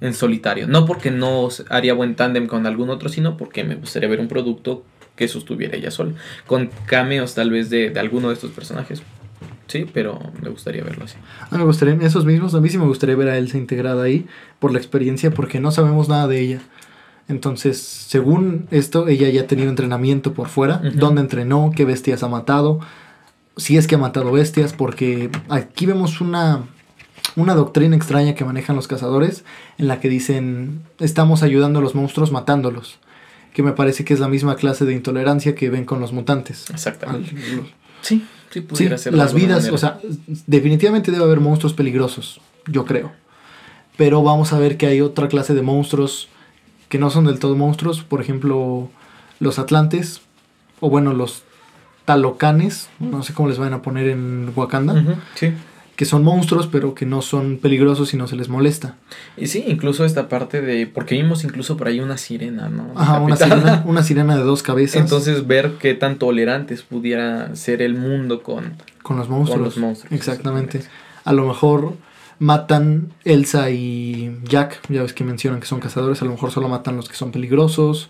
en 0.00 0.14
solitario. 0.14 0.66
No 0.66 0.86
porque 0.86 1.10
no 1.10 1.48
haría 1.70 1.94
buen 1.94 2.14
tándem 2.14 2.46
con 2.46 2.66
algún 2.66 2.90
otro, 2.90 3.08
sino 3.08 3.36
porque 3.36 3.64
me 3.64 3.74
gustaría 3.74 4.08
ver 4.08 4.20
un 4.20 4.28
producto 4.28 4.84
que 5.16 5.28
sostuviera 5.28 5.76
ella 5.76 5.90
sola. 5.90 6.12
Con 6.46 6.70
cameos 6.86 7.34
tal 7.34 7.50
vez 7.50 7.70
de, 7.70 7.90
de 7.90 8.00
alguno 8.00 8.28
de 8.28 8.34
estos 8.34 8.50
personajes. 8.50 9.02
Sí, 9.66 9.86
pero 9.92 10.18
me 10.42 10.48
gustaría 10.48 10.82
verlo 10.82 11.04
así. 11.04 11.16
A 11.40 11.48
mí 11.50 11.58
me 11.58 11.64
gustaría, 11.64 11.94
esos 12.06 12.24
mismos, 12.24 12.54
a 12.54 12.60
mí 12.60 12.68
sí 12.70 12.78
me 12.78 12.86
gustaría 12.86 13.16
ver 13.16 13.28
a 13.28 13.36
Elsa 13.36 13.58
integrada 13.58 14.02
ahí 14.02 14.26
por 14.58 14.72
la 14.72 14.78
experiencia, 14.78 15.30
porque 15.30 15.60
no 15.60 15.70
sabemos 15.70 16.08
nada 16.08 16.26
de 16.26 16.40
ella. 16.40 16.60
Entonces, 17.28 17.78
según 17.78 18.66
esto, 18.70 19.08
ella 19.08 19.28
ya 19.28 19.42
ha 19.42 19.46
tenido 19.46 19.68
entrenamiento 19.68 20.32
por 20.32 20.48
fuera, 20.48 20.80
dónde 20.94 21.20
entrenó, 21.20 21.70
qué 21.76 21.84
bestias 21.84 22.22
ha 22.22 22.28
matado, 22.28 22.80
si 23.58 23.76
es 23.76 23.86
que 23.86 23.96
ha 23.96 23.98
matado 23.98 24.32
bestias, 24.32 24.72
porque 24.72 25.30
aquí 25.50 25.84
vemos 25.84 26.20
una, 26.22 26.62
una 27.36 27.54
doctrina 27.54 27.94
extraña 27.96 28.34
que 28.34 28.44
manejan 28.46 28.74
los 28.76 28.88
cazadores, 28.88 29.44
en 29.76 29.86
la 29.88 30.00
que 30.00 30.08
dicen, 30.08 30.80
estamos 30.98 31.42
ayudando 31.42 31.80
a 31.80 31.82
los 31.82 31.94
monstruos 31.94 32.32
matándolos, 32.32 32.98
que 33.52 33.62
me 33.62 33.72
parece 33.72 34.04
que 34.04 34.14
es 34.14 34.20
la 34.20 34.28
misma 34.28 34.56
clase 34.56 34.84
de 34.86 34.94
intolerancia 34.94 35.54
que 35.54 35.68
ven 35.68 35.84
con 35.84 36.00
los 36.00 36.12
mutantes. 36.12 36.70
Exactamente. 36.70 37.30
Al- 37.30 37.66
Sí, 38.00 38.18
sí, 38.20 38.24
Sí, 38.50 38.60
pudiera 38.62 38.96
ser. 38.96 39.12
las 39.12 39.34
vidas, 39.34 39.58
manera. 39.58 39.74
o 39.74 39.78
sea, 39.78 39.98
definitivamente 40.46 41.10
debe 41.10 41.24
haber 41.24 41.40
monstruos 41.40 41.74
peligrosos, 41.74 42.40
yo 42.66 42.84
creo. 42.86 43.12
Pero 43.96 44.22
vamos 44.22 44.52
a 44.52 44.58
ver 44.60 44.76
que 44.76 44.86
hay 44.86 45.00
otra 45.00 45.28
clase 45.28 45.52
de 45.54 45.62
monstruos 45.62 46.28
que 46.88 46.98
no 46.98 47.10
son 47.10 47.24
del 47.26 47.40
todo 47.40 47.56
monstruos, 47.56 48.04
por 48.04 48.20
ejemplo, 48.22 48.88
los 49.40 49.58
atlantes, 49.58 50.20
o 50.80 50.88
bueno, 50.88 51.12
los 51.12 51.42
talocanes, 52.08 52.88
no 53.00 53.22
sé 53.22 53.34
cómo 53.34 53.50
les 53.50 53.58
van 53.58 53.74
a 53.74 53.82
poner 53.82 54.08
en 54.08 54.50
Wakanda, 54.56 54.94
sí. 55.34 55.52
que 55.94 56.06
son 56.06 56.24
monstruos 56.24 56.66
pero 56.66 56.94
que 56.94 57.04
no 57.04 57.20
son 57.20 57.58
peligrosos 57.58 58.14
y 58.14 58.16
no 58.16 58.26
se 58.26 58.34
les 58.34 58.48
molesta. 58.48 58.94
Y 59.36 59.48
sí, 59.48 59.62
incluso 59.68 60.06
esta 60.06 60.26
parte 60.26 60.62
de. 60.62 60.86
Porque 60.86 61.16
vimos 61.16 61.44
incluso 61.44 61.76
por 61.76 61.86
ahí 61.86 62.00
una 62.00 62.16
sirena, 62.16 62.70
¿no? 62.70 62.92
Ajá, 62.94 63.20
una 63.20 63.36
sirena, 63.36 63.82
una 63.84 64.02
sirena 64.02 64.36
de 64.38 64.42
dos 64.42 64.62
cabezas 64.62 65.02
Entonces, 65.02 65.46
ver 65.46 65.72
qué 65.78 65.92
tan 65.92 66.18
tolerantes 66.18 66.80
pudiera 66.80 67.54
ser 67.54 67.82
el 67.82 67.94
mundo 67.94 68.42
con. 68.42 68.72
con 69.02 69.18
los 69.18 69.28
monstruos. 69.28 69.58
con 69.58 69.64
los 69.66 69.76
monstruos, 69.76 70.10
Exactamente. 70.10 70.80
A 71.24 71.34
lo 71.34 71.46
mejor 71.46 71.92
matan 72.38 73.12
Elsa 73.24 73.68
y 73.68 74.34
Jack, 74.44 74.80
ya 74.88 75.02
ves 75.02 75.12
que 75.12 75.24
mencionan 75.24 75.60
que 75.60 75.66
son 75.66 75.78
cazadores, 75.78 76.22
a 76.22 76.24
lo 76.24 76.30
mejor 76.30 76.52
solo 76.52 76.70
matan 76.70 76.96
los 76.96 77.06
que 77.06 77.16
son 77.16 77.32
peligrosos 77.32 78.08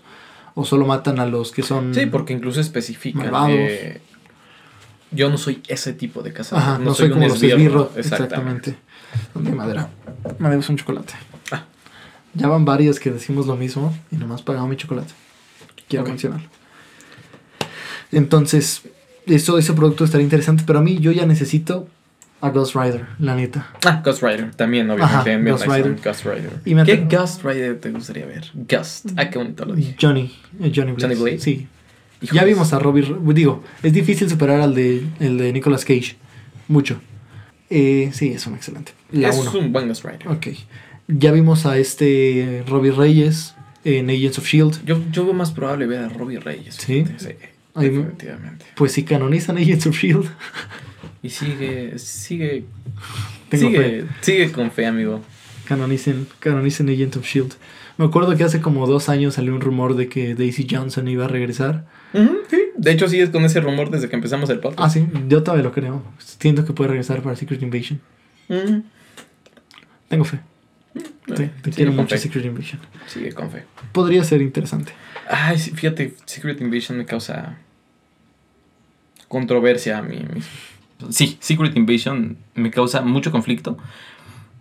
o 0.55 0.65
solo 0.65 0.85
matan 0.85 1.19
a 1.19 1.25
los 1.25 1.51
que 1.51 1.63
son 1.63 1.93
Sí, 1.93 2.05
porque 2.05 2.33
incluso 2.33 2.59
especifican. 2.61 3.31
Eh, 3.49 4.01
yo 5.11 5.29
no 5.29 5.37
soy 5.37 5.61
ese 5.67 5.93
tipo 5.93 6.21
de 6.21 6.33
cazador. 6.33 6.63
Ajá, 6.63 6.77
no, 6.79 6.93
soy, 6.93 7.09
como 7.09 7.27
los 7.27 7.41
esbirros, 7.41 7.89
exactamente. 7.95 8.77
¿Dónde 9.33 9.51
hay 9.51 9.55
madera? 9.55 9.89
Me 10.37 10.49
debes 10.49 10.69
un 10.69 10.77
chocolate. 10.77 11.13
Ah. 11.51 11.65
Ya 12.35 12.47
van 12.47 12.63
varias 12.65 12.99
que 12.99 13.09
decimos 13.11 13.47
lo 13.47 13.55
mismo 13.55 13.95
y 14.11 14.17
nomás 14.17 14.41
pagamos 14.43 14.69
mi 14.69 14.75
chocolate. 14.75 15.13
Quiero 15.87 16.03
Ok. 16.03 16.09
mencionarlo. 16.09 16.47
Entonces, 18.11 18.83
eso, 19.25 19.57
ese 19.57 19.73
producto 19.73 20.03
estaría 20.03 20.23
interesante, 20.23 20.63
pero 20.65 20.79
a 20.79 20.81
mí 20.81 20.99
yo 20.99 21.11
ya 21.11 21.25
necesito 21.25 21.87
a 22.41 22.49
Ghost 22.49 22.75
Rider, 22.75 23.05
la 23.19 23.35
neta. 23.35 23.67
Ah, 23.85 24.01
Ghost 24.03 24.23
Rider, 24.23 24.51
también, 24.55 24.89
obviamente. 24.89 25.31
Ajá, 25.31 25.39
Ghost 25.51 25.65
Rider. 25.67 25.95
Ghost 26.03 26.25
Rider. 26.25 26.51
Y 26.65 26.75
me 26.75 26.83
¿Qué 26.85 27.05
Ghost 27.09 27.43
Rider 27.43 27.79
te 27.79 27.91
gustaría 27.91 28.25
ver? 28.25 28.49
Ghost. 28.53 29.07
Ah, 29.17 29.29
qué 29.29 29.37
bonito 29.37 29.65
lo 29.65 29.73
dije. 29.75 29.95
Johnny, 29.99 30.31
eh, 30.61 30.71
Johnny 30.73 30.93
Blaze. 30.93 31.01
Johnny 31.07 31.15
Blaze. 31.15 31.39
Sí. 31.39 31.67
Híjoles. 32.21 32.41
Ya 32.41 32.45
vimos 32.45 32.73
a 32.73 32.79
Robbie, 32.79 33.01
Ro- 33.03 33.33
digo, 33.33 33.63
es 33.83 33.93
difícil 33.93 34.29
superar 34.29 34.59
al 34.61 34.75
de, 34.75 35.05
el 35.19 35.37
de 35.37 35.53
Nicolas 35.53 35.85
Cage, 35.85 36.15
mucho. 36.67 36.99
Eh, 37.69 38.09
sí, 38.13 38.29
es 38.31 38.45
un 38.47 38.55
excelente. 38.55 38.93
La 39.11 39.29
Es 39.29 39.37
uno. 39.37 39.51
un 39.59 39.71
buen 39.71 39.87
Ghost 39.87 40.03
Rider. 40.05 40.27
Ok. 40.27 40.47
Ya 41.07 41.31
vimos 41.31 41.65
a 41.65 41.77
este 41.77 42.63
Robbie 42.67 42.91
Reyes 42.91 43.55
en 43.83 44.09
Agents 44.09 44.37
of 44.37 44.45
Shield. 44.45 44.83
Yo, 44.85 45.01
yo 45.11 45.23
veo 45.25 45.33
más 45.33 45.51
probable 45.51 45.87
ver 45.87 45.99
a 46.03 46.09
Robbie 46.09 46.39
Reyes. 46.39 46.75
¿Sí? 46.75 47.05
Sí, 47.17 47.29
definitivamente. 47.75 48.65
Pues 48.75 48.91
si 48.91 49.03
canonizan 49.03 49.57
Agents 49.57 49.87
of 49.87 49.95
Shield. 49.95 50.29
Y 51.21 51.29
sigue, 51.29 51.99
sigue, 51.99 52.63
Tengo 53.49 53.67
sigue, 53.67 54.05
sigue 54.21 54.51
con 54.51 54.71
fe, 54.71 54.85
amigo. 54.85 55.21
Canonicen, 55.65 56.27
canonicen 56.39 56.89
Agents 56.89 57.17
of 57.17 57.25
Shield. 57.25 57.53
Me 57.97 58.05
acuerdo 58.05 58.35
que 58.37 58.43
hace 58.45 58.61
como 58.61 58.87
dos 58.87 59.09
años 59.09 59.33
salió 59.33 59.53
un 59.53 59.59
rumor 59.59 59.95
de 59.95 60.07
que 60.07 60.33
Daisy 60.33 60.65
Johnson 60.69 61.07
iba 61.09 61.25
a 61.25 61.27
regresar. 61.27 61.85
Ujú, 62.13 62.37
sí. 62.49 62.61
De 62.77 62.91
hecho, 62.91 63.09
sigues 63.09 63.29
con 63.29 63.43
ese 63.43 63.59
rumor 63.59 63.91
desde 63.91 64.07
que 64.07 64.15
empezamos 64.15 64.49
el 64.49 64.59
podcast. 64.59 64.79
Ah, 64.81 64.89
sí, 64.89 65.05
yo 65.27 65.43
todavía 65.43 65.65
lo 65.65 65.73
creo. 65.73 66.01
Siento 66.17 66.63
que 66.63 66.71
puede 66.71 66.91
regresar 66.91 67.21
para 67.21 67.35
Secret 67.35 67.61
Invasion. 67.61 67.99
Ujú. 68.47 68.83
Tengo 70.07 70.23
fe. 70.23 70.39
Te, 71.35 71.51
quiero 71.71 71.91
mucho 71.91 72.15
fe. 72.15 72.17
Secret 72.17 72.45
Invasion. 72.45 72.79
Sigue 73.07 73.33
con 73.33 73.51
fe. 73.51 73.65
Podría 73.91 74.23
ser 74.23 74.41
interesante. 74.41 74.93
Ay, 75.29 75.59
sí, 75.59 75.71
fíjate, 75.71 76.15
Secret 76.25 76.61
Invasion 76.61 76.97
me 76.97 77.05
causa 77.05 77.57
controversia 79.27 79.97
a 79.97 80.01
mí 80.01 80.25
mismo. 80.33 80.51
Sí, 81.09 81.37
Secret 81.39 81.75
Invasion 81.77 82.37
me 82.55 82.71
causa 82.71 83.01
mucho 83.01 83.31
conflicto. 83.31 83.77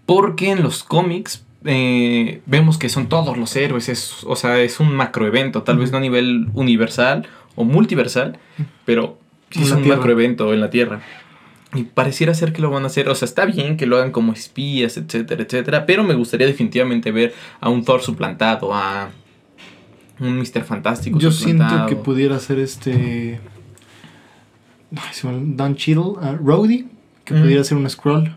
Porque 0.06 0.50
en 0.50 0.62
los 0.62 0.84
cómics 0.84 1.44
eh, 1.64 2.40
vemos 2.46 2.78
que 2.78 2.88
son 2.88 3.08
todos 3.08 3.36
los 3.36 3.54
héroes. 3.56 3.88
Es, 3.88 4.24
o 4.24 4.36
sea, 4.36 4.60
es 4.60 4.80
un 4.80 4.94
macroevento. 4.94 5.62
Tal 5.62 5.78
vez 5.78 5.90
no 5.90 5.98
a 5.98 6.00
nivel 6.00 6.48
universal 6.54 7.26
o 7.56 7.64
multiversal, 7.64 8.38
pero 8.84 9.18
sí 9.50 9.62
es 9.62 9.70
un 9.72 9.82
Tierra. 9.82 9.96
macroevento 9.96 10.54
en 10.54 10.60
la 10.60 10.70
Tierra. 10.70 11.02
Y 11.74 11.82
pareciera 11.82 12.32
ser 12.32 12.52
que 12.52 12.62
lo 12.62 12.70
van 12.70 12.84
a 12.84 12.86
hacer. 12.86 13.08
O 13.08 13.14
sea, 13.14 13.26
está 13.26 13.44
bien 13.44 13.76
que 13.76 13.86
lo 13.86 13.96
hagan 13.96 14.12
como 14.12 14.32
espías, 14.32 14.96
etcétera, 14.96 15.42
etcétera. 15.42 15.84
Pero 15.84 16.04
me 16.04 16.14
gustaría 16.14 16.46
definitivamente 16.46 17.10
ver 17.10 17.34
a 17.60 17.68
un 17.68 17.84
Thor 17.84 18.00
suplantado, 18.00 18.72
a 18.72 19.10
un 20.20 20.38
Mr. 20.38 20.64
Fantástico 20.64 21.18
Yo 21.18 21.30
siento 21.30 21.86
que 21.86 21.96
pudiera 21.96 22.38
ser 22.38 22.58
este. 22.60 23.40
Dan 24.90 25.76
Cheadle, 25.76 26.14
ah, 26.20 26.36
Rhodey, 26.42 26.86
que 27.24 27.34
Mm. 27.34 27.40
pudiera 27.42 27.64
ser 27.64 27.76
un 27.78 27.88
scroll. 27.90 28.34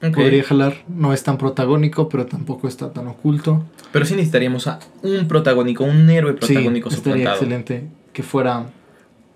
Podría 0.00 0.42
jalar. 0.44 0.84
No 0.88 1.12
es 1.12 1.22
tan 1.22 1.38
protagónico, 1.38 2.08
pero 2.08 2.26
tampoco 2.26 2.68
está 2.68 2.92
tan 2.92 3.06
oculto. 3.08 3.64
Pero 3.92 4.04
sí 4.04 4.14
necesitaríamos 4.14 4.66
a 4.66 4.78
un 5.02 5.26
protagónico, 5.26 5.84
un 5.84 6.08
héroe 6.10 6.34
protagónico 6.34 6.90
sí, 6.90 6.96
estaría 6.96 7.30
excelente 7.30 7.88
que 8.12 8.22
fuera. 8.22 8.66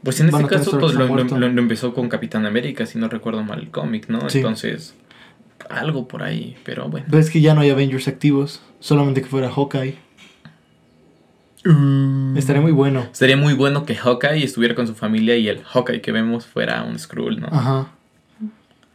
Pues 0.04 0.20
en 0.20 0.28
este 0.28 0.46
caso 0.46 0.78
pues, 0.78 0.94
lo, 0.94 1.00
lo- 1.00 1.08
muerto. 1.08 1.38
lo- 1.38 1.48
lo 1.48 1.60
empezó 1.60 1.92
con 1.94 2.08
Capitán 2.08 2.46
América, 2.46 2.86
si 2.86 2.98
no 2.98 3.08
recuerdo 3.08 3.42
mal 3.42 3.58
el 3.60 3.70
cómic, 3.70 4.08
¿no? 4.08 4.28
Sí. 4.30 4.38
Entonces, 4.38 4.94
algo 5.68 6.06
por 6.08 6.22
ahí, 6.22 6.56
pero 6.64 6.88
bueno. 6.88 7.06
Ves 7.10 7.30
que 7.30 7.40
ya 7.40 7.54
no 7.54 7.60
hay 7.62 7.70
Avengers 7.70 8.06
activos, 8.08 8.62
solamente 8.80 9.22
que 9.22 9.28
fuera 9.28 9.50
Hawkeye. 9.50 9.96
Estaría 12.36 12.62
muy 12.62 12.72
bueno. 12.72 13.06
Sería 13.12 13.36
muy 13.36 13.54
bueno 13.54 13.84
que 13.84 13.94
Hawkeye 13.94 14.42
estuviera 14.44 14.74
con 14.74 14.86
su 14.86 14.94
familia 14.94 15.36
y 15.36 15.48
el 15.48 15.62
Hawkeye 15.62 16.00
que 16.00 16.12
vemos 16.12 16.46
fuera 16.46 16.82
un 16.84 16.98
Skrull, 16.98 17.40
¿no? 17.40 17.48
Ajá. 17.48 17.88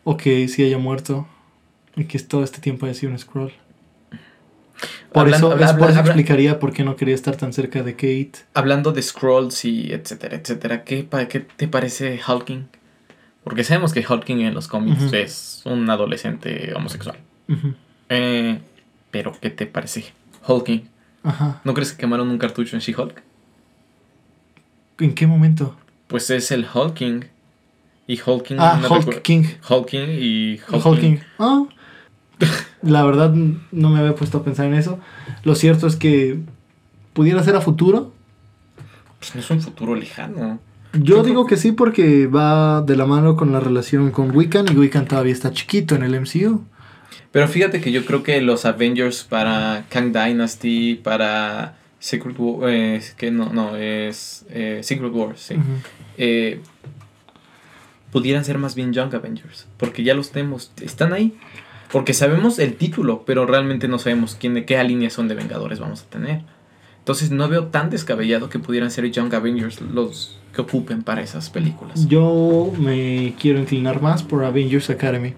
O 0.04 0.18
que 0.18 0.48
sí 0.48 0.64
haya 0.64 0.78
muerto. 0.78 1.28
Y 1.96 2.06
que 2.06 2.20
todo 2.20 2.44
este 2.44 2.60
tiempo 2.60 2.86
haya 2.86 2.94
sido 2.96 3.12
un 3.14 3.18
scroll. 3.20 3.54
Por 5.14 5.22
Hablando- 5.22 5.48
eso, 5.48 5.54
habla- 5.54 5.66
es 5.68 5.72
por 5.72 5.82
habla- 5.84 5.92
eso 5.92 6.00
habla- 6.00 6.12
explicaría 6.12 6.60
por 6.60 6.74
qué 6.74 6.84
no 6.84 6.98
quería 6.98 7.16
estar 7.16 7.38
tan 7.38 7.54
cerca 7.54 7.84
de 7.84 7.94
Kate. 7.94 8.34
Hablando 8.54 8.92
de 8.92 9.02
Skrulls 9.02 9.64
y 9.64 9.94
etcétera, 9.94 10.36
etcétera, 10.36 10.84
¿qué, 10.84 11.04
pa- 11.04 11.28
qué 11.30 11.40
te 11.40 11.68
parece 11.70 12.20
Hulking? 12.28 12.68
Porque 13.46 13.64
sabemos 13.64 13.94
que 13.94 14.06
Hulking 14.08 14.42
en 14.42 14.54
los 14.54 14.68
cómics 14.68 15.14
es 15.14 15.62
un 15.66 15.90
adolescente 15.90 16.74
homosexual. 16.76 17.16
Eh, 18.10 18.60
pero, 19.12 19.32
¿qué 19.40 19.50
te 19.52 19.66
parece 19.68 20.04
Hulking? 20.48 20.90
Ajá. 21.26 21.62
¿No 21.64 21.74
crees 21.74 21.92
que 21.92 21.98
quemaron 21.98 22.30
un 22.30 22.38
cartucho 22.38 22.76
en 22.76 22.82
She-Hulk? 22.82 23.22
¿En 25.00 25.14
qué 25.14 25.28
momento? 25.28 25.76
Pues 26.08 26.30
es 26.30 26.52
el 26.52 26.66
Hulking. 26.72 27.26
Y 28.08 28.20
Hulking. 28.22 28.58
Ah, 28.60 28.80
no 28.82 28.88
Hulk 28.88 29.22
King. 29.24 29.44
Hulking 29.68 30.10
y 30.10 30.60
Hulking. 30.70 30.92
Hulking. 30.92 31.20
Ah. 31.40 31.64
La 32.82 33.04
verdad 33.04 33.34
no 33.34 33.90
me 33.90 34.00
había 34.00 34.16
puesto 34.16 34.38
a 34.38 34.44
pensar 34.44 34.68
en 34.68 34.76
eso. 34.76 35.00
Lo 35.44 35.56
cierto 35.56 35.88
es 35.88 35.96
que 35.96 36.40
pudiera 37.14 37.44
ser 37.44 37.56
a 37.56 37.62
futuro. 37.62 38.14
Pues 39.18 39.34
no 39.34 39.42
es 39.42 39.50
un 39.50 39.62
futuro 39.62 39.96
lejano. 39.96 40.60
Yo 40.94 41.24
digo 41.24 41.46
que 41.46 41.58
sí 41.58 41.72
porque 41.72 42.28
va 42.28 42.82
de 42.82 42.96
la 42.96 43.06
mano 43.06 43.36
con 43.36 43.52
la 43.52 43.60
relación 43.60 44.12
con 44.12 44.36
Wiccan 44.36 44.66
y 44.72 44.78
Wiccan 44.78 45.08
todavía 45.08 45.34
está 45.34 45.52
chiquito 45.52 45.96
en 45.96 46.04
el 46.04 46.22
MCU. 46.22 46.64
Pero 47.32 47.48
fíjate 47.48 47.82
que 47.82 47.92
yo 47.92 48.06
creo 48.06 48.24
que 48.24 48.40
los 48.42 48.66
Avengers 48.66 49.24
para 49.24 49.86
Kang 49.90 50.12
Dynasty, 50.12 50.96
para 50.96 51.78
Secret 52.00 52.36
War, 52.38 52.70
eh, 52.70 53.02
que 53.18 53.32
no, 53.32 53.52
no, 53.52 53.76
es 53.76 54.46
eh, 54.50 54.80
Secret 54.84 55.12
Wars, 55.14 55.42
sí. 55.42 55.56
Eh, 56.18 56.62
pudieran 58.12 58.46
ser 58.46 58.58
más 58.58 58.76
bien 58.76 58.94
Young 58.94 59.14
Avengers, 59.14 59.68
porque 59.78 60.04
ya 60.04 60.14
los 60.14 60.32
tenemos, 60.32 60.72
están 60.82 61.14
ahí. 61.14 61.36
Porque 61.92 62.14
sabemos 62.14 62.60
el 62.60 62.76
título, 62.76 63.24
pero 63.26 63.46
realmente 63.46 63.88
no 63.88 64.00
sabemos 64.00 64.36
quién, 64.40 64.66
qué 64.66 64.78
alineación 64.78 65.28
de 65.28 65.36
Vengadores 65.36 65.80
vamos 65.80 66.02
a 66.02 66.06
tener. 66.06 66.42
Entonces 67.00 67.30
no 67.30 67.48
veo 67.48 67.68
tan 67.68 67.90
descabellado 67.90 68.50
que 68.50 68.58
pudieran 68.58 68.90
ser 68.90 69.10
Young 69.12 69.34
Avengers 69.34 69.80
los 69.82 70.40
que 70.54 70.62
ocupen 70.62 71.04
para 71.04 71.22
esas 71.22 71.50
películas. 71.50 72.08
Yo 72.08 72.74
me 72.80 73.36
quiero 73.40 73.60
inclinar 73.60 74.02
más 74.02 74.24
por 74.24 74.44
Avengers 74.44 74.90
Academy. 74.90 75.34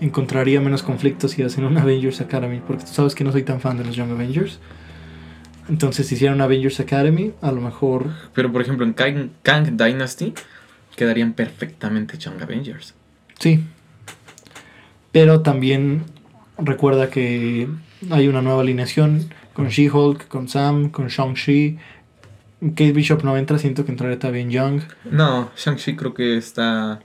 Encontraría 0.00 0.60
menos 0.60 0.82
conflictos 0.82 1.32
si 1.32 1.42
hacen 1.42 1.64
un 1.64 1.76
Avengers 1.76 2.20
Academy, 2.20 2.60
porque 2.66 2.84
tú 2.84 2.92
sabes 2.92 3.14
que 3.14 3.22
no 3.22 3.32
soy 3.32 3.42
tan 3.42 3.60
fan 3.60 3.76
de 3.76 3.84
los 3.84 3.94
Young 3.94 4.10
Avengers. 4.10 4.58
Entonces, 5.68 6.06
si 6.06 6.14
hicieran 6.14 6.40
Avengers 6.40 6.80
Academy, 6.80 7.32
a 7.42 7.52
lo 7.52 7.60
mejor. 7.60 8.06
Pero 8.34 8.50
por 8.50 8.62
ejemplo, 8.62 8.84
en 8.84 8.92
Kang, 8.92 9.30
Kang 9.42 9.76
Dynasty 9.76 10.34
quedarían 10.96 11.34
perfectamente 11.34 12.18
Young 12.18 12.42
Avengers. 12.42 12.94
Sí. 13.38 13.64
Pero 15.12 15.42
también 15.42 16.02
recuerda 16.58 17.10
que 17.10 17.68
hay 18.10 18.28
una 18.28 18.42
nueva 18.42 18.62
alineación 18.62 19.30
con 19.52 19.68
She-Hulk, 19.68 20.28
con 20.28 20.48
Sam, 20.48 20.90
con 20.90 21.08
Shang-Chi. 21.08 21.78
Kate 22.60 22.92
Bishop 22.92 23.24
no 23.24 23.36
entra, 23.36 23.58
siento 23.58 23.84
que 23.84 23.92
entraría 23.92 24.18
también 24.18 24.50
Young. 24.50 24.82
No, 25.04 25.50
Shang-Chi 25.56 25.96
creo 25.96 26.14
que 26.14 26.36
está. 26.36 27.00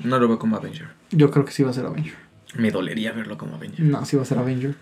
No 0.00 0.18
lo 0.18 0.28
veo 0.28 0.38
como 0.38 0.56
Avenger. 0.56 0.88
Yo 1.10 1.30
creo 1.30 1.44
que 1.44 1.52
sí 1.52 1.62
va 1.62 1.70
a 1.70 1.72
ser 1.72 1.86
Avenger. 1.86 2.21
Me 2.56 2.70
dolería 2.70 3.12
verlo 3.12 3.38
como 3.38 3.56
Avenger. 3.56 3.80
No, 3.80 4.04
sí 4.04 4.16
va 4.16 4.22
a 4.22 4.26
ser 4.26 4.38
Avenger. 4.38 4.74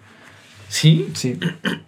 ¿Sí? 0.68 1.08
Sí. 1.14 1.38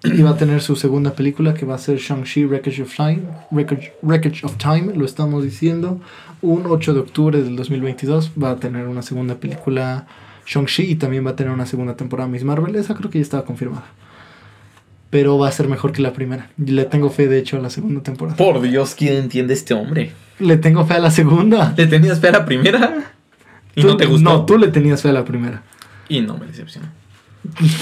Y 0.03 0.23
va 0.23 0.31
a 0.31 0.37
tener 0.37 0.61
su 0.61 0.75
segunda 0.75 1.13
película 1.15 1.55
que 1.55 1.65
va 1.65 1.77
a 1.77 1.79
ser 1.79 1.99
Shang-Chi 1.99 2.45
Wreckage 2.47 2.81
of 2.83 2.95
Time. 2.97 3.23
Wreckage, 3.53 3.93
Wreckage 4.03 4.45
of 4.45 4.57
Time, 4.57 4.93
lo 4.97 5.05
estamos 5.05 5.45
diciendo. 5.45 6.01
Un 6.41 6.65
8 6.67 6.95
de 6.95 7.01
octubre 7.01 7.43
del 7.43 7.55
2022 7.55 8.33
va 8.43 8.51
a 8.51 8.57
tener 8.57 8.89
una 8.89 9.03
segunda 9.03 9.37
película 9.37 10.07
Shang-Chi 10.47 10.83
y 10.83 10.95
también 10.97 11.25
va 11.25 11.31
a 11.31 11.37
tener 11.37 11.53
una 11.53 11.67
segunda 11.67 11.95
temporada 11.97 12.29
Miss 12.29 12.43
Marvel. 12.43 12.75
Esa 12.75 12.95
creo 12.95 13.09
que 13.11 13.19
ya 13.19 13.23
estaba 13.23 13.45
confirmada. 13.45 13.85
Pero 15.11 15.39
va 15.39 15.47
a 15.49 15.53
ser 15.53 15.69
mejor 15.69 15.93
que 15.93 16.03
la 16.03 16.13
primera. 16.13 16.51
Le 16.57 16.85
tengo 16.87 17.11
fe, 17.11 17.29
de 17.29 17.39
hecho, 17.39 17.59
a 17.59 17.61
la 17.61 17.71
segunda 17.71 18.03
temporada. 18.03 18.37
Por 18.37 18.61
Dios, 18.63 18.95
¿quién 18.97 19.15
entiende 19.15 19.53
este 19.55 19.75
hombre? 19.75 20.11
Le 20.39 20.57
tengo 20.57 20.85
fe 20.87 20.95
a 20.95 20.99
la 21.01 21.11
segunda. 21.11 21.75
¿Le 21.77 21.87
tenías 21.87 22.19
fe 22.19 22.29
a 22.29 22.33
la 22.33 22.45
primera? 22.47 23.13
¿Y 23.77 23.83
Tú- 23.83 23.89
no 23.89 23.97
te 23.97 24.07
gustó? 24.07 24.25
No, 24.31 24.45
tú 24.47 24.59
le 24.59 24.69
tenías 24.69 25.03
fe 25.03 25.11
a 25.11 25.13
la 25.13 25.25
primera. 25.25 25.63
Y 26.09 26.21
no 26.21 26.37
me 26.37 26.47
decepcionó. 26.47 26.89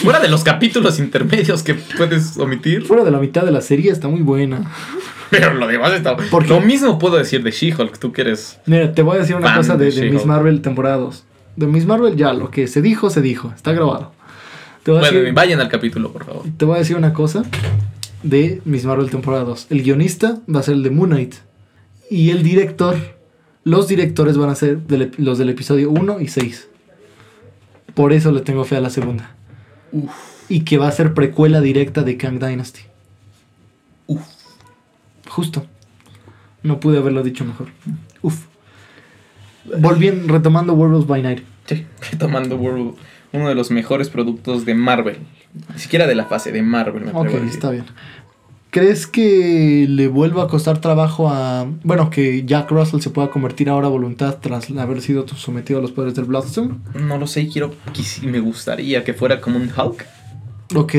Fuera 0.02 0.20
de 0.20 0.28
los 0.28 0.42
capítulos 0.42 0.98
intermedios 0.98 1.62
que 1.62 1.74
puedes 1.74 2.38
omitir, 2.38 2.86
Fuera 2.86 3.04
de 3.04 3.10
la 3.10 3.18
mitad 3.18 3.44
de 3.44 3.50
la 3.50 3.60
serie 3.60 3.92
está 3.92 4.08
muy 4.08 4.22
buena. 4.22 4.70
pero 5.30 5.54
lo 5.54 5.66
demás 5.66 5.92
está. 5.92 6.16
¿Por 6.16 6.44
qué? 6.44 6.48
Lo 6.48 6.60
mismo 6.60 6.98
puedo 6.98 7.16
decir 7.16 7.42
de 7.42 7.50
She-Hulk, 7.50 7.98
tú 7.98 8.12
que 8.12 8.22
eres. 8.22 8.58
Mira, 8.66 8.92
te 8.92 9.02
voy 9.02 9.16
a 9.16 9.20
decir 9.20 9.36
una 9.36 9.54
cosa 9.54 9.76
de 9.76 9.90
de, 9.90 10.00
de 10.00 10.10
Miss. 10.10 10.24
Marvel 10.24 10.62
temporada 10.62 10.96
2. 10.96 11.24
De 11.56 11.66
Miss 11.66 11.84
Marvel 11.84 12.16
ya, 12.16 12.32
lo 12.32 12.50
que 12.50 12.66
se 12.66 12.80
dijo, 12.80 13.10
se 13.10 13.20
dijo. 13.20 13.52
Está 13.54 13.72
grabado. 13.72 14.12
Te 14.82 14.92
voy 14.92 15.00
a, 15.00 15.10
decir, 15.10 15.32
vayan 15.34 15.60
al 15.60 15.68
capítulo, 15.68 16.10
por 16.10 16.24
favor. 16.24 16.44
te 16.56 16.64
voy 16.64 16.76
a 16.76 16.78
decir 16.78 16.96
una 16.96 17.12
cosa 17.12 17.44
de 18.22 18.62
Miss 18.64 18.86
Marvel 18.86 19.10
temporada 19.10 19.44
2. 19.44 19.66
El 19.70 19.82
guionista 19.82 20.38
va 20.52 20.60
a 20.60 20.62
ser 20.62 20.74
el 20.74 20.82
de 20.82 20.90
Moon 20.90 21.10
Knight. 21.10 21.34
Y 22.10 22.30
el 22.30 22.42
director, 22.42 22.96
los 23.62 23.88
directores 23.88 24.38
van 24.38 24.50
a 24.50 24.54
ser 24.54 24.78
los 25.18 25.38
del 25.38 25.50
episodio 25.50 25.90
1 25.90 26.20
y 26.20 26.28
6. 26.28 26.69
Por 27.94 28.12
eso 28.12 28.32
le 28.32 28.40
tengo 28.40 28.64
fe 28.64 28.76
a 28.76 28.80
la 28.80 28.90
segunda. 28.90 29.30
Y 30.48 30.60
que 30.60 30.78
va 30.78 30.88
a 30.88 30.92
ser 30.92 31.14
precuela 31.14 31.60
directa 31.60 32.02
de 32.02 32.16
Kang 32.16 32.38
Dynasty. 32.38 32.80
Uf. 34.06 34.22
Justo. 35.28 35.66
No 36.62 36.80
pude 36.80 36.98
haberlo 36.98 37.22
dicho 37.22 37.44
mejor. 37.44 37.68
Uf. 38.22 38.46
Volviendo, 39.78 40.32
retomando 40.32 40.72
Werewolves 40.74 41.06
by 41.06 41.22
Night. 41.22 41.42
Sí, 41.66 41.86
tomando 42.18 42.56
World, 42.56 42.94
uno 43.32 43.48
de 43.48 43.54
los 43.54 43.70
mejores 43.70 44.08
productos 44.08 44.64
de 44.64 44.74
Marvel. 44.74 45.18
Ni 45.72 45.78
siquiera 45.78 46.06
de 46.06 46.14
la 46.14 46.24
fase 46.26 46.52
de 46.52 46.62
Marvel, 46.62 47.04
me 47.04 47.10
Ok, 47.12 47.26
a 47.26 47.30
decir. 47.30 47.48
está 47.48 47.70
bien. 47.70 47.84
¿Crees 48.70 49.08
que 49.08 49.86
le 49.88 50.06
vuelva 50.06 50.44
a 50.44 50.46
costar 50.46 50.80
trabajo 50.80 51.28
a... 51.28 51.66
Bueno, 51.82 52.08
que 52.08 52.44
Jack 52.44 52.70
Russell 52.70 53.00
se 53.00 53.10
pueda 53.10 53.28
convertir 53.28 53.68
ahora 53.68 53.88
a 53.88 53.90
voluntad 53.90 54.38
tras 54.40 54.70
haber 54.70 55.02
sido 55.02 55.26
sometido 55.26 55.80
a 55.80 55.82
los 55.82 55.90
poderes 55.90 56.14
del 56.14 56.26
Bloodstone? 56.26 56.76
No 56.94 57.18
lo 57.18 57.26
sé, 57.26 57.48
quiero. 57.48 57.74
Me 58.22 58.38
gustaría 58.38 59.02
que 59.02 59.12
fuera 59.12 59.40
como 59.40 59.56
un 59.56 59.70
Hulk. 59.76 60.06
Ok. 60.76 60.94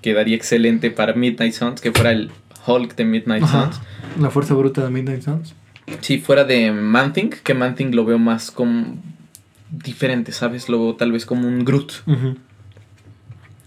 Quedaría 0.00 0.36
excelente 0.36 0.92
para 0.92 1.12
Midnight 1.12 1.54
Suns, 1.54 1.80
que 1.80 1.90
fuera 1.90 2.12
el 2.12 2.30
Hulk 2.64 2.94
de 2.94 3.04
Midnight 3.04 3.42
Ajá. 3.42 3.72
Suns. 3.72 3.80
La 4.20 4.30
fuerza 4.30 4.54
bruta 4.54 4.84
de 4.84 4.90
Midnight 4.90 5.22
Suns. 5.22 5.54
Si 6.02 6.18
fuera 6.18 6.44
de 6.44 6.70
Man-Thing, 6.70 7.30
que 7.42 7.52
Man-Thing 7.52 7.94
lo 7.94 8.04
veo 8.04 8.18
más 8.18 8.52
como 8.52 8.96
diferente, 9.70 10.30
¿sabes? 10.30 10.68
Lo 10.68 10.78
veo 10.80 10.94
tal 10.94 11.10
vez 11.10 11.26
como 11.26 11.48
un 11.48 11.64
Groot. 11.64 11.92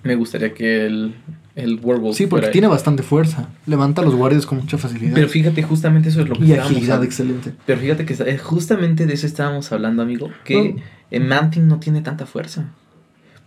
Me 0.03 0.15
gustaría 0.15 0.53
que 0.53 0.85
el, 0.85 1.15
el 1.55 1.79
Werewolf 1.83 2.17
Sí, 2.17 2.25
porque 2.27 2.47
tiene 2.47 2.67
bastante 2.67 3.03
fuerza. 3.03 3.49
Levanta 3.67 4.01
a 4.01 4.05
los 4.05 4.15
guardias 4.15 4.45
con 4.45 4.57
mucha 4.59 4.77
facilidad. 4.77 5.13
Pero 5.13 5.27
fíjate, 5.29 5.61
justamente 5.63 6.09
eso 6.09 6.21
es 6.21 6.29
lo 6.29 6.35
que 6.35 6.45
y 6.45 6.53
agilidad 6.53 6.83
hablando. 6.83 7.03
excelente. 7.05 7.53
Pero 7.65 7.79
fíjate 7.79 8.05
que 8.05 8.37
justamente 8.39 9.05
de 9.05 9.13
eso 9.13 9.27
estábamos 9.27 9.71
hablando, 9.71 10.01
amigo. 10.01 10.29
Que 10.43 10.75
en 11.11 11.27
Man-Thing 11.27 11.67
no 11.67 11.79
tiene 11.79 12.01
tanta 12.01 12.25
fuerza. 12.25 12.71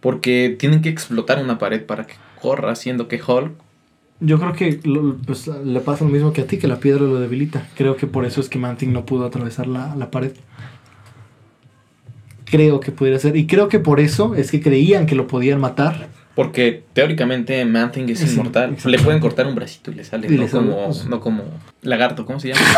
Porque 0.00 0.54
tienen 0.58 0.82
que 0.82 0.88
explotar 0.88 1.42
una 1.42 1.58
pared 1.58 1.82
para 1.84 2.06
que 2.06 2.14
corra, 2.40 2.70
haciendo 2.70 3.08
que 3.08 3.20
Hulk 3.20 3.52
Yo 4.20 4.38
creo 4.38 4.52
que 4.52 4.78
lo- 4.84 5.16
pues, 5.16 5.46
le 5.48 5.80
pasa 5.80 6.04
lo 6.04 6.10
mismo 6.10 6.32
que 6.32 6.42
a 6.42 6.46
ti, 6.46 6.58
que 6.58 6.68
la 6.68 6.78
piedra 6.78 7.02
lo 7.02 7.18
debilita. 7.18 7.66
Creo 7.76 7.96
que 7.96 8.06
por 8.06 8.24
eso 8.24 8.40
es 8.40 8.48
que 8.48 8.58
Manting 8.58 8.92
no 8.92 9.04
pudo 9.04 9.26
atravesar 9.26 9.66
la, 9.66 9.96
la 9.96 10.10
pared. 10.12 10.32
Creo 12.44 12.78
que 12.80 12.92
pudiera 12.92 13.18
ser. 13.18 13.36
Y 13.36 13.46
creo 13.46 13.68
que 13.68 13.80
por 13.80 13.98
eso 13.98 14.34
es 14.36 14.50
que 14.52 14.60
creían 14.60 15.06
que 15.06 15.16
lo 15.16 15.26
podían 15.26 15.60
matar. 15.60 16.08
Porque 16.36 16.84
teóricamente 16.92 17.64
Man-Thing 17.64 18.08
es 18.10 18.32
inmortal. 18.32 18.76
Le 18.84 18.98
pueden 19.00 19.18
cortar 19.20 19.46
un 19.48 19.54
bracito 19.56 19.90
y 19.90 19.94
le 19.94 20.04
sale. 20.04 20.28
Y 20.28 20.36
no, 20.36 20.42
le 20.42 20.48
sale, 20.48 20.66
como, 20.68 20.84
pues. 20.86 21.06
no 21.06 21.20
como 21.20 21.42
lagarto, 21.82 22.24
¿cómo 22.26 22.38
se 22.38 22.48
llama? 22.48 22.60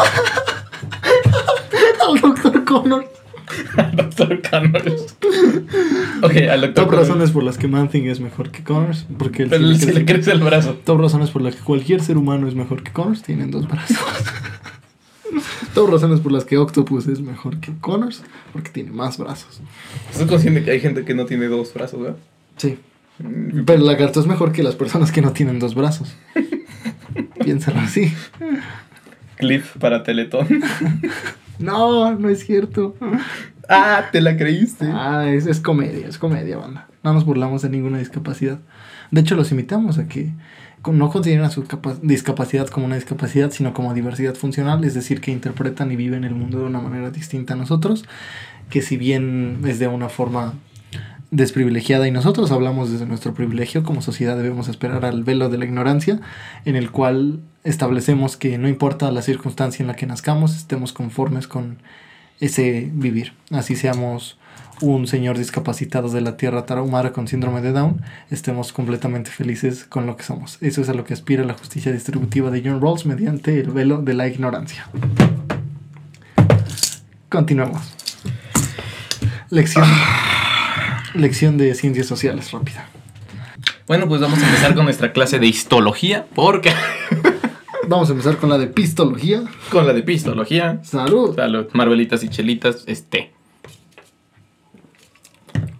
Al 2.09 2.21
doctor 2.21 2.65
Connor. 2.65 3.05
Doctor 3.95 4.41
Connors. 4.49 5.17
ok, 6.23 6.33
al 6.51 6.61
Doctor 6.61 6.75
Top 6.75 6.85
Connors. 6.87 7.09
razones 7.09 7.31
por 7.33 7.43
las 7.43 7.59
que 7.59 7.67
Manting 7.69 8.09
es 8.09 8.21
mejor 8.21 8.51
que 8.51 8.63
Connors. 8.63 9.07
Porque 9.19 9.43
él 9.43 9.49
Pero 9.51 9.65
sí 9.65 9.69
le 9.73 9.79
se 9.79 9.93
le 9.93 10.07
crece- 10.07 10.33
el 10.33 10.41
brazo. 10.41 10.75
Top 10.85 11.01
razones 11.01 11.31
por 11.31 11.43
las 11.43 11.57
que 11.57 11.63
cualquier 11.63 12.01
ser 12.01 12.17
humano 12.17 12.49
es 12.49 12.55
mejor 12.55 12.83
que 12.83 12.93
Connors. 12.93 13.23
Tienen 13.23 13.51
dos 13.51 13.67
brazos. 13.69 13.97
Top 15.75 15.91
razones 15.91 16.21
por 16.21 16.33
las 16.33 16.45
que 16.45 16.57
Octopus 16.59 17.07
es 17.09 17.21
mejor 17.21 17.59
que 17.61 17.73
Connors. 17.81 18.23
Porque 18.53 18.71
tiene 18.71 18.91
más 18.93 19.19
brazos. 19.19 19.61
¿Estás 20.13 20.27
consciente 20.29 20.63
que 20.65 20.71
hay 20.71 20.81
gente 20.81 21.05
que 21.05 21.15
no 21.15 21.27
tiene 21.27 21.47
dos 21.49 21.75
brazos, 21.75 22.01
¿verdad? 22.01 22.17
Sí. 22.57 22.79
Pero 23.19 23.79
el 23.81 23.87
lagarto 23.87 24.21
es 24.21 24.27
mejor 24.27 24.53
que 24.53 24.63
las 24.63 24.75
personas 24.77 25.11
que 25.13 25.23
no 25.23 25.33
tienen 25.33 25.59
dos 25.59 25.75
brazos. 25.75 26.15
Piénsalo 27.45 27.81
así. 27.81 28.13
Cliff 29.37 29.77
para 29.79 30.03
Teletón. 30.03 30.47
No, 31.59 32.15
no 32.15 32.29
es 32.29 32.45
cierto. 32.47 32.97
ah, 33.69 34.07
te 34.13 34.21
la 34.21 34.37
creíste. 34.37 34.89
Ah, 34.93 35.27
es, 35.29 35.47
es 35.47 35.61
comedia, 35.61 36.07
es 36.07 36.19
comedia, 36.19 36.57
banda. 36.57 36.87
No 37.03 37.13
nos 37.15 37.25
burlamos 37.25 37.63
de 37.63 37.69
ninguna 37.71 37.99
discapacidad. 37.99 38.59
De 39.11 39.21
hecho, 39.23 39.35
los 39.35 39.51
invitamos 39.51 39.99
a 39.99 40.07
que 40.09 40.33
no 40.93 41.11
consideren 41.11 41.51
su 41.51 41.65
capa- 41.67 41.97
discapacidad 42.03 42.69
como 42.69 42.87
una 42.87 42.95
discapacidad, 42.95 43.51
sino 43.51 43.75
como 43.75 43.95
diversidad 43.95 44.35
funcional, 44.37 44.85
es 44.85 44.95
decir, 44.95 45.21
que 45.21 45.33
interpretan 45.33 45.91
y 45.91 45.97
viven 45.97 46.25
el 46.25 46.35
mundo 46.35 46.59
de 46.61 46.67
una 46.67 46.81
manera 46.81 47.11
distinta 47.11 47.55
a 47.55 47.57
nosotros, 47.57 48.05
que 48.71 48.81
si 48.83 48.97
bien 48.97 49.61
es 49.67 49.79
de 49.81 49.89
una 49.89 50.09
forma 50.09 50.55
desprivilegiada 51.31 52.09
y 52.09 52.11
nosotros 52.11 52.51
hablamos 52.51 52.91
desde 52.91 53.07
nuestro 53.07 53.35
privilegio, 53.35 53.83
como 53.83 54.03
sociedad 54.03 54.37
debemos 54.37 54.69
esperar 54.69 55.05
al 55.05 55.25
velo 55.25 55.49
de 55.49 55.59
la 55.59 55.65
ignorancia, 55.65 56.21
en 56.65 56.77
el 56.77 56.91
cual 56.91 57.41
establecemos 57.65 58.37
que 58.37 58.57
no 58.59 58.69
importa 58.69 59.11
la 59.13 59.23
circunstancia 59.23 59.83
en 59.83 59.89
la 59.89 59.97
que 59.97 60.07
nazcamos, 60.07 60.57
estemos 60.57 60.93
conformes 60.93 61.47
con 61.47 61.79
ese 62.41 62.91
vivir. 62.93 63.35
Así 63.51 63.77
seamos 63.77 64.39
un 64.81 65.07
señor 65.07 65.37
discapacitado 65.37 66.09
de 66.09 66.21
la 66.21 66.37
tierra 66.37 66.65
tarahumara 66.65 67.13
con 67.13 67.27
síndrome 67.27 67.61
de 67.61 67.73
Down, 67.73 68.01
estemos 68.31 68.73
completamente 68.73 69.31
felices 69.31 69.85
con 69.85 70.07
lo 70.07 70.17
que 70.17 70.23
somos. 70.23 70.59
Eso 70.61 70.81
es 70.83 70.89
a 70.89 70.95
lo 70.95 71.05
que 71.05 71.15
aspira 71.15 71.45
la 71.45 71.55
justicia 71.55 71.93
distributiva 71.93 72.51
de 72.51 72.63
John 72.65 72.81
Rawls 72.81 73.07
mediante 73.07 73.59
el 73.59 73.71
velo 73.71 73.99
de 73.99 74.15
la 74.15 74.29
ignorancia. 74.29 74.89
Continuemos. 77.29 77.95
Lección, 79.51 79.87
lección 81.15 81.59
de 81.59 81.75
ciencias 81.75 82.07
sociales 82.07 82.51
rápida. 82.53 82.89
Bueno, 83.87 84.07
pues 84.09 84.21
vamos 84.21 84.43
a 84.43 84.47
empezar 84.47 84.75
con 84.75 84.85
nuestra 84.85 85.13
clase 85.13 85.39
de 85.39 85.47
histología. 85.47 86.27
Porque 86.35 86.73
Vamos 87.89 88.11
a 88.11 88.13
empezar 88.13 88.37
con 88.37 88.51
la 88.51 88.59
de 88.59 88.67
pistología. 88.67 89.45
con 89.71 89.87
la 89.87 89.95
de 89.95 90.03
pistología. 90.03 90.79
Salud. 90.85 91.35
Salud, 91.35 91.69
Marvelitas 91.73 92.23
y 92.23 92.29
chelitas, 92.29 92.85
este. 92.87 93.33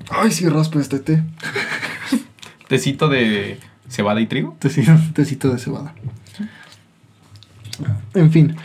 Ay, 0.09 0.31
sí, 0.31 0.49
raspa 0.49 0.81
este 0.81 1.01
té. 1.01 1.23
Tecito 2.67 3.09
de 3.09 3.59
cebada 3.91 4.23
y 4.23 4.27
trigo. 4.27 4.57
Tecito, 4.59 4.93
tecito 5.13 5.51
de 5.51 5.59
cebada. 5.59 5.95
En 8.15 8.33
fin, 8.33 8.57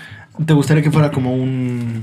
¿te 0.45 0.53
gustaría 0.53 0.82
que 0.82 0.91
fuera 0.91 1.11
como 1.11 1.36
un... 1.36 2.01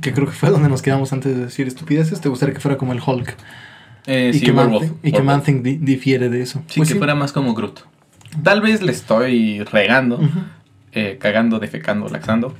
que 0.00 0.12
creo 0.12 0.26
que 0.26 0.32
fue 0.32 0.50
donde 0.50 0.68
nos 0.68 0.82
quedamos 0.82 1.12
antes 1.12 1.36
de 1.36 1.44
decir 1.44 1.66
estupideces? 1.66 2.20
¿Te 2.20 2.28
gustaría 2.28 2.54
que 2.54 2.60
fuera 2.60 2.76
como 2.78 2.92
el 2.92 3.00
Hulk? 3.04 3.36
Eh, 4.06 4.32
y 4.34 4.38
sí, 4.38 4.44
que 4.46 4.52
Werewolf, 4.52 4.90
y 5.02 5.12
que. 5.12 5.22
Man-Thing 5.22 5.62
di- 5.62 5.76
difiere 5.76 6.28
de 6.28 6.42
eso. 6.42 6.62
Sí, 6.66 6.80
Pues 6.80 6.88
que 6.90 6.96
fuera 6.96 7.14
más 7.14 7.32
como 7.32 7.54
Groot. 7.54 7.80
Tal 8.42 8.60
vez 8.62 8.82
le 8.82 8.90
estoy 8.92 9.62
regando, 9.64 10.18
eh, 10.92 11.18
cagando, 11.20 11.58
defecando, 11.58 12.08
laxando. 12.08 12.54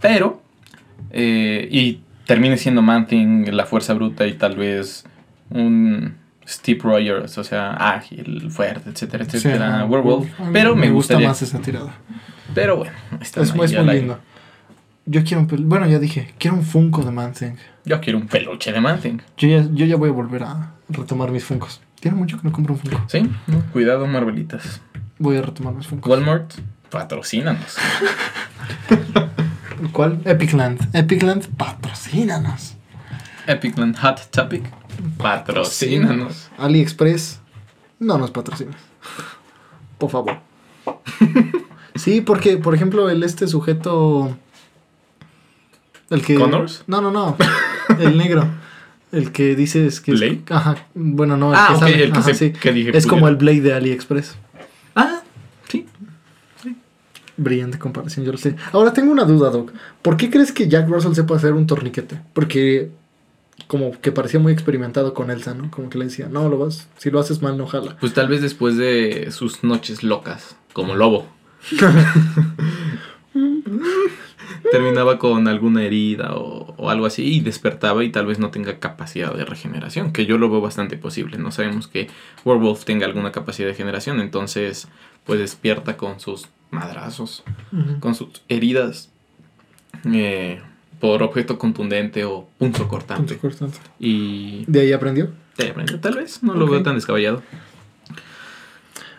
Pero, 0.00 0.42
eh, 1.10 1.68
y 1.70 2.00
termine 2.26 2.56
siendo 2.58 2.82
Man-Thing, 2.82 3.46
la 3.52 3.64
fuerza 3.66 3.94
bruta 3.94 4.26
y 4.26 4.34
tal 4.34 4.56
vez 4.56 5.04
un 5.50 6.14
Steve 6.46 6.78
Rogers, 6.82 7.38
o 7.38 7.44
sea, 7.44 7.72
ágil, 7.72 8.50
fuerte, 8.50 8.90
etcétera, 8.90 9.24
Sí, 9.24 9.38
etcétera, 9.38 9.76
ajá. 9.76 9.84
Werewolf. 9.86 10.28
Pero 10.52 10.76
me, 10.76 10.90
gusta 10.90 11.14
gustaría. 11.14 11.28
más 11.28 11.42
esa 11.42 11.58
tirada. 11.60 11.94
Pero 12.54 12.76
bueno, 12.76 12.92
está 13.20 13.40
Es, 13.42 13.48
es 13.48 13.54
muy 13.54 13.66
lindo. 13.68 14.20
Yo 15.06 15.22
quiero 15.24 15.40
un 15.42 15.48
pel- 15.48 15.64
Bueno, 15.64 15.86
ya 15.86 15.98
dije, 15.98 16.34
quiero 16.38 16.56
un 16.56 16.64
Funko 16.64 17.02
de 17.02 17.10
Man-Thing. 17.12 17.54
Yo 17.84 18.00
quiero 18.00 18.18
un 18.18 18.26
peluche 18.26 18.72
de 18.72 18.80
Man-Thing. 18.80 19.18
Yo 19.36 19.48
ya, 19.48 19.68
yo 19.72 19.86
ya 19.86 19.96
voy 19.96 20.10
a 20.10 20.12
volver 20.12 20.42
a 20.42 20.72
retomar 20.88 21.30
mis 21.30 21.44
Funkos. 21.44 21.80
Tiene 22.00 22.16
mucho 22.16 22.38
que 22.40 22.44
no 22.48 22.52
compro 22.52 22.74
un 22.74 22.80
Funko. 22.80 23.04
Sí, 23.08 23.28
no, 23.46 23.60
cuidado, 23.72 24.06
Marvelitas. 24.06 24.80
Voy 25.18 25.36
a 25.36 25.42
retomar 25.42 25.74
mis 25.74 25.86
Funkos. 25.86 26.10
Walmart, 26.10 26.52
patrocínanos. 26.90 27.76
¿Cuál? 29.92 30.20
Epicland. 30.24 30.88
Epicland, 30.94 31.46
patrocínanos. 31.56 32.74
Epicland 33.46 33.96
Hot 33.98 34.28
Topic, 34.30 34.64
patrocínanos. 35.18 36.50
AliExpress, 36.58 37.40
no 38.00 38.18
nos 38.18 38.32
patrocinas. 38.32 38.76
Por 39.98 40.10
favor. 40.10 40.38
sí, 41.94 42.22
porque, 42.22 42.56
por 42.56 42.74
ejemplo, 42.74 43.08
el 43.08 43.22
este 43.22 43.46
sujeto. 43.46 44.36
El 46.10 46.22
que. 46.22 46.34
¿Connors? 46.36 46.84
No, 46.86 47.00
no, 47.00 47.10
no. 47.10 47.36
El 47.98 48.16
negro. 48.18 48.46
El 49.12 49.32
que 49.32 49.54
dices 49.56 50.00
que. 50.00 50.12
es- 50.12 50.20
¿Blade? 50.20 50.42
Ajá. 50.50 50.76
Bueno, 50.94 51.36
no. 51.36 51.50
El 51.52 51.56
Ah, 51.58 51.66
que 51.68 51.74
ok, 51.74 51.80
sale- 51.80 52.04
el 52.04 52.12
que 52.12 52.18
ajá, 52.18 52.34
se- 52.34 52.34
sí. 52.34 52.52
que 52.52 52.72
dije, 52.72 52.96
Es 52.96 53.06
como 53.06 53.28
el 53.28 53.36
Blade 53.36 53.60
de 53.60 53.74
AliExpress. 53.74 54.36
Ah, 54.94 55.22
sí. 55.68 55.86
Brillante 57.38 57.78
comparación, 57.78 58.24
yo 58.24 58.32
lo 58.32 58.38
sé. 58.38 58.56
Ahora 58.72 58.92
tengo 58.92 59.12
una 59.12 59.24
duda, 59.24 59.50
Doc. 59.50 59.72
¿Por 60.02 60.16
qué 60.16 60.30
crees 60.30 60.52
que 60.52 60.68
Jack 60.68 60.88
Russell 60.88 61.12
sepa 61.14 61.36
hacer 61.36 61.52
un 61.52 61.66
torniquete? 61.66 62.20
Porque 62.32 62.90
como 63.66 63.92
que 64.00 64.10
parecía 64.12 64.40
muy 64.40 64.52
experimentado 64.52 65.12
con 65.14 65.30
Elsa, 65.30 65.54
¿no? 65.54 65.70
Como 65.70 65.88
que 65.90 65.98
le 65.98 66.04
decía, 66.06 66.28
no, 66.30 66.48
lo 66.48 66.58
vas, 66.58 66.88
si 66.98 67.10
lo 67.10 67.20
haces 67.20 67.42
mal, 67.42 67.56
no 67.58 67.66
jala. 67.66 67.96
Pues 68.00 68.12
tal 68.14 68.28
vez 68.28 68.40
después 68.42 68.76
de 68.76 69.28
sus 69.32 69.64
noches 69.64 70.02
locas, 70.02 70.56
como 70.72 70.94
lobo. 70.94 71.26
Terminaba 74.70 75.18
con 75.18 75.48
alguna 75.48 75.82
herida 75.84 76.34
o, 76.34 76.74
o 76.76 76.90
algo 76.90 77.06
así 77.06 77.22
y 77.24 77.40
despertaba 77.40 78.02
y 78.04 78.10
tal 78.10 78.26
vez 78.26 78.38
no 78.38 78.50
tenga 78.50 78.78
capacidad 78.78 79.34
de 79.34 79.44
regeneración, 79.44 80.12
que 80.12 80.26
yo 80.26 80.38
lo 80.38 80.50
veo 80.50 80.60
bastante 80.60 80.96
posible. 80.96 81.38
No 81.38 81.50
sabemos 81.52 81.88
que 81.88 82.08
Werewolf 82.44 82.84
tenga 82.84 83.06
alguna 83.06 83.32
capacidad 83.32 83.68
de 83.68 83.74
generación, 83.74 84.20
entonces 84.20 84.88
pues 85.24 85.38
despierta 85.40 85.96
con 85.96 86.20
sus 86.20 86.48
madrazos, 86.70 87.42
con 88.00 88.14
sus 88.14 88.42
heridas 88.48 89.10
eh, 90.04 90.60
por 91.00 91.22
objeto 91.22 91.58
contundente 91.58 92.24
o 92.24 92.48
punzo 92.58 92.88
cortante. 92.88 93.34
Punto 93.34 93.40
cortante. 93.58 93.78
Y 93.98 94.64
De 94.66 94.80
ahí 94.80 94.92
aprendió. 94.92 95.30
tal 96.00 96.14
vez 96.14 96.42
no 96.42 96.54
lo 96.54 96.66
veo 96.68 96.82
tan 96.82 96.94
descabellado. 96.94 97.42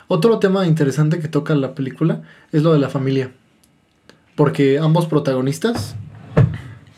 Otro 0.08 0.40
tema 0.40 0.66
interesante 0.66 1.20
que 1.20 1.28
toca 1.28 1.54
la 1.56 1.76
película 1.76 2.22
es 2.52 2.64
lo 2.64 2.74
de 2.74 2.80
la 2.80 2.90
familia. 2.90 3.32
Porque 4.38 4.78
ambos 4.80 5.06
protagonistas 5.08 5.96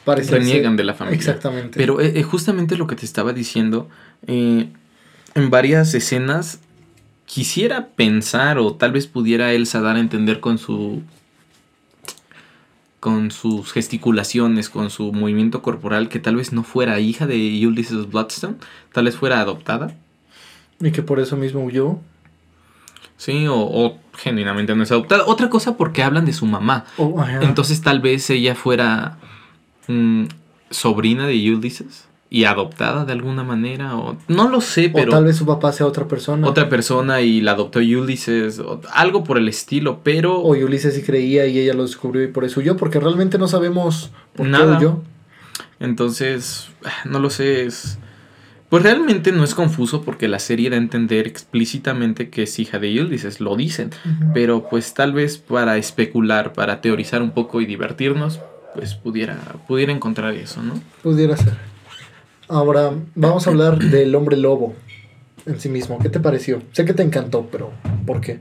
parecen 0.06 0.36
Reniegan 0.36 0.74
ser- 0.74 0.78
de 0.78 0.84
la 0.84 0.94
familia. 0.94 1.18
Exactamente. 1.18 1.80
Pero 1.80 2.00
eh, 2.02 2.12
eh, 2.20 2.22
justamente 2.24 2.78
lo 2.78 2.86
que 2.86 2.96
te 2.96 3.06
estaba 3.06 3.34
diciendo, 3.34 3.90
eh, 4.28 4.68
en 5.34 5.50
varias 5.50 5.94
escenas 5.96 6.60
quisiera 7.26 7.88
pensar 7.88 8.58
o 8.60 8.76
tal 8.76 8.92
vez 8.92 9.08
pudiera 9.08 9.54
Elsa 9.54 9.82
dar 9.82 9.96
a 9.96 10.00
entender 10.00 10.40
con 10.40 10.58
su 10.60 11.02
con 13.00 13.32
sus 13.32 13.72
gesticulaciones, 13.72 14.70
con 14.70 14.90
su 14.90 15.14
movimiento 15.14 15.62
corporal, 15.62 16.10
que 16.10 16.20
tal 16.20 16.36
vez 16.36 16.52
no 16.52 16.64
fuera 16.64 17.00
hija 17.00 17.28
de 17.28 17.66
Ulysses 17.66 18.10
Bloodstone, 18.10 18.56
tal 18.92 19.06
vez 19.06 19.16
fuera 19.16 19.40
adoptada, 19.40 19.96
Y 20.82 20.92
que 20.92 21.02
por 21.02 21.20
eso 21.22 21.38
mismo 21.38 21.64
huyó. 21.64 22.00
Sí, 23.20 23.46
o, 23.48 23.56
o 23.56 23.98
genuinamente 24.18 24.74
no 24.76 24.82
es 24.84 24.92
adoptada. 24.92 25.26
Otra 25.28 25.50
cosa 25.50 25.78
porque 25.78 26.02
hablan 26.02 26.26
de 26.26 26.34
su 26.34 26.46
mamá, 26.48 26.86
O- 26.98 27.20
ajá. 27.22 27.42
entonces 27.44 27.82
tal 27.82 28.00
vez 28.00 28.28
ella 28.32 28.56
fuera 28.56 29.18
mm, 29.88 30.24
sobrina 30.72 31.28
de 31.28 31.36
Ulysses 31.54 32.06
y 32.32 32.44
adoptada 32.44 33.06
de 33.06 33.14
alguna 33.14 33.44
manera, 33.44 33.96
o 33.98 34.16
no 34.28 34.50
lo 34.50 34.62
sé, 34.62 34.88
o 34.94 34.94
pero 34.94 35.12
tal 35.12 35.26
vez 35.26 35.36
su 35.36 35.46
papá 35.48 35.72
sea 35.72 35.88
otra 35.88 36.08
persona. 36.08 36.48
otra 36.48 36.70
persona 36.70 37.22
y 37.22 37.42
la 37.42 37.54
adoptó 37.54 37.80
Ulysses, 37.80 38.60
o 38.60 38.82
algo 38.94 39.24
por 39.24 39.38
el 39.40 39.48
estilo, 39.48 40.02
pero 40.04 40.38
O 40.40 40.50
Ulises 40.52 40.94
sí 40.94 41.02
creía 41.02 41.48
y 41.48 41.58
ella 41.58 41.74
lo 41.74 41.82
descubrió 41.84 42.24
y 42.24 42.28
por 42.28 42.46
eso 42.46 42.60
huyó. 42.60 42.78
Porque 42.78 43.00
realmente 43.00 43.38
no 43.40 43.48
sabemos 43.48 44.12
por 44.36 44.46
Nada. 44.46 44.78
qué 44.78 44.86
huyó. 44.86 45.02
entonces, 45.80 46.70
ah, 46.86 46.92
no 47.06 47.20
lo 47.20 47.30
sé, 47.30 47.66
es... 47.66 47.98
Pues 48.70 48.84
realmente 48.84 49.32
no 49.32 49.44
es 49.44 49.56
confuso 49.56 50.04
porque 50.04 50.28
la 50.28 50.38
serie 50.38 50.70
da 50.70 50.76
a 50.76 50.80
entender 50.80 51.26
explícitamente 51.26 52.30
que 52.30 52.44
es 52.44 52.60
hija 52.60 52.78
de 52.78 53.02
Ulysses, 53.02 53.40
lo 53.40 53.56
dicen, 53.56 53.90
pero 54.34 54.70
pues 54.70 54.94
tal 54.94 55.14
vez 55.14 55.40
para 55.40 55.78
especular, 55.78 56.54
para 56.54 56.80
teorizar 56.80 57.24
un 57.24 57.32
poco 57.32 57.62
y 57.62 57.66
divertirnos, 57.66 58.40
pues 58.76 58.94
pudiera, 58.94 59.38
pudiera 59.68 59.92
encontrar 59.92 60.36
eso, 60.36 60.62
¿no? 60.62 60.80
Pudiera 61.02 61.36
ser. 61.36 61.54
Ahora, 62.48 62.92
vamos 63.16 63.48
a 63.48 63.50
hablar 63.50 63.80
del 63.80 64.14
hombre 64.14 64.38
lobo 64.38 64.76
en 65.48 65.60
sí 65.60 65.70
mismo. 65.70 65.98
¿Qué 66.00 66.10
te 66.10 66.20
pareció? 66.20 66.62
Sé 66.72 66.86
que 66.86 66.94
te 66.94 67.02
encantó, 67.04 67.48
pero 67.52 67.72
¿por 68.06 68.22
qué? 68.22 68.40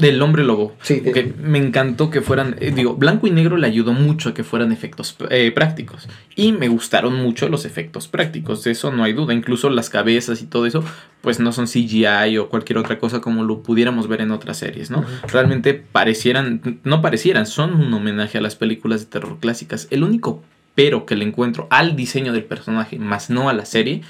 Del 0.00 0.20
hombre 0.22 0.44
lobo. 0.44 0.74
Sí, 0.82 1.02
me 1.42 1.58
encantó 1.58 2.10
que 2.10 2.20
fueran, 2.20 2.56
eh, 2.60 2.72
digo, 2.74 2.94
blanco 2.96 3.26
y 3.26 3.30
negro 3.30 3.56
le 3.56 3.66
ayudó 3.66 3.92
mucho 3.92 4.30
a 4.30 4.34
que 4.34 4.44
fueran 4.44 4.72
efectos 4.72 5.16
eh, 5.30 5.52
prácticos. 5.52 6.08
Y 6.34 6.52
me 6.52 6.68
gustaron 6.68 7.14
mucho 7.14 7.48
los 7.48 7.64
efectos 7.64 8.08
prácticos, 8.08 8.64
de 8.64 8.72
eso 8.72 8.90
no 8.90 9.04
hay 9.04 9.12
duda. 9.12 9.34
Incluso 9.34 9.70
las 9.70 9.90
cabezas 9.90 10.42
y 10.42 10.46
todo 10.46 10.66
eso, 10.66 10.82
pues 11.20 11.38
no 11.38 11.52
son 11.52 11.66
CGI 11.66 12.38
o 12.38 12.48
cualquier 12.48 12.78
otra 12.78 12.98
cosa 12.98 13.20
como 13.20 13.44
lo 13.44 13.62
pudiéramos 13.62 14.08
ver 14.08 14.22
en 14.22 14.30
otras 14.30 14.56
series, 14.58 14.90
¿no? 14.90 15.04
Realmente 15.28 15.74
parecieran, 15.74 16.80
no 16.84 17.02
parecieran, 17.02 17.46
son 17.46 17.74
un 17.74 17.92
homenaje 17.92 18.38
a 18.38 18.40
las 18.40 18.56
películas 18.56 19.00
de 19.00 19.06
terror 19.06 19.38
clásicas. 19.38 19.86
El 19.90 20.02
único 20.02 20.42
pero 20.74 21.04
que 21.04 21.16
le 21.16 21.24
encuentro 21.24 21.66
al 21.70 21.96
diseño 21.96 22.32
del 22.32 22.44
personaje, 22.44 22.98
más 22.98 23.28
no 23.28 23.48
a 23.48 23.52
la 23.52 23.66
serie, 23.66 24.02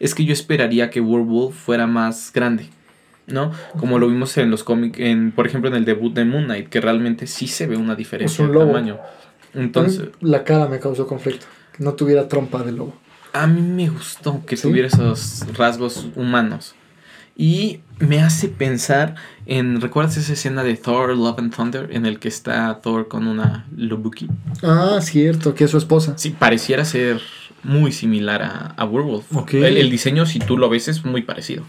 es 0.00 0.14
que 0.14 0.24
yo 0.24 0.32
esperaría 0.32 0.90
que 0.90 1.00
Werewolf 1.00 1.56
fuera 1.56 1.86
más 1.86 2.32
grande. 2.34 2.66
¿No? 3.28 3.52
Como 3.78 3.98
lo 3.98 4.08
vimos 4.08 4.36
en 4.38 4.50
los 4.50 4.64
cómics, 4.64 4.98
en, 5.00 5.32
por 5.32 5.46
ejemplo 5.46 5.70
en 5.70 5.76
el 5.76 5.84
debut 5.84 6.12
de 6.14 6.24
Moon 6.24 6.44
Knight, 6.44 6.68
que 6.68 6.80
realmente 6.80 7.26
sí 7.26 7.46
se 7.46 7.66
ve 7.66 7.76
una 7.76 7.94
diferencia 7.94 8.44
un 8.44 8.52
de 8.52 8.58
tamaño. 8.58 8.98
Entonces, 9.54 10.08
La 10.20 10.44
cara 10.44 10.66
me 10.68 10.78
causó 10.78 11.06
conflicto. 11.06 11.46
Que 11.76 11.84
no 11.84 11.94
tuviera 11.94 12.28
trompa 12.28 12.62
de 12.62 12.72
lobo. 12.72 12.94
a 13.32 13.46
mí 13.46 13.60
me 13.62 13.88
gustó 13.88 14.44
que 14.46 14.56
¿Sí? 14.56 14.68
tuviera 14.68 14.88
esos 14.88 15.44
rasgos 15.56 16.08
humanos. 16.16 16.74
Y 17.40 17.80
me 18.00 18.20
hace 18.20 18.48
pensar 18.48 19.14
en, 19.46 19.80
¿recuerdas 19.80 20.16
esa 20.16 20.32
escena 20.32 20.64
de 20.64 20.76
Thor, 20.76 21.16
Love 21.16 21.38
and 21.38 21.54
Thunder, 21.54 21.88
en 21.92 22.04
el 22.04 22.18
que 22.18 22.26
está 22.26 22.80
Thor 22.82 23.06
con 23.06 23.28
una 23.28 23.66
Lobuki? 23.76 24.28
Ah, 24.64 24.98
cierto, 25.00 25.54
que 25.54 25.64
es 25.64 25.70
su 25.70 25.78
esposa. 25.78 26.14
Sí, 26.18 26.30
pareciera 26.30 26.84
ser 26.84 27.20
muy 27.62 27.92
similar 27.92 28.42
a, 28.42 28.74
a 28.76 28.84
Werewolf. 28.84 29.26
El, 29.54 29.76
el 29.76 29.88
diseño, 29.88 30.26
si 30.26 30.40
tú 30.40 30.58
lo 30.58 30.68
ves, 30.68 30.88
es 30.88 31.04
muy 31.04 31.22
parecido. 31.22 31.62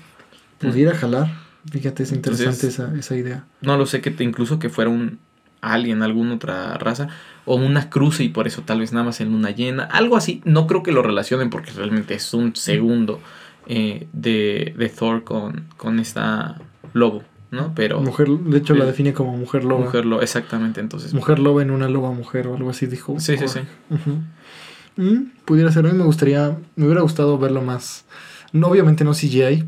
Pudiera 0.57 0.95
jalar. 0.95 1.29
Fíjate, 1.71 2.03
es 2.03 2.11
interesante 2.11 2.49
Entonces- 2.67 2.79
esa, 2.79 2.93
esa 2.97 3.15
idea. 3.15 3.45
No 3.61 3.77
lo 3.77 3.85
sé, 3.85 4.01
que 4.01 4.11
te, 4.11 4.23
incluso 4.23 4.59
que 4.59 4.69
fuera 4.69 4.89
un 4.89 5.19
alien, 5.61 6.03
alguna 6.03 6.35
otra 6.35 6.77
raza, 6.77 7.09
o 7.45 7.55
una 7.55 7.89
cruce 7.89 8.23
y 8.23 8.29
por 8.29 8.47
eso 8.47 8.61
tal 8.65 8.79
vez 8.79 8.93
nada 8.93 9.05
más 9.05 9.19
en 9.21 9.31
luna 9.31 9.51
llena, 9.51 9.83
algo 9.83 10.15
así. 10.15 10.41
No 10.45 10.67
creo 10.67 10.83
que 10.83 10.91
lo 10.91 11.01
relacionen 11.03 11.49
porque 11.49 11.71
realmente 11.71 12.13
es 12.13 12.33
un 12.33 12.55
segundo 12.55 13.19
eh, 13.67 14.07
de, 14.13 14.73
de 14.77 14.89
Thor 14.89 15.23
con, 15.25 15.65
con 15.77 15.99
esta 15.99 16.61
lobo, 16.93 17.23
¿no? 17.51 17.73
Pero 17.75 17.99
Mujer, 18.01 18.29
de 18.29 18.57
hecho, 18.57 18.73
la 18.73 18.85
define 18.85 19.13
como 19.13 19.35
mujer 19.37 19.65
loba. 19.65 19.81
mujer 19.85 20.05
lo, 20.05 20.21
exactamente, 20.21 20.79
entonces. 20.79 21.13
Mujer 21.13 21.39
loba 21.39 21.61
en 21.61 21.71
una 21.71 21.89
loba 21.89 22.11
mujer 22.11 22.47
o 22.47 22.55
algo 22.55 22.69
así 22.69 22.85
dijo. 22.87 23.19
Sí, 23.19 23.37
sí, 23.37 23.47
sí. 23.47 23.59
Mm, 24.95 25.31
pudiera 25.45 25.71
ser. 25.71 25.85
A 25.85 25.89
mí 25.91 25.97
me 25.97 26.03
gustaría, 26.03 26.57
me 26.75 26.85
hubiera 26.85 27.01
gustado 27.01 27.37
verlo 27.37 27.61
más. 27.61 28.05
No, 28.53 28.67
obviamente 28.67 29.03
no 29.03 29.13
CGI. 29.13 29.65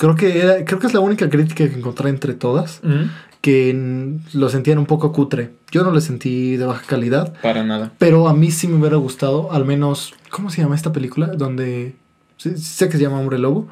Creo 0.00 0.16
que 0.16 0.40
era- 0.40 0.64
creo 0.64 0.78
que 0.78 0.86
es 0.86 0.94
la 0.94 1.00
única 1.00 1.28
crítica 1.28 1.68
que 1.68 1.76
encontré 1.76 2.08
entre 2.08 2.32
todas 2.34 2.80
Mm, 2.82 3.04
que 3.42 4.16
lo 4.32 4.48
sentían 4.48 4.78
un 4.78 4.86
poco 4.86 5.12
cutre. 5.12 5.50
Yo 5.70 5.82
no 5.84 5.90
lo 5.92 6.00
sentí 6.00 6.56
de 6.56 6.64
baja 6.64 6.82
calidad, 6.86 7.34
Para 7.42 7.62
nada. 7.64 7.92
pero 7.98 8.28
a 8.28 8.34
mí 8.34 8.50
sí 8.50 8.66
me 8.68 8.76
hubiera 8.76 8.96
gustado, 8.96 9.52
al 9.52 9.64
menos, 9.64 10.14
¿cómo 10.30 10.50
se 10.50 10.62
llama 10.62 10.74
esta 10.74 10.92
película? 10.92 11.26
Donde 11.28 11.94
sí- 12.38 12.56
sé 12.56 12.88
que 12.88 12.96
se 12.96 13.02
llama 13.04 13.18
Hombre 13.20 13.38
Lobo, 13.38 13.68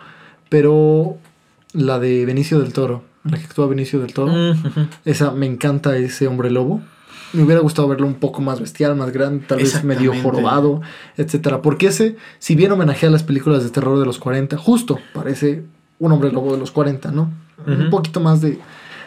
pero 0.48 1.16
la 1.72 1.98
de 1.98 2.24
Benicio 2.26 2.60
del 2.60 2.72
Toro, 2.72 3.04
la 3.24 3.38
que 3.38 3.44
actúa 3.44 3.66
Benicio 3.66 3.98
del 4.00 4.12
Toro. 4.14 4.32
Esa, 5.04 5.32
me 5.32 5.46
encanta 5.46 5.96
ese 5.96 6.26
hombre 6.26 6.50
lobo. 6.50 6.80
Me 7.34 7.42
hubiera 7.42 7.60
gustado 7.60 7.88
verlo 7.88 8.06
un 8.06 8.14
poco 8.14 8.40
más 8.40 8.58
bestial, 8.58 8.96
más 8.96 9.12
grande, 9.12 9.44
tal 9.46 9.58
vez 9.58 9.84
medio 9.84 10.14
jorobado, 10.22 10.80
etcétera. 11.18 11.60
Porque 11.60 11.88
ese, 11.88 12.16
si 12.38 12.54
bien 12.54 12.72
homenajea 12.72 13.10
a 13.10 13.12
las 13.12 13.22
películas 13.22 13.64
de 13.64 13.70
terror 13.70 13.98
de 13.98 14.06
los 14.06 14.18
40, 14.18 14.56
justo 14.56 14.98
parece 15.12 15.64
un 15.98 16.12
hombre 16.12 16.30
lobo 16.32 16.52
de 16.52 16.58
los 16.58 16.70
40, 16.70 17.10
¿no? 17.10 17.30
Un 17.66 17.90
poquito 17.90 18.20
más 18.20 18.40
de, 18.40 18.58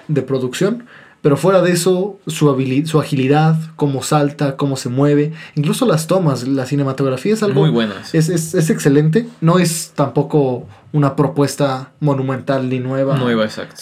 de 0.07 0.21
producción. 0.21 0.85
Pero 1.21 1.37
fuera 1.37 1.61
de 1.61 1.71
eso, 1.71 2.19
su, 2.25 2.83
su 2.85 2.99
agilidad, 2.99 3.55
cómo 3.75 4.01
salta, 4.01 4.57
cómo 4.57 4.75
se 4.75 4.89
mueve, 4.89 5.33
incluso 5.55 5.85
las 5.85 6.07
tomas, 6.07 6.47
la 6.47 6.65
cinematografía 6.65 7.35
es 7.35 7.43
algo 7.43 7.61
Muy 7.61 7.69
buenas. 7.69 8.15
es, 8.15 8.27
es, 8.29 8.55
es 8.55 8.69
excelente. 8.71 9.29
No 9.39 9.59
es 9.59 9.91
tampoco 9.93 10.65
una 10.93 11.15
propuesta 11.15 11.91
monumental 11.99 12.69
ni 12.69 12.79
nueva. 12.79 13.17
Nueva, 13.17 13.45
exacto. 13.45 13.75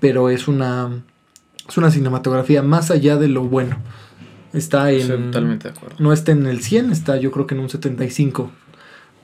Pero 0.00 0.30
es 0.30 0.48
una. 0.48 0.90
Es 1.68 1.76
una 1.76 1.92
cinematografía 1.92 2.62
más 2.62 2.90
allá 2.90 3.16
de 3.16 3.28
lo 3.28 3.44
bueno. 3.44 3.76
Está 4.52 4.90
en. 4.90 5.26
Totalmente 5.26 5.68
de 5.68 5.74
acuerdo. 5.76 5.96
No 6.00 6.12
está 6.12 6.32
en 6.32 6.46
el 6.46 6.60
100, 6.60 6.90
está 6.90 7.16
yo 7.18 7.30
creo 7.30 7.46
que 7.46 7.54
en 7.54 7.60
un 7.60 7.70
75. 7.70 8.50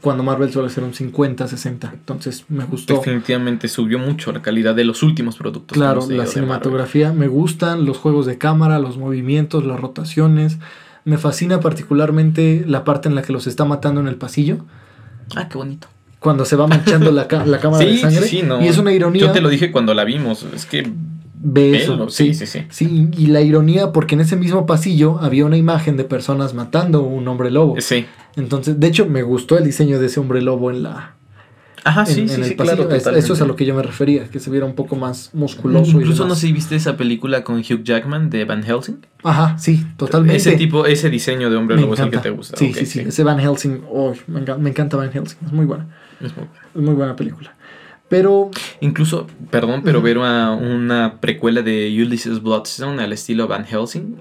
Cuando 0.07 0.23
Marvel 0.23 0.53
suele 0.53 0.69
ser 0.71 0.85
un 0.85 0.95
50, 0.95 1.49
60. 1.49 1.91
Entonces 1.93 2.45
me 2.49 2.65
gustó. 2.65 2.95
Definitivamente 2.95 3.67
subió 3.67 3.99
mucho 3.99 4.31
la 4.31 4.41
calidad 4.41 4.73
de 4.77 4.85
los 4.85 5.03
últimos 5.03 5.37
productos. 5.37 5.77
Claro, 5.77 6.07
la 6.09 6.23
de 6.23 6.29
cinematografía 6.29 7.13
me 7.13 7.27
gustan, 7.27 7.85
los 7.85 7.97
juegos 7.99 8.25
de 8.25 8.39
cámara, 8.39 8.79
los 8.79 8.99
movimientos, 8.99 9.65
las 9.67 9.81
rotaciones. 9.81 10.59
Me 11.05 11.19
fascina 11.19 11.59
particularmente 11.59 12.65
la 12.69 12.85
parte 12.85 13.09
en 13.09 13.17
la 13.17 13.23
que 13.23 13.33
los 13.33 13.49
está 13.49 13.65
matando 13.65 14.01
en 14.01 14.07
el 14.07 14.15
pasillo. 14.15 14.59
Ah, 15.35 15.49
qué 15.49 15.59
bonito. 15.59 15.89
Cuando 16.21 16.45
se 16.45 16.55
va 16.55 16.69
manchando 16.69 17.11
la, 17.11 17.27
la 17.45 17.59
cámara 17.61 17.85
de 17.85 17.95
Sí, 17.95 17.99
sangre. 17.99 18.23
sí, 18.23 18.29
sí, 18.39 18.43
no. 18.45 18.63
Y 18.63 18.69
es 18.69 18.79
una 18.79 18.93
ironía. 18.93 19.23
Yo 19.27 19.33
te 19.33 19.41
lo 19.41 19.49
dije 19.49 19.73
cuando 19.73 19.93
la 19.93 20.05
vimos. 20.05 20.47
Es 20.55 20.67
que. 20.67 20.89
Ve 21.49 21.77
eso, 21.77 22.09
sí, 22.11 22.35
sí, 22.35 22.45
sí, 22.47 22.65
sí. 22.71 23.09
y 23.17 23.27
la 23.29 23.41
ironía 23.41 23.93
porque 23.93 24.17
en 24.17 24.21
ese 24.23 24.35
mismo 24.35 24.67
pasillo 24.67 25.19
había 25.21 25.45
una 25.45 25.57
imagen 25.57 25.97
de 25.97 26.03
personas 26.03 26.55
matando 26.55 26.99
a 26.99 27.03
un 27.03 27.29
hombre 27.29 27.53
lobo. 27.53 27.77
Sí. 27.81 28.05
Entonces, 28.35 28.81
de 28.81 28.87
hecho, 28.89 29.07
me 29.07 29.23
gustó 29.23 29.57
el 29.57 29.65
diseño 29.65 30.01
de 30.01 30.07
ese 30.07 30.19
hombre 30.19 30.43
lobo 30.43 30.71
en 30.73 30.83
la 30.83 31.13
Ajá, 31.85 32.01
en, 32.01 32.07
sí, 32.09 32.21
en 32.23 32.29
sí, 32.31 32.35
el 32.41 32.45
sí, 32.47 32.55
pasillo. 32.57 32.89
claro. 32.89 32.97
Es- 32.97 33.07
eso 33.25 33.35
es 33.35 33.41
a 33.41 33.45
lo 33.45 33.55
que 33.55 33.65
yo 33.65 33.77
me 33.77 33.83
refería, 33.85 34.25
que 34.29 34.41
se 34.41 34.51
viera 34.51 34.67
un 34.67 34.75
poco 34.75 34.97
más 34.97 35.31
musculoso. 35.35 35.93
y 35.93 36.01
Incluso 36.01 36.27
no 36.27 36.35
sé 36.35 36.49
si 36.49 36.53
viste 36.53 36.75
esa 36.75 36.97
película 36.97 37.45
con 37.45 37.59
Hugh 37.61 37.85
Jackman 37.85 38.29
de 38.29 38.45
Van 38.45 38.65
Helsing. 38.65 39.07
Ajá, 39.23 39.57
sí, 39.57 39.87
totalmente. 39.97 40.37
Ese 40.37 40.57
tipo, 40.57 40.85
ese 40.85 41.11
diseño 41.11 41.49
de 41.49 41.55
hombre 41.55 41.77
me 41.77 41.83
lobo 41.83 41.95
es 41.95 42.01
el 42.01 42.07
que 42.07 42.17
encanta. 42.17 42.29
te 42.29 42.31
gusta. 42.31 42.57
Sí, 42.57 42.73
sí, 42.75 42.87
sí, 42.87 43.01
Ese 43.07 43.23
Van 43.23 43.39
Helsing, 43.39 43.83
oh, 43.89 44.15
me, 44.27 44.41
enca- 44.45 44.59
me 44.59 44.71
encanta 44.71 44.97
Van 44.97 45.13
Helsing, 45.13 45.39
es 45.47 45.53
muy 45.53 45.65
buena. 45.65 45.87
Es 46.21 46.35
muy 46.37 46.45
bueno. 46.47 46.51
Es 46.75 46.83
muy 46.83 46.95
buena 46.95 47.15
película. 47.15 47.56
Pero 48.09 48.53
Incluso, 48.81 49.27
perdón, 49.51 49.83
pero 49.85 50.01
ver 50.01 50.19
a 50.19 50.53
una 50.53 51.21
precuela 51.21 51.63
de 51.63 51.89
Ulysses 52.01 52.41
Bloodstone 52.41 53.03
al 53.03 53.13
estilo 53.13 53.49
Van 53.49 53.65
Helsing 53.65 54.15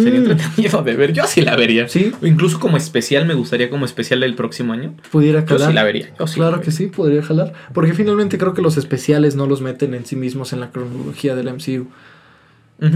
sería 0.00 0.20
Mm. 0.20 0.30
entretenido 0.30 0.82
de 0.84 0.94
ver. 0.94 1.12
Yo 1.12 1.26
sí 1.26 1.40
la 1.40 1.56
vería. 1.56 1.88
sí, 1.88 2.12
O 2.22 2.26
incluso 2.26 2.60
como 2.60 2.76
especial, 2.76 3.26
me 3.26 3.34
gustaría 3.34 3.68
como 3.68 3.84
especial 3.84 4.20
del 4.20 4.36
próximo 4.36 4.72
año. 4.72 4.94
pudiera 5.10 5.40
Yo 5.40 5.46
calar. 5.46 5.68
sí 5.70 5.74
la 5.74 5.82
vería. 5.82 6.14
Yo 6.18 6.26
sí 6.28 6.36
claro 6.36 6.58
la 6.58 6.62
que 6.62 6.70
sí, 6.70 6.86
podría 6.86 7.20
jalar. 7.22 7.52
Porque 7.74 7.94
finalmente 7.94 8.38
creo 8.38 8.54
que 8.54 8.62
los 8.62 8.76
especiales 8.76 9.34
no 9.34 9.46
los 9.46 9.60
meten 9.60 9.94
en 9.94 10.06
sí 10.06 10.14
mismos 10.14 10.52
en 10.52 10.60
la 10.60 10.70
cronología 10.70 11.34
del 11.34 11.48
MCU. 11.48 11.88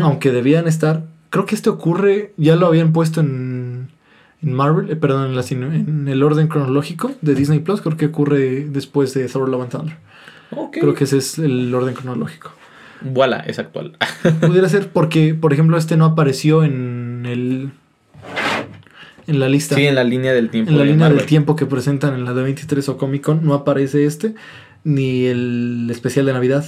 Aunque 0.02 0.30
debían 0.30 0.68
estar. 0.68 1.04
Creo 1.30 1.44
que 1.46 1.54
este 1.56 1.70
ocurre. 1.70 2.32
Ya 2.36 2.54
lo 2.56 2.66
habían 2.66 2.92
puesto 2.92 3.20
en. 3.20 3.88
En 4.42 4.52
Marvel, 4.52 4.90
eh, 4.90 4.96
perdón, 4.96 5.30
en, 5.30 5.34
la 5.34 5.42
en 5.48 6.08
el 6.08 6.22
orden 6.22 6.46
cronológico 6.46 7.10
de 7.22 7.34
Disney 7.34 7.58
Plus. 7.60 7.80
Creo 7.80 7.96
que 7.96 8.06
ocurre 8.06 8.66
después 8.68 9.12
de 9.14 9.26
Thor 9.28 9.48
Love 9.48 9.62
and 9.62 9.70
Thunder. 9.72 9.96
Ok. 10.50 10.78
Creo 10.80 10.94
que 10.94 11.04
ese 11.04 11.18
es 11.18 11.38
el 11.38 11.74
orden 11.74 11.94
cronológico. 11.94 12.52
Voilà, 13.02 13.40
es 13.46 13.58
actual. 13.58 13.96
Pudiera 14.40 14.68
ser 14.68 14.88
porque, 14.88 15.34
por 15.34 15.52
ejemplo, 15.52 15.76
este 15.76 15.96
no 15.96 16.04
apareció 16.06 16.64
en 16.64 17.24
el. 17.26 17.70
En 19.26 19.40
la 19.40 19.48
lista. 19.48 19.74
Sí, 19.74 19.86
en 19.86 19.96
la 19.96 20.04
línea 20.04 20.32
del 20.32 20.50
tiempo. 20.50 20.70
En 20.70 20.78
la 20.78 20.84
de 20.84 20.90
línea 20.90 21.08
del 21.10 21.26
tiempo 21.26 21.56
que 21.56 21.66
presentan 21.66 22.14
en 22.14 22.24
la 22.24 22.32
de 22.32 22.42
23 22.42 22.88
o 22.88 22.96
Comic 22.96 23.22
Con 23.22 23.44
no 23.44 23.54
aparece 23.54 24.06
este 24.06 24.34
ni 24.84 25.24
el 25.26 25.88
especial 25.90 26.26
de 26.26 26.32
Navidad 26.32 26.64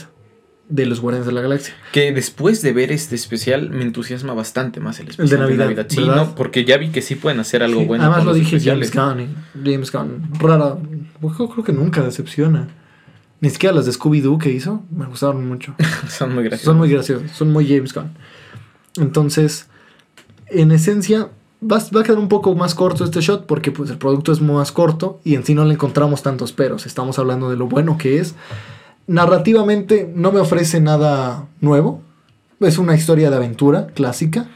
de 0.68 0.84
los 0.84 1.00
Guardianes 1.00 1.26
de 1.26 1.32
la 1.32 1.40
Galaxia. 1.40 1.74
Que 1.92 2.12
después 2.12 2.60
de 2.62 2.72
ver 2.72 2.90
este 2.90 3.14
especial 3.14 3.70
me 3.70 3.82
entusiasma 3.82 4.34
bastante 4.34 4.80
más 4.80 4.98
el 4.98 5.08
especial 5.08 5.48
de 5.48 5.56
Navidad, 5.56 5.86
Sí, 5.88 6.00
¿verdad? 6.00 6.16
no, 6.16 6.34
porque 6.34 6.64
ya 6.64 6.76
vi 6.78 6.88
que 6.88 7.00
sí 7.00 7.14
pueden 7.14 7.38
hacer 7.40 7.62
algo 7.62 7.80
Sí, 7.80 7.86
bueno. 7.86 8.02
Además 8.04 8.18
con 8.18 8.26
lo 8.26 8.32
los 8.32 8.40
dije 8.40 8.58
James. 8.60 8.92
Gunn. 8.92 9.36
James 9.64 9.92
Gunn, 9.92 10.28
rara. 10.40 10.76
Yo 11.22 11.48
creo 11.48 11.64
que 11.64 11.72
nunca 11.72 12.02
decepciona. 12.02 12.68
Ni 13.40 13.50
siquiera 13.50 13.74
las 13.74 13.86
de 13.86 13.92
Scooby-Doo 13.92 14.38
que 14.38 14.50
hizo 14.50 14.82
me 14.90 15.06
gustaron 15.06 15.46
mucho. 15.46 15.74
Son 16.08 16.34
muy 16.34 16.44
graciosos. 16.44 16.64
Son 16.64 16.78
muy 16.78 16.90
graciosos, 16.90 17.30
son 17.32 17.52
muy 17.52 17.68
James 17.68 17.94
Gunn. 17.94 18.10
Entonces, 18.96 19.68
en 20.48 20.72
esencia, 20.72 21.28
va, 21.62 21.78
va 21.94 22.00
a 22.00 22.04
quedar 22.04 22.18
un 22.18 22.28
poco 22.28 22.54
más 22.54 22.74
corto 22.74 23.04
este 23.04 23.20
shot 23.20 23.46
porque 23.46 23.70
pues, 23.70 23.90
el 23.90 23.98
producto 23.98 24.32
es 24.32 24.40
más 24.40 24.72
corto 24.72 25.20
y 25.24 25.34
en 25.34 25.44
sí 25.44 25.54
no 25.54 25.64
le 25.64 25.74
encontramos 25.74 26.22
tantos 26.22 26.52
peros. 26.52 26.86
Estamos 26.86 27.18
hablando 27.18 27.48
de 27.50 27.56
lo 27.56 27.66
bueno 27.66 27.96
que 27.96 28.18
es. 28.18 28.34
Narrativamente 29.06 30.10
no 30.14 30.32
me 30.32 30.40
ofrece 30.40 30.80
nada 30.80 31.46
nuevo. 31.60 32.02
Es 32.60 32.78
una 32.78 32.96
historia 32.96 33.30
de 33.30 33.36
aventura 33.36 33.86
clásica, 33.88 34.48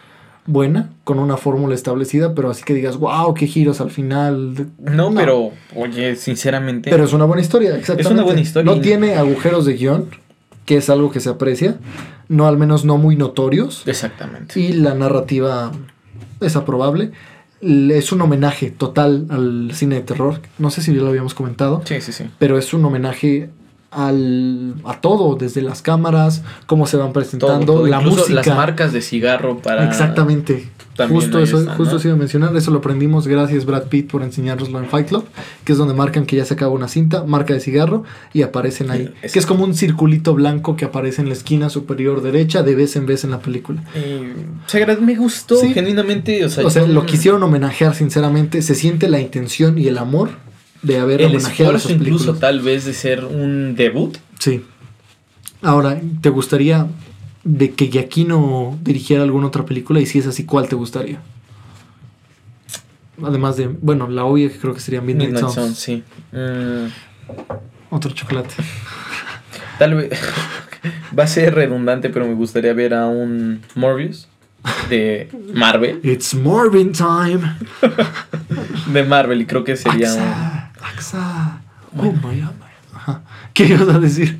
buena, 0.46 0.90
con 1.04 1.18
una 1.18 1.36
fórmula 1.36 1.74
establecida, 1.74 2.34
pero 2.34 2.50
así 2.50 2.62
que 2.64 2.74
digas, 2.74 2.96
wow, 2.96 3.32
qué 3.34 3.46
giros 3.46 3.80
al 3.80 3.90
final. 3.90 4.66
No, 4.80 5.12
pero, 5.14 5.52
oye, 5.76 6.16
sinceramente. 6.16 6.90
Pero 6.90 7.04
es 7.04 7.12
una 7.12 7.24
buena 7.24 7.42
historia, 7.42 7.76
exactamente. 7.76 8.22
buena 8.24 8.40
historia 8.40 8.70
No 8.72 8.78
y- 8.78 8.80
tiene 8.82 9.14
agujeros 9.14 9.64
de 9.66 9.74
guion, 9.74 10.06
que 10.66 10.76
es 10.76 10.90
algo 10.90 11.10
que 11.10 11.20
se 11.20 11.28
aprecia. 11.28 11.76
No, 12.28 12.46
al 12.46 12.56
menos 12.56 12.84
no 12.84 12.96
muy 12.98 13.16
notorios. 13.16 13.82
Exactamente. 13.86 14.58
Y 14.58 14.72
la 14.72 14.94
narrativa 14.94 15.70
es 16.40 16.56
aprobable. 16.56 17.12
Es 17.60 18.10
un 18.10 18.20
homenaje 18.22 18.70
total 18.72 19.26
al 19.30 19.70
cine 19.74 19.96
de 19.96 20.00
terror. 20.00 20.40
No 20.58 20.70
sé 20.70 20.82
si 20.82 20.92
ya 20.94 21.00
lo 21.02 21.08
habíamos 21.08 21.34
comentado. 21.34 21.82
Sí, 21.84 22.00
sí, 22.00 22.12
sí. 22.12 22.24
Pero 22.38 22.58
es 22.58 22.74
un 22.74 22.84
homenaje 22.84 23.50
al, 23.92 24.74
a 24.84 25.00
todo, 25.00 25.36
desde 25.36 25.62
las 25.62 25.82
cámaras, 25.82 26.42
cómo 26.66 26.86
se 26.86 26.96
van 26.96 27.12
presentando, 27.12 27.74
todo, 27.74 27.86
la 27.86 27.98
incluso 27.98 28.20
música. 28.22 28.34
las 28.34 28.46
marcas 28.56 28.92
de 28.92 29.02
cigarro 29.02 29.58
para. 29.58 29.84
Exactamente. 29.86 30.68
Justo 31.08 31.38
eso, 31.38 31.58
están, 31.58 31.76
justo 31.78 31.94
¿no? 31.94 31.98
eso 31.98 32.08
iba 32.08 32.14
a 32.16 32.18
mencionar. 32.18 32.54
Eso 32.54 32.70
lo 32.70 32.78
aprendimos 32.78 33.26
gracias 33.26 33.64
Brad 33.64 33.84
Pitt 33.84 34.10
por 34.10 34.22
enseñárnoslo 34.22 34.78
en 34.78 34.84
Fight 34.86 35.08
Club, 35.08 35.24
que 35.64 35.72
es 35.72 35.78
donde 35.78 35.94
marcan 35.94 36.26
que 36.26 36.36
ya 36.36 36.44
se 36.44 36.52
acaba 36.52 36.70
una 36.72 36.86
cinta, 36.86 37.24
marca 37.24 37.54
de 37.54 37.60
cigarro 37.60 38.04
y 38.34 38.42
aparecen 38.42 38.90
ahí. 38.90 39.12
Que 39.32 39.38
es 39.38 39.46
como 39.46 39.64
un 39.64 39.74
circulito 39.74 40.34
blanco 40.34 40.76
que 40.76 40.84
aparece 40.84 41.22
en 41.22 41.28
la 41.28 41.34
esquina 41.34 41.70
superior 41.70 42.20
derecha 42.22 42.62
de 42.62 42.74
vez 42.74 42.94
en 42.96 43.06
vez 43.06 43.24
en 43.24 43.30
la 43.30 43.40
película. 43.40 43.82
Eh, 43.94 44.34
se 44.66 44.84
me 45.00 45.14
gustó 45.16 45.56
Sí. 45.56 45.72
genuinamente. 45.72 46.44
O 46.44 46.50
sea, 46.50 46.66
O 46.66 46.70
sea, 46.70 46.86
yo- 46.86 46.92
lo 46.92 47.06
quisieron 47.06 47.42
homenajear 47.42 47.94
sinceramente. 47.94 48.60
Se 48.60 48.74
siente 48.74 49.08
la 49.08 49.18
intención 49.18 49.78
y 49.78 49.88
el 49.88 49.96
amor 49.96 50.28
de 50.82 50.98
haber 50.98 51.20
El 51.20 51.28
homenajeado 51.28 51.76
esfuerzo 51.76 51.88
esas 51.88 52.00
incluso 52.00 52.34
tal 52.34 52.60
vez 52.60 52.84
de 52.84 52.92
ser 52.92 53.24
un 53.24 53.74
debut. 53.76 54.18
Sí. 54.38 54.64
Ahora, 55.62 56.00
¿te 56.20 56.28
gustaría 56.28 56.88
de 57.44 57.72
que 57.72 57.88
Giacchino 57.88 58.78
dirigiera 58.82 59.22
alguna 59.22 59.46
otra 59.46 59.64
película? 59.64 60.00
Y 60.00 60.06
si 60.06 60.18
es 60.18 60.26
así, 60.26 60.44
¿cuál 60.44 60.68
te 60.68 60.74
gustaría? 60.74 61.20
Además 63.22 63.56
de, 63.56 63.68
bueno, 63.68 64.08
la 64.08 64.24
obvia 64.24 64.48
que 64.50 64.58
creo 64.58 64.74
que 64.74 64.80
sería 64.80 65.00
Midnight, 65.00 65.32
Midnight 65.32 65.74
sí. 65.74 66.02
Mm, 66.32 66.86
Otro 67.90 68.10
chocolate. 68.12 68.54
tal 69.78 69.94
vez. 69.94 70.10
va 71.18 71.24
a 71.24 71.26
ser 71.26 71.54
redundante, 71.54 72.10
pero 72.10 72.26
me 72.26 72.34
gustaría 72.34 72.72
ver 72.72 72.94
a 72.94 73.06
un 73.06 73.62
Morbius 73.74 74.28
de 74.88 75.28
Marvel. 75.54 76.00
It's 76.02 76.34
Morbin 76.34 76.92
time. 76.92 77.56
De 78.92 79.02
Marvel, 79.04 79.40
y 79.40 79.46
creo 79.46 79.64
que 79.64 79.76
sería 79.76 80.12
un. 80.14 80.61
Axa, 80.82 81.56
Axa. 81.56 81.60
Oh 81.96 82.04
my 82.12 82.40
God. 82.40 82.50
Ajá. 82.94 83.22
¿Qué 83.54 83.64
ibas 83.66 83.88
a 83.88 83.98
decir? 83.98 84.38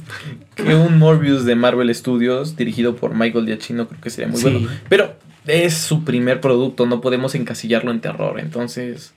Que 0.54 0.74
un 0.74 0.98
Morbius 0.98 1.44
de 1.44 1.54
Marvel 1.54 1.94
Studios 1.94 2.56
dirigido 2.56 2.96
por 2.96 3.14
Michael 3.14 3.46
Giacchino 3.46 3.88
creo 3.88 4.00
que 4.00 4.10
sería 4.10 4.28
muy 4.30 4.40
Sí. 4.40 4.50
bueno. 4.50 4.68
Pero 4.88 5.14
es 5.46 5.74
su 5.74 6.04
primer 6.04 6.40
producto, 6.40 6.86
no 6.86 7.00
podemos 7.00 7.34
encasillarlo 7.34 7.90
en 7.90 8.00
terror. 8.00 8.38
Entonces, 8.38 9.14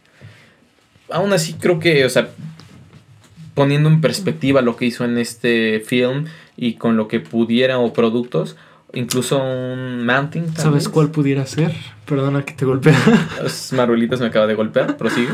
aún 1.12 1.34
así 1.34 1.54
creo 1.54 1.80
que, 1.80 2.06
o 2.06 2.10
sea, 2.10 2.30
poniendo 3.54 3.90
en 3.90 4.02
perspectiva 4.02 4.62
lo 4.62 4.76
que 4.78 4.86
hizo 4.86 5.04
en 5.06 5.18
este 5.18 5.82
film 5.86 6.26
y 6.58 6.74
con 6.76 6.96
lo 6.98 7.08
que 7.08 7.20
pudiera 7.20 7.78
o 7.80 7.94
productos, 7.94 8.56
incluso 8.94 9.38
un 9.44 10.06
Mounting. 10.06 10.46
tal 10.54 10.64
¿Sabes 10.64 10.86
vez. 10.86 10.90
cuál 10.90 11.12
pudiera 11.12 11.46
ser? 11.46 11.74
Perdona 12.06 12.44
que 12.44 12.54
te 12.54 12.66
golpea. 12.66 12.98
Es 13.46 13.74
Marvelitas 13.74 14.22
me 14.22 14.28
acaba 14.28 14.48
de 14.48 14.56
golpear, 14.56 14.96
prosigue. 14.98 15.30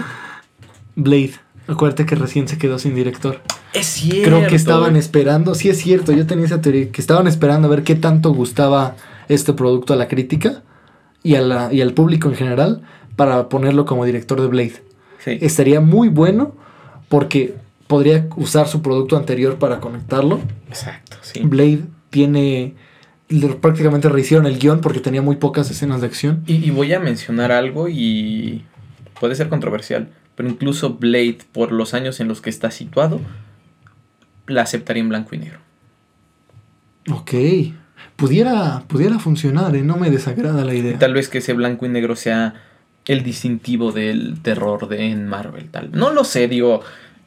Blade. 0.96 1.34
Acuérdate 1.68 2.06
que 2.06 2.16
recién 2.16 2.48
se 2.48 2.58
quedó 2.58 2.80
sin 2.80 2.96
director. 2.96 3.42
Es 3.74 3.86
cierto. 3.86 4.30
Creo 4.30 4.48
que 4.48 4.56
estaban 4.56 4.96
esperando, 4.96 5.56
sí 5.56 5.70
es 5.70 5.78
cierto, 5.78 6.12
yo 6.12 6.26
tenía 6.26 6.46
esa 6.46 6.62
teoría, 6.62 6.92
que 6.92 7.02
estaban 7.02 7.28
esperando 7.28 7.68
a 7.68 7.72
ver 7.72 7.84
qué 7.84 7.96
tanto 7.96 8.34
gustaba 8.34 8.96
este 9.30 9.54
producto 9.54 9.94
a 9.94 9.96
la 9.96 10.08
crítica 10.08 10.64
y, 11.24 11.36
a 11.36 11.42
la, 11.42 11.72
y 11.72 11.82
al 11.82 11.94
público 11.94 12.28
en 12.28 12.36
general 12.36 12.82
para 13.16 13.50
ponerlo 13.50 13.86
como 13.86 14.06
director 14.06 14.42
de 14.42 14.48
Blade. 14.48 14.84
Sí. 15.24 15.38
Estaría 15.42 15.80
muy 15.80 16.10
bueno 16.10 16.56
porque 17.08 17.56
podría 17.88 18.28
usar 18.38 18.68
su 18.68 18.82
producto 18.82 19.18
anterior 19.18 19.58
para 19.58 19.80
conectarlo. 19.80 20.40
Exacto, 20.68 21.18
sí. 21.22 21.42
Blade 21.44 21.84
tiene, 22.10 22.74
prácticamente 23.62 24.10
rehicieron 24.10 24.46
el 24.46 24.58
guion 24.58 24.82
porque 24.82 25.00
tenía 25.00 25.22
muy 25.22 25.36
pocas 25.36 25.70
escenas 25.70 26.02
de 26.02 26.08
acción. 26.08 26.44
Y, 26.48 26.56
y 26.56 26.72
voy 26.72 26.94
a 26.94 27.00
mencionar 27.00 27.52
algo 27.52 27.88
y 27.88 28.64
puede 29.20 29.36
ser 29.36 29.50
controversial, 29.50 30.10
pero 30.36 30.50
incluso 30.50 30.96
Blade, 30.96 31.40
por 31.52 31.72
los 31.72 31.94
años 31.94 32.20
en 32.20 32.28
los 32.28 32.42
que 32.42 32.50
está 32.50 32.72
situado, 32.72 33.20
la 34.48 34.62
aceptaría 34.64 35.02
en 35.02 35.10
blanco 35.10 35.36
y 35.36 35.40
negro. 35.40 35.60
Ok, 37.12 37.32
pudiera, 38.16 38.84
pudiera 38.88 39.18
funcionar, 39.20 39.76
¿eh? 39.76 39.82
no 39.82 39.98
me 39.98 40.10
desagrada 40.12 40.64
la 40.66 40.74
idea. 40.74 40.98
Tal 41.00 41.14
vez 41.14 41.30
que 41.30 41.40
ese 41.40 41.54
blanco 41.54 41.86
y 41.86 41.90
negro 41.90 42.16
sea 42.16 42.54
el 43.06 43.24
distintivo 43.24 43.92
del 43.92 44.40
terror 44.42 44.88
de 44.88 45.08
en 45.12 45.28
Marvel. 45.28 45.70
Tal. 45.70 45.92
No 45.92 46.12
lo 46.12 46.24
sé, 46.24 46.48
digo, 46.48 46.82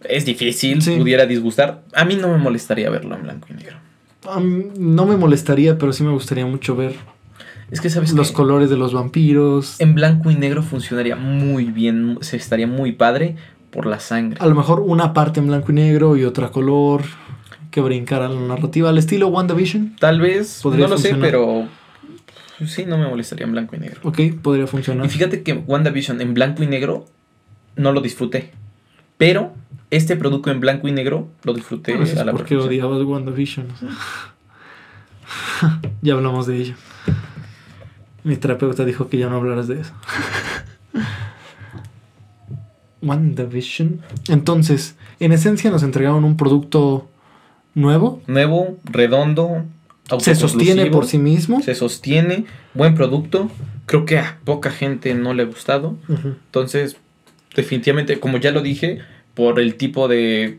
es 0.04 0.24
difícil, 0.24 0.80
Sí. 0.82 0.96
pudiera 0.96 1.26
disgustar. 1.26 1.82
A 1.94 2.04
mí 2.04 2.16
no 2.16 2.28
me 2.28 2.38
molestaría 2.38 2.88
verlo 2.90 3.16
en 3.16 3.22
blanco 3.22 3.48
y 3.50 3.54
negro. 3.54 3.76
No 4.78 5.04
me 5.04 5.16
molestaría, 5.16 5.76
pero 5.76 5.92
sí 5.92 6.02
me 6.02 6.12
gustaría 6.12 6.46
mucho 6.46 6.76
ver 6.76 6.94
Es 7.74 7.80
que, 7.80 7.90
¿sabes 7.90 8.12
los 8.12 8.30
colores 8.30 8.70
de 8.70 8.76
los 8.76 8.94
vampiros. 8.94 9.80
En 9.80 9.94
blanco 9.96 10.30
y 10.30 10.36
negro 10.36 10.62
funcionaría 10.62 11.16
muy 11.16 11.64
bien, 11.64 12.18
se 12.20 12.36
estaría 12.36 12.68
muy 12.68 12.92
padre 12.92 13.34
por 13.70 13.86
la 13.86 13.98
sangre. 13.98 14.38
A 14.40 14.46
lo 14.46 14.54
mejor 14.54 14.78
una 14.78 15.12
parte 15.12 15.40
en 15.40 15.48
blanco 15.48 15.72
y 15.72 15.74
negro 15.74 16.16
y 16.16 16.24
otra 16.24 16.50
color 16.50 17.02
que 17.72 17.80
brincara 17.80 18.28
la 18.28 18.38
narrativa 18.40 18.90
al 18.90 18.98
estilo 18.98 19.26
WandaVision. 19.26 19.96
Tal 19.98 20.20
vez, 20.20 20.60
Podría 20.62 20.86
no 20.86 20.92
lo 20.92 20.98
sé, 20.98 21.08
funcionar. 21.08 21.30
pero 21.32 21.68
sí, 22.68 22.84
no 22.86 22.96
me 22.96 23.08
molestaría 23.08 23.44
en 23.44 23.50
blanco 23.50 23.74
y 23.74 23.80
negro. 23.80 24.00
Ok, 24.04 24.20
podría 24.40 24.68
funcionar. 24.68 25.04
Y 25.04 25.08
fíjate 25.08 25.42
que 25.42 25.54
WandaVision 25.54 26.20
en 26.20 26.32
blanco 26.32 26.62
y 26.62 26.68
negro 26.68 27.06
no 27.74 27.90
lo 27.90 28.00
disfruté. 28.00 28.52
Pero 29.18 29.52
este 29.90 30.14
producto 30.14 30.52
en 30.52 30.60
blanco 30.60 30.86
y 30.86 30.92
negro 30.92 31.26
lo 31.42 31.52
disfruté 31.54 31.96
No 31.98 32.06
sé 32.06 32.20
a 32.20 32.24
la 32.24 32.30
¿Por 32.30 32.44
qué 32.44 32.54
perfección. 32.54 32.68
odiabas 32.68 33.02
WandaVision? 33.04 33.66
Ya 36.02 36.12
hablamos 36.14 36.46
de 36.46 36.58
ello. 36.58 36.74
Mi 38.24 38.36
terapeuta 38.36 38.84
dijo 38.84 39.08
que 39.08 39.18
ya 39.18 39.28
no 39.28 39.36
hablaras 39.36 39.68
de 39.68 39.80
eso. 39.80 39.92
WandaVision. 43.02 44.00
Entonces, 44.28 44.96
en 45.20 45.32
esencia 45.32 45.70
nos 45.70 45.82
entregaron 45.82 46.24
un 46.24 46.36
producto 46.36 47.08
nuevo. 47.74 48.22
Nuevo, 48.26 48.78
redondo, 48.84 49.64
Se 50.18 50.34
sostiene 50.34 50.86
por 50.86 51.06
sí 51.06 51.18
mismo. 51.18 51.60
Se 51.62 51.74
sostiene, 51.74 52.46
buen 52.72 52.94
producto. 52.94 53.50
Creo 53.86 54.06
que 54.06 54.18
a 54.18 54.38
poca 54.44 54.70
gente 54.70 55.14
no 55.14 55.34
le 55.34 55.42
ha 55.42 55.46
gustado. 55.46 55.96
Entonces, 56.08 56.96
definitivamente, 57.54 58.18
como 58.20 58.38
ya 58.38 58.50
lo 58.50 58.62
dije, 58.62 59.00
por 59.34 59.60
el 59.60 59.74
tipo 59.74 60.08
de, 60.08 60.58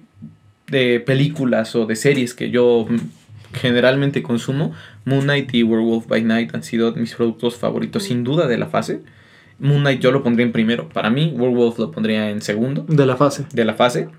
de 0.67 0.99
películas 0.99 1.75
o 1.75 1.87
de 1.87 1.95
series 1.95 2.35
que 2.35 2.51
yo 2.51 2.85
generalmente 3.55 4.21
consumo, 4.23 4.73
Moon 5.05 5.23
Knight 5.23 5.53
y 5.53 5.63
Werewolf 5.63 6.07
by 6.07 6.23
Night 6.23 6.53
han 6.53 6.63
sido 6.63 6.93
mis 6.93 7.13
productos 7.15 7.55
favoritos, 7.57 8.03
sin 8.03 8.23
duda, 8.23 8.47
de 8.47 8.57
la 8.57 8.67
fase. 8.67 9.01
Moon 9.59 9.81
Knight 9.81 10.01
yo 10.01 10.11
lo 10.11 10.23
pondría 10.23 10.45
en 10.45 10.51
primero. 10.51 10.89
Para 10.89 11.09
mí, 11.09 11.33
Werewolf 11.35 11.79
lo 11.79 11.91
pondría 11.91 12.29
en 12.29 12.41
segundo 12.41 12.85
De 12.87 13.05
la 13.05 13.15
fase. 13.15 13.45
de 13.53 13.65
la 13.65 13.73
fase. 13.73 14.09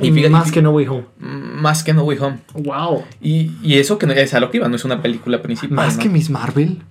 Y 0.00 0.10
fíjate- 0.10 0.30
Más 0.30 0.50
que 0.50 0.62
No 0.62 0.70
Way 0.70 0.86
Home. 0.88 1.04
Mm, 1.18 1.60
Más 1.60 1.84
que 1.84 1.92
No 1.92 2.04
Way 2.04 2.18
Home. 2.20 2.38
Wow. 2.54 3.04
Y, 3.20 3.52
y 3.62 3.78
eso 3.78 3.98
que 3.98 4.06
no, 4.06 4.12
es 4.14 4.32
a 4.34 4.40
lo 4.40 4.50
que 4.50 4.56
iba, 4.58 4.68
no 4.68 4.76
es 4.76 4.84
una 4.84 5.02
película 5.02 5.42
principal. 5.42 5.76
Más 5.76 5.96
¿no? 5.96 6.02
que 6.02 6.08
Miss 6.08 6.30
Marvel. 6.30 6.78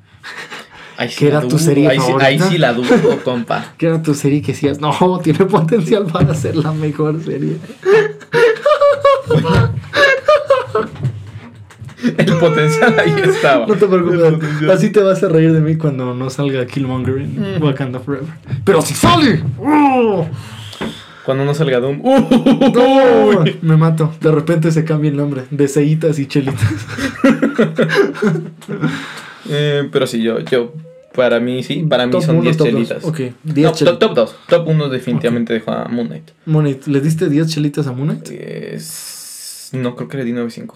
Ahí 0.98 1.10
sí 1.10 1.18
que 1.20 1.28
era 1.28 1.42
tu 1.42 1.60
serie 1.60 1.90
ahí 1.90 2.00
sí, 2.00 2.06
ahí 2.22 2.38
favorita. 2.38 2.50
sí 2.50 2.58
la 2.58 2.72
dudo, 2.74 2.88
compa. 3.26 3.74
Que 3.78 3.88
era 3.88 4.02
tu 4.02 4.14
serie 4.14 4.42
que 4.42 4.54
decías, 4.54 4.80
no, 4.80 5.20
tiene 5.22 5.44
potencial 5.46 6.06
para 6.06 6.34
ser 6.34 6.56
la 6.56 6.72
mejor 6.72 7.22
serie. 7.22 7.58
El 12.18 12.34
potencial 12.40 12.96
ahí 13.00 13.14
estaba. 13.24 13.66
No 13.68 13.76
te 13.76 13.86
preocupes. 13.88 14.70
Así 14.70 14.90
te 14.92 15.02
vas 15.02 15.22
a 15.24 15.30
reír 15.30 15.54
de 15.54 15.62
mí 15.62 15.76
cuando 15.78 16.14
no 16.14 16.30
salga 16.30 16.66
Killmonger 16.66 17.18
en 17.18 17.60
Mm. 17.60 17.64
Wakanda 17.64 18.00
Forever. 18.00 18.30
Pero 18.64 18.82
si 18.82 18.94
sale. 18.94 19.44
¡oh! 19.60 20.28
Cuando 21.26 21.44
no 21.46 21.54
salga 21.56 21.80
Doom. 21.80 22.02
¡No! 22.74 23.44
Me 23.62 23.78
mato. 23.78 24.14
De 24.22 24.32
repente 24.32 24.72
se 24.72 24.86
cambia 24.86 25.10
el 25.10 25.18
nombre. 25.18 25.44
De 25.50 25.68
ceitas 25.68 26.20
y 26.20 26.28
chelitas. 26.28 26.62
Eh, 29.48 29.88
pero 29.92 30.08
sí, 30.08 30.24
yo, 30.24 30.40
yo, 30.40 30.74
para 31.14 31.40
mí 31.40 31.62
sí, 31.62 31.86
para 31.88 32.08
mí 32.08 32.12
Top 32.12 32.24
son 32.24 32.38
uno, 32.38 32.44
10 32.46 32.58
top 32.58 32.66
dos. 32.68 32.74
chelitas. 32.74 33.04
Ok, 33.06 33.20
10 33.44 33.68
top, 33.68 33.76
chelitas. 33.78 34.00
top 34.00 34.16
2. 34.16 34.36
Top 34.48 34.68
1 34.68 34.90
definitivamente 34.90 35.54
dejó 35.54 35.72
a 35.72 35.88
Moon 35.88 36.08
Knight. 36.08 36.32
Moon 36.48 36.66
Knight, 36.66 36.88
¿le 36.88 37.00
diste 37.00 37.30
10 37.30 37.48
chelitas 37.48 37.86
a 37.86 37.92
Moon 37.92 38.08
Knight? 38.10 38.30
Es- 38.32 39.70
no, 39.74 39.96
creo 39.96 40.08
que 40.10 40.18
le 40.18 40.24
di 40.26 40.32
9.5. 40.32 40.74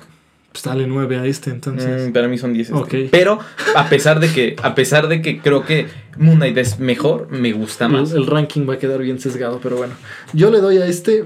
Pues 0.52 0.64
dale 0.64 0.88
9 0.88 1.18
a 1.18 1.26
este, 1.26 1.52
entonces. 1.52 2.10
Mm, 2.10 2.12
para 2.14 2.28
mí 2.28 2.38
son 2.38 2.54
10. 2.54 2.70
este. 2.72 3.10
Pero 3.12 3.39
a 3.76 3.88
pesar 3.88 4.20
de 4.20 4.30
que 4.30 4.56
a 4.64 4.74
pesar 4.74 5.08
de 5.08 5.22
que 5.22 5.39
creo 5.39 5.64
que 5.64 5.88
Moon 6.18 6.38
Knight 6.38 6.58
es 6.58 6.80
mejor, 6.80 7.28
me 7.32 7.52
gusta 7.54 7.88
más. 7.88 8.12
el, 8.12 8.18
el 8.24 8.28
ranking 8.28 8.68
va 8.68 8.74
a 8.74 8.78
quedar 8.80 9.00
bien 9.02 9.20
sesgado, 9.20 9.60
pero 9.62 9.78
bueno. 9.78 9.93
Yo 10.34 10.50
le 10.50 10.60
doy 10.60 10.78
a 10.78 10.86
este 10.88 11.26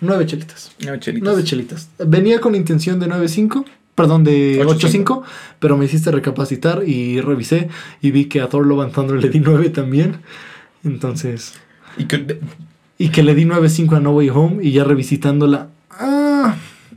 9 0.00 0.26
chelitas. 0.26 0.72
Nueve 0.82 0.98
chelitas. 0.98 1.28
9 1.28 1.44
chelitas. 1.44 1.88
Venía 1.98 2.40
con 2.40 2.54
intención 2.54 2.98
de 2.98 3.06
9.5. 3.06 3.64
Perdón, 3.94 4.24
de 4.24 4.62
8.5. 4.64 5.04
8.5, 5.04 5.22
pero 5.58 5.76
me 5.76 5.84
hiciste 5.84 6.10
recapacitar 6.10 6.88
y 6.88 7.20
revisé 7.20 7.68
y 8.00 8.12
vi 8.12 8.26
que 8.26 8.40
a 8.40 8.48
Thor 8.48 8.66
Love 8.66 8.82
and 8.84 8.92
Thunder 8.94 9.20
le 9.22 9.28
di 9.28 9.40
9 9.40 9.68
también. 9.70 10.16
Entonces, 10.84 11.54
Y 11.98 12.04
que 12.06 12.38
y 12.98 13.08
que 13.10 13.22
le 13.22 13.34
di 13.34 13.44
9.5 13.44 13.96
a 13.96 14.00
No 14.00 14.12
Way 14.12 14.30
Home 14.30 14.64
y 14.64 14.72
ya 14.72 14.84
revisitándola. 14.84 15.68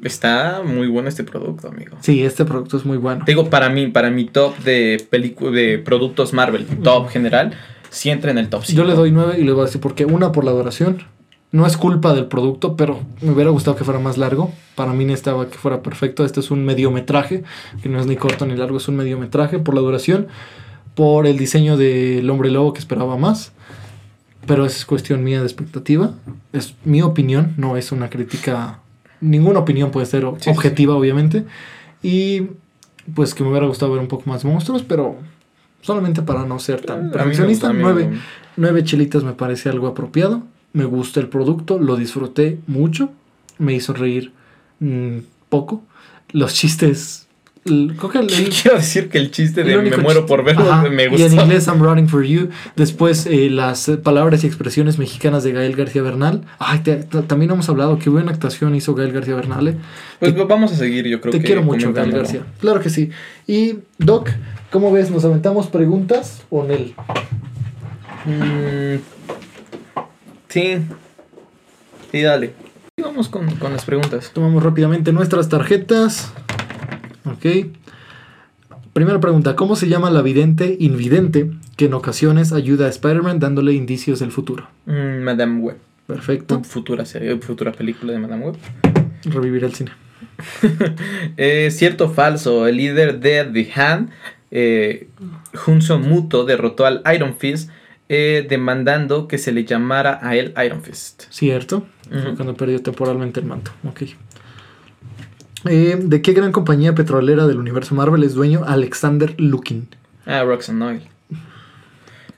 Está 0.04 0.62
muy 0.66 0.88
bueno 0.88 1.10
este 1.10 1.24
producto, 1.24 1.70
amigo. 1.70 1.98
sí, 2.02 2.24
este 2.24 2.46
producto 2.46 2.78
es 2.78 2.86
muy 2.86 2.98
bueno. 2.98 3.24
Digo, 3.26 3.50
para 3.50 3.70
mí, 3.70 3.88
para 3.88 4.10
mi 4.10 4.26
top 4.26 4.58
de 4.60 5.08
de 5.10 5.82
productos 5.84 6.34
Marvel, 6.34 6.66
top 6.84 7.10
general, 7.10 7.54
sí 7.90 8.10
entra 8.10 8.32
en 8.32 8.38
el 8.38 8.50
top 8.50 8.64
5. 8.66 8.78
Yo 8.78 8.86
le 8.86 8.96
doy 8.96 9.12
9 9.12 9.36
y 9.40 9.44
le 9.44 9.52
voy 9.54 9.62
a 9.62 9.66
decir 9.66 9.80
porque 9.80 10.06
una 10.06 10.32
por 10.32 10.44
la 10.44 10.52
duración. 10.52 11.04
No 11.52 11.68
es 11.68 11.78
culpa 11.78 12.16
del 12.16 12.26
producto, 12.26 12.76
pero 12.76 13.00
me 13.22 13.30
hubiera 13.30 13.52
gustado 13.52 13.78
que 13.78 13.84
fuera 13.84 14.00
más 14.00 14.18
largo. 14.18 14.52
Para 14.74 14.92
mí 14.92 15.06
necesitaba 15.06 15.48
que 15.50 15.58
fuera 15.60 15.84
perfecto. 15.84 16.26
Este 16.26 16.40
es 16.40 16.50
un 16.50 16.66
mediometraje, 16.66 17.44
que 17.84 17.90
no 17.90 18.00
es 18.00 18.08
ni 18.08 18.16
corto 18.16 18.48
ni 18.48 18.56
largo, 18.56 18.78
es 18.78 18.88
un 18.88 18.96
mediometraje 18.96 19.60
por 19.60 19.76
la 19.76 19.82
duración, 19.82 20.28
por 20.96 21.28
el 21.28 21.38
diseño 21.38 21.78
del 21.78 22.28
hombre 22.32 22.50
lobo 22.50 22.74
que 22.74 22.80
esperaba 22.80 23.18
más. 23.18 23.52
Pero 24.48 24.66
es 24.66 24.84
cuestión 24.84 25.24
mía 25.24 25.42
de 25.42 25.46
expectativa. 25.46 26.16
Es 26.54 26.74
mi 26.86 27.04
opinión, 27.04 27.54
no 27.58 27.78
es 27.78 27.92
una 27.92 28.10
crítica. 28.10 28.80
Ninguna 29.24 29.60
opinión 29.60 29.92
puede 29.92 30.06
ser 30.06 30.24
Sí, 30.24 30.44
sí, 30.46 30.50
objetiva, 30.50 30.96
obviamente. 30.96 31.46
Y 32.02 32.48
pues 33.16 33.34
que 33.34 33.44
me 33.44 33.50
hubiera 33.50 33.68
gustado 33.68 33.92
ver 33.92 34.02
un 34.02 34.08
poco 34.08 34.30
más 34.30 34.46
monstruos, 34.46 34.84
pero 34.84 35.16
solamente 35.82 36.22
para 36.22 36.46
no 36.46 36.60
ser 36.60 36.82
tan 36.82 37.08
me 37.08 37.12
perfeccionista. 37.12 37.72
me- 37.74 37.82
Nueve, 37.82 38.10
nueve 38.58 38.84
chelitas 38.84 39.24
me 39.24 39.34
parece 39.34 39.70
algo 39.70 39.88
apropiado. 39.88 40.44
Me 40.74 40.86
gusta 40.86 41.20
el 41.20 41.28
producto, 41.30 41.80
lo 41.80 41.96
disfruté 41.96 42.60
mucho. 42.68 43.12
Me 43.60 43.74
hizo 43.74 43.94
reír 43.94 44.32
mm, 44.80 45.18
poco. 45.50 45.84
Los 46.32 46.54
chistes. 46.54 47.28
L- 47.66 47.94
Creo 47.98 48.10
que 48.10 48.18
el- 48.20 48.34
el- 48.34 48.50
Quiero 48.50 48.78
decir 48.78 49.10
que 49.10 49.18
el 49.18 49.32
chiste 49.32 49.64
de 49.64 49.78
me 49.78 49.98
muero 49.98 50.26
por 50.26 50.44
verlo 50.44 50.72
Ajá, 50.72 50.90
me 50.90 51.04
Y 51.16 51.22
en 51.24 51.34
inglés, 51.34 51.68
I'm 51.68 51.80
running 51.82 52.08
for 52.10 52.24
you. 52.24 52.50
Después, 52.76 53.26
eh, 53.26 53.50
las 53.50 53.90
palabras 54.04 54.44
y 54.44 54.48
expresiones 54.48 54.98
mexicanas 55.00 55.44
de 55.44 55.52
Gael 55.54 55.76
García 55.76 56.02
Bernal. 56.02 56.42
Ay, 56.60 56.80
te- 56.80 56.96
también 57.28 57.52
hemos 57.52 57.70
hablado. 57.70 58.00
Qué 58.00 58.10
buena 58.10 58.32
actuación 58.32 58.76
hizo 58.76 58.94
Gael 58.96 59.12
García 59.12 59.36
Bernal. 59.36 59.68
eh. 59.68 59.76
Pues 60.20 60.36
vamos 60.48 60.72
a 60.72 60.76
seguir, 60.76 61.06
yo 61.08 61.20
creo 61.22 61.32
Te 61.32 61.40
que. 61.40 61.46
quiero 61.46 61.64
mucho, 61.64 61.92
Gael. 61.94 62.12
García. 62.12 62.42
Claro 62.60 62.80
que 62.80 62.90
sí. 62.90 63.10
Y, 63.48 63.76
Doc, 63.98 64.30
¿cómo 64.72 64.92
ves? 64.92 65.10
¿Nos 65.12 65.24
aventamos 65.26 65.68
preguntas 65.68 66.44
o 66.50 66.64
Nel? 66.64 66.94
Mm, 68.26 69.00
sí. 70.50 70.78
Sí, 72.12 72.22
dale. 72.22 72.54
Y 72.98 73.02
vamos 73.02 73.28
con, 73.28 73.50
con 73.56 73.74
las 73.74 73.86
preguntas. 73.86 74.32
Tomamos 74.34 74.62
rápidamente 74.64 75.12
nuestras 75.12 75.50
tarjetas. 75.50 76.32
Ok. 77.26 77.46
Primera 78.94 79.20
pregunta. 79.20 79.56
¿Cómo 79.56 79.76
se 79.76 79.88
llama 79.88 80.12
la 80.12 80.22
vidente 80.22 80.78
invidente 80.80 81.50
que 81.78 81.86
en 81.86 81.94
ocasiones 81.94 82.54
ayuda 82.54 82.86
a 82.86 82.90
Spider-Man 82.90 83.40
dándole 83.40 83.74
indicios 83.74 84.20
del 84.20 84.32
futuro? 84.32 84.68
Mm, 84.86 85.24
Madame 85.24 85.60
Web. 85.60 85.78
Perfecto. 86.06 86.64
Futura 86.64 87.06
serie, 87.06 87.36
futura 87.38 87.72
película 87.72 88.14
de 88.14 88.20
Madame 88.20 88.46
Web. 88.46 88.58
Revivir 89.26 89.64
el 89.64 89.74
cine. 89.74 89.92
Eh, 91.38 91.70
cierto 91.72 92.06
o 92.06 92.10
falso, 92.10 92.68
el 92.68 92.78
líder 92.78 93.20
de 93.20 93.46
The 93.46 93.82
Hand, 93.82 94.10
eh, 94.52 95.08
Hunso 95.66 96.00
Muto, 96.00 96.44
derrotó 96.46 96.86
al 96.86 97.02
Iron 97.14 97.36
Fist 97.36 97.70
eh, 98.10 98.46
demandando 98.48 99.28
que 99.28 99.38
se 99.38 99.52
le 99.52 99.66
llamara 99.66 100.20
a 100.22 100.36
él 100.36 100.54
Iron 100.64 100.84
Fist. 100.84 101.24
Cierto. 101.30 101.88
Cuando 102.36 102.54
perdió 102.54 102.82
temporalmente 102.82 103.40
el 103.40 103.46
manto. 103.48 103.72
Ok. 103.88 104.04
Eh, 105.66 105.98
¿De 106.02 106.22
qué 106.22 106.34
gran 106.34 106.52
compañía 106.52 106.94
petrolera 106.96 107.48
del 107.48 107.58
universo 107.58 107.96
Marvel 107.96 108.24
es 108.24 108.34
dueño 108.34 108.64
Alexander 108.66 109.34
Lukin? 109.38 109.88
Ah, 110.26 110.44
Roxanne 110.44 110.86
Oil. 110.86 111.02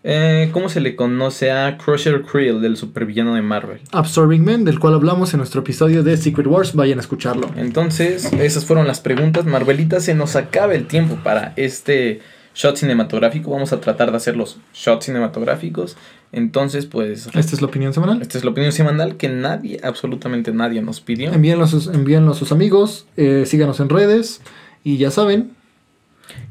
Eh, 0.08 0.50
¿Cómo 0.52 0.70
se 0.70 0.82
le 0.82 0.96
conoce 0.96 1.52
a 1.52 1.80
Crusher 1.80 2.22
Creel 2.22 2.62
del 2.62 2.78
supervillano 2.78 3.34
de 3.34 3.42
Marvel? 3.42 3.80
Absorbing 3.92 4.46
Man, 4.46 4.64
del 4.64 4.80
cual 4.80 4.94
hablamos 4.94 5.34
en 5.34 5.40
nuestro 5.40 5.62
episodio 5.62 6.04
de 6.04 6.16
Secret 6.16 6.46
Wars. 6.46 6.76
Vayan 6.76 7.00
a 7.00 7.02
escucharlo. 7.02 7.50
Entonces, 7.56 8.32
esas 8.34 8.66
fueron 8.66 8.86
las 8.86 9.00
preguntas. 9.00 9.46
Marvelita, 9.46 10.00
se 10.00 10.14
nos 10.14 10.36
acaba 10.36 10.76
el 10.76 10.86
tiempo 10.86 11.18
para 11.24 11.54
este 11.56 12.22
shot 12.54 12.78
cinematográfico. 12.78 13.50
Vamos 13.50 13.74
a 13.74 13.82
tratar 13.82 14.12
de 14.12 14.18
hacer 14.18 14.38
los 14.38 14.60
shots 14.76 15.06
cinematográficos. 15.06 15.98
Entonces, 16.32 16.86
pues, 16.86 17.28
Esta 17.28 17.40
es 17.56 17.62
la 17.62 17.68
opinión 17.68 17.94
semanal. 17.94 18.22
esta 18.22 18.38
es 18.38 18.44
la 18.44 18.52
opinión 18.52 18.72
semanal 18.74 19.16
que 19.16 19.30
nadie, 19.30 19.80
absolutamente 19.84 20.52
nadie 20.52 20.82
nos 20.82 21.00
pidió. 21.02 21.32
Envíenlo 21.32 21.64
a 21.64 21.68
sus, 21.68 21.88
envíenlo 21.88 22.32
a 22.32 22.36
sus 22.36 22.52
amigos, 22.52 23.08
eh, 23.16 23.44
síganos 23.46 23.80
en 23.80 23.90
redes 23.90 24.42
y 24.84 24.98
ya 24.98 25.12
saben, 25.12 25.52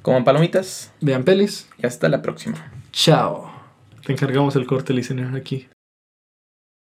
Coman 0.02 0.24
palomitas 0.24 0.92
Vean 1.00 1.24
pelis. 1.24 1.68
y 1.82 1.86
hasta 1.86 2.08
la 2.08 2.22
próxima. 2.22 2.56
Chao. 2.92 3.50
Te 4.06 4.12
encargamos 4.12 4.54
el 4.56 4.66
corte, 4.66 4.92
listener, 4.94 5.34
aquí. 5.34 5.66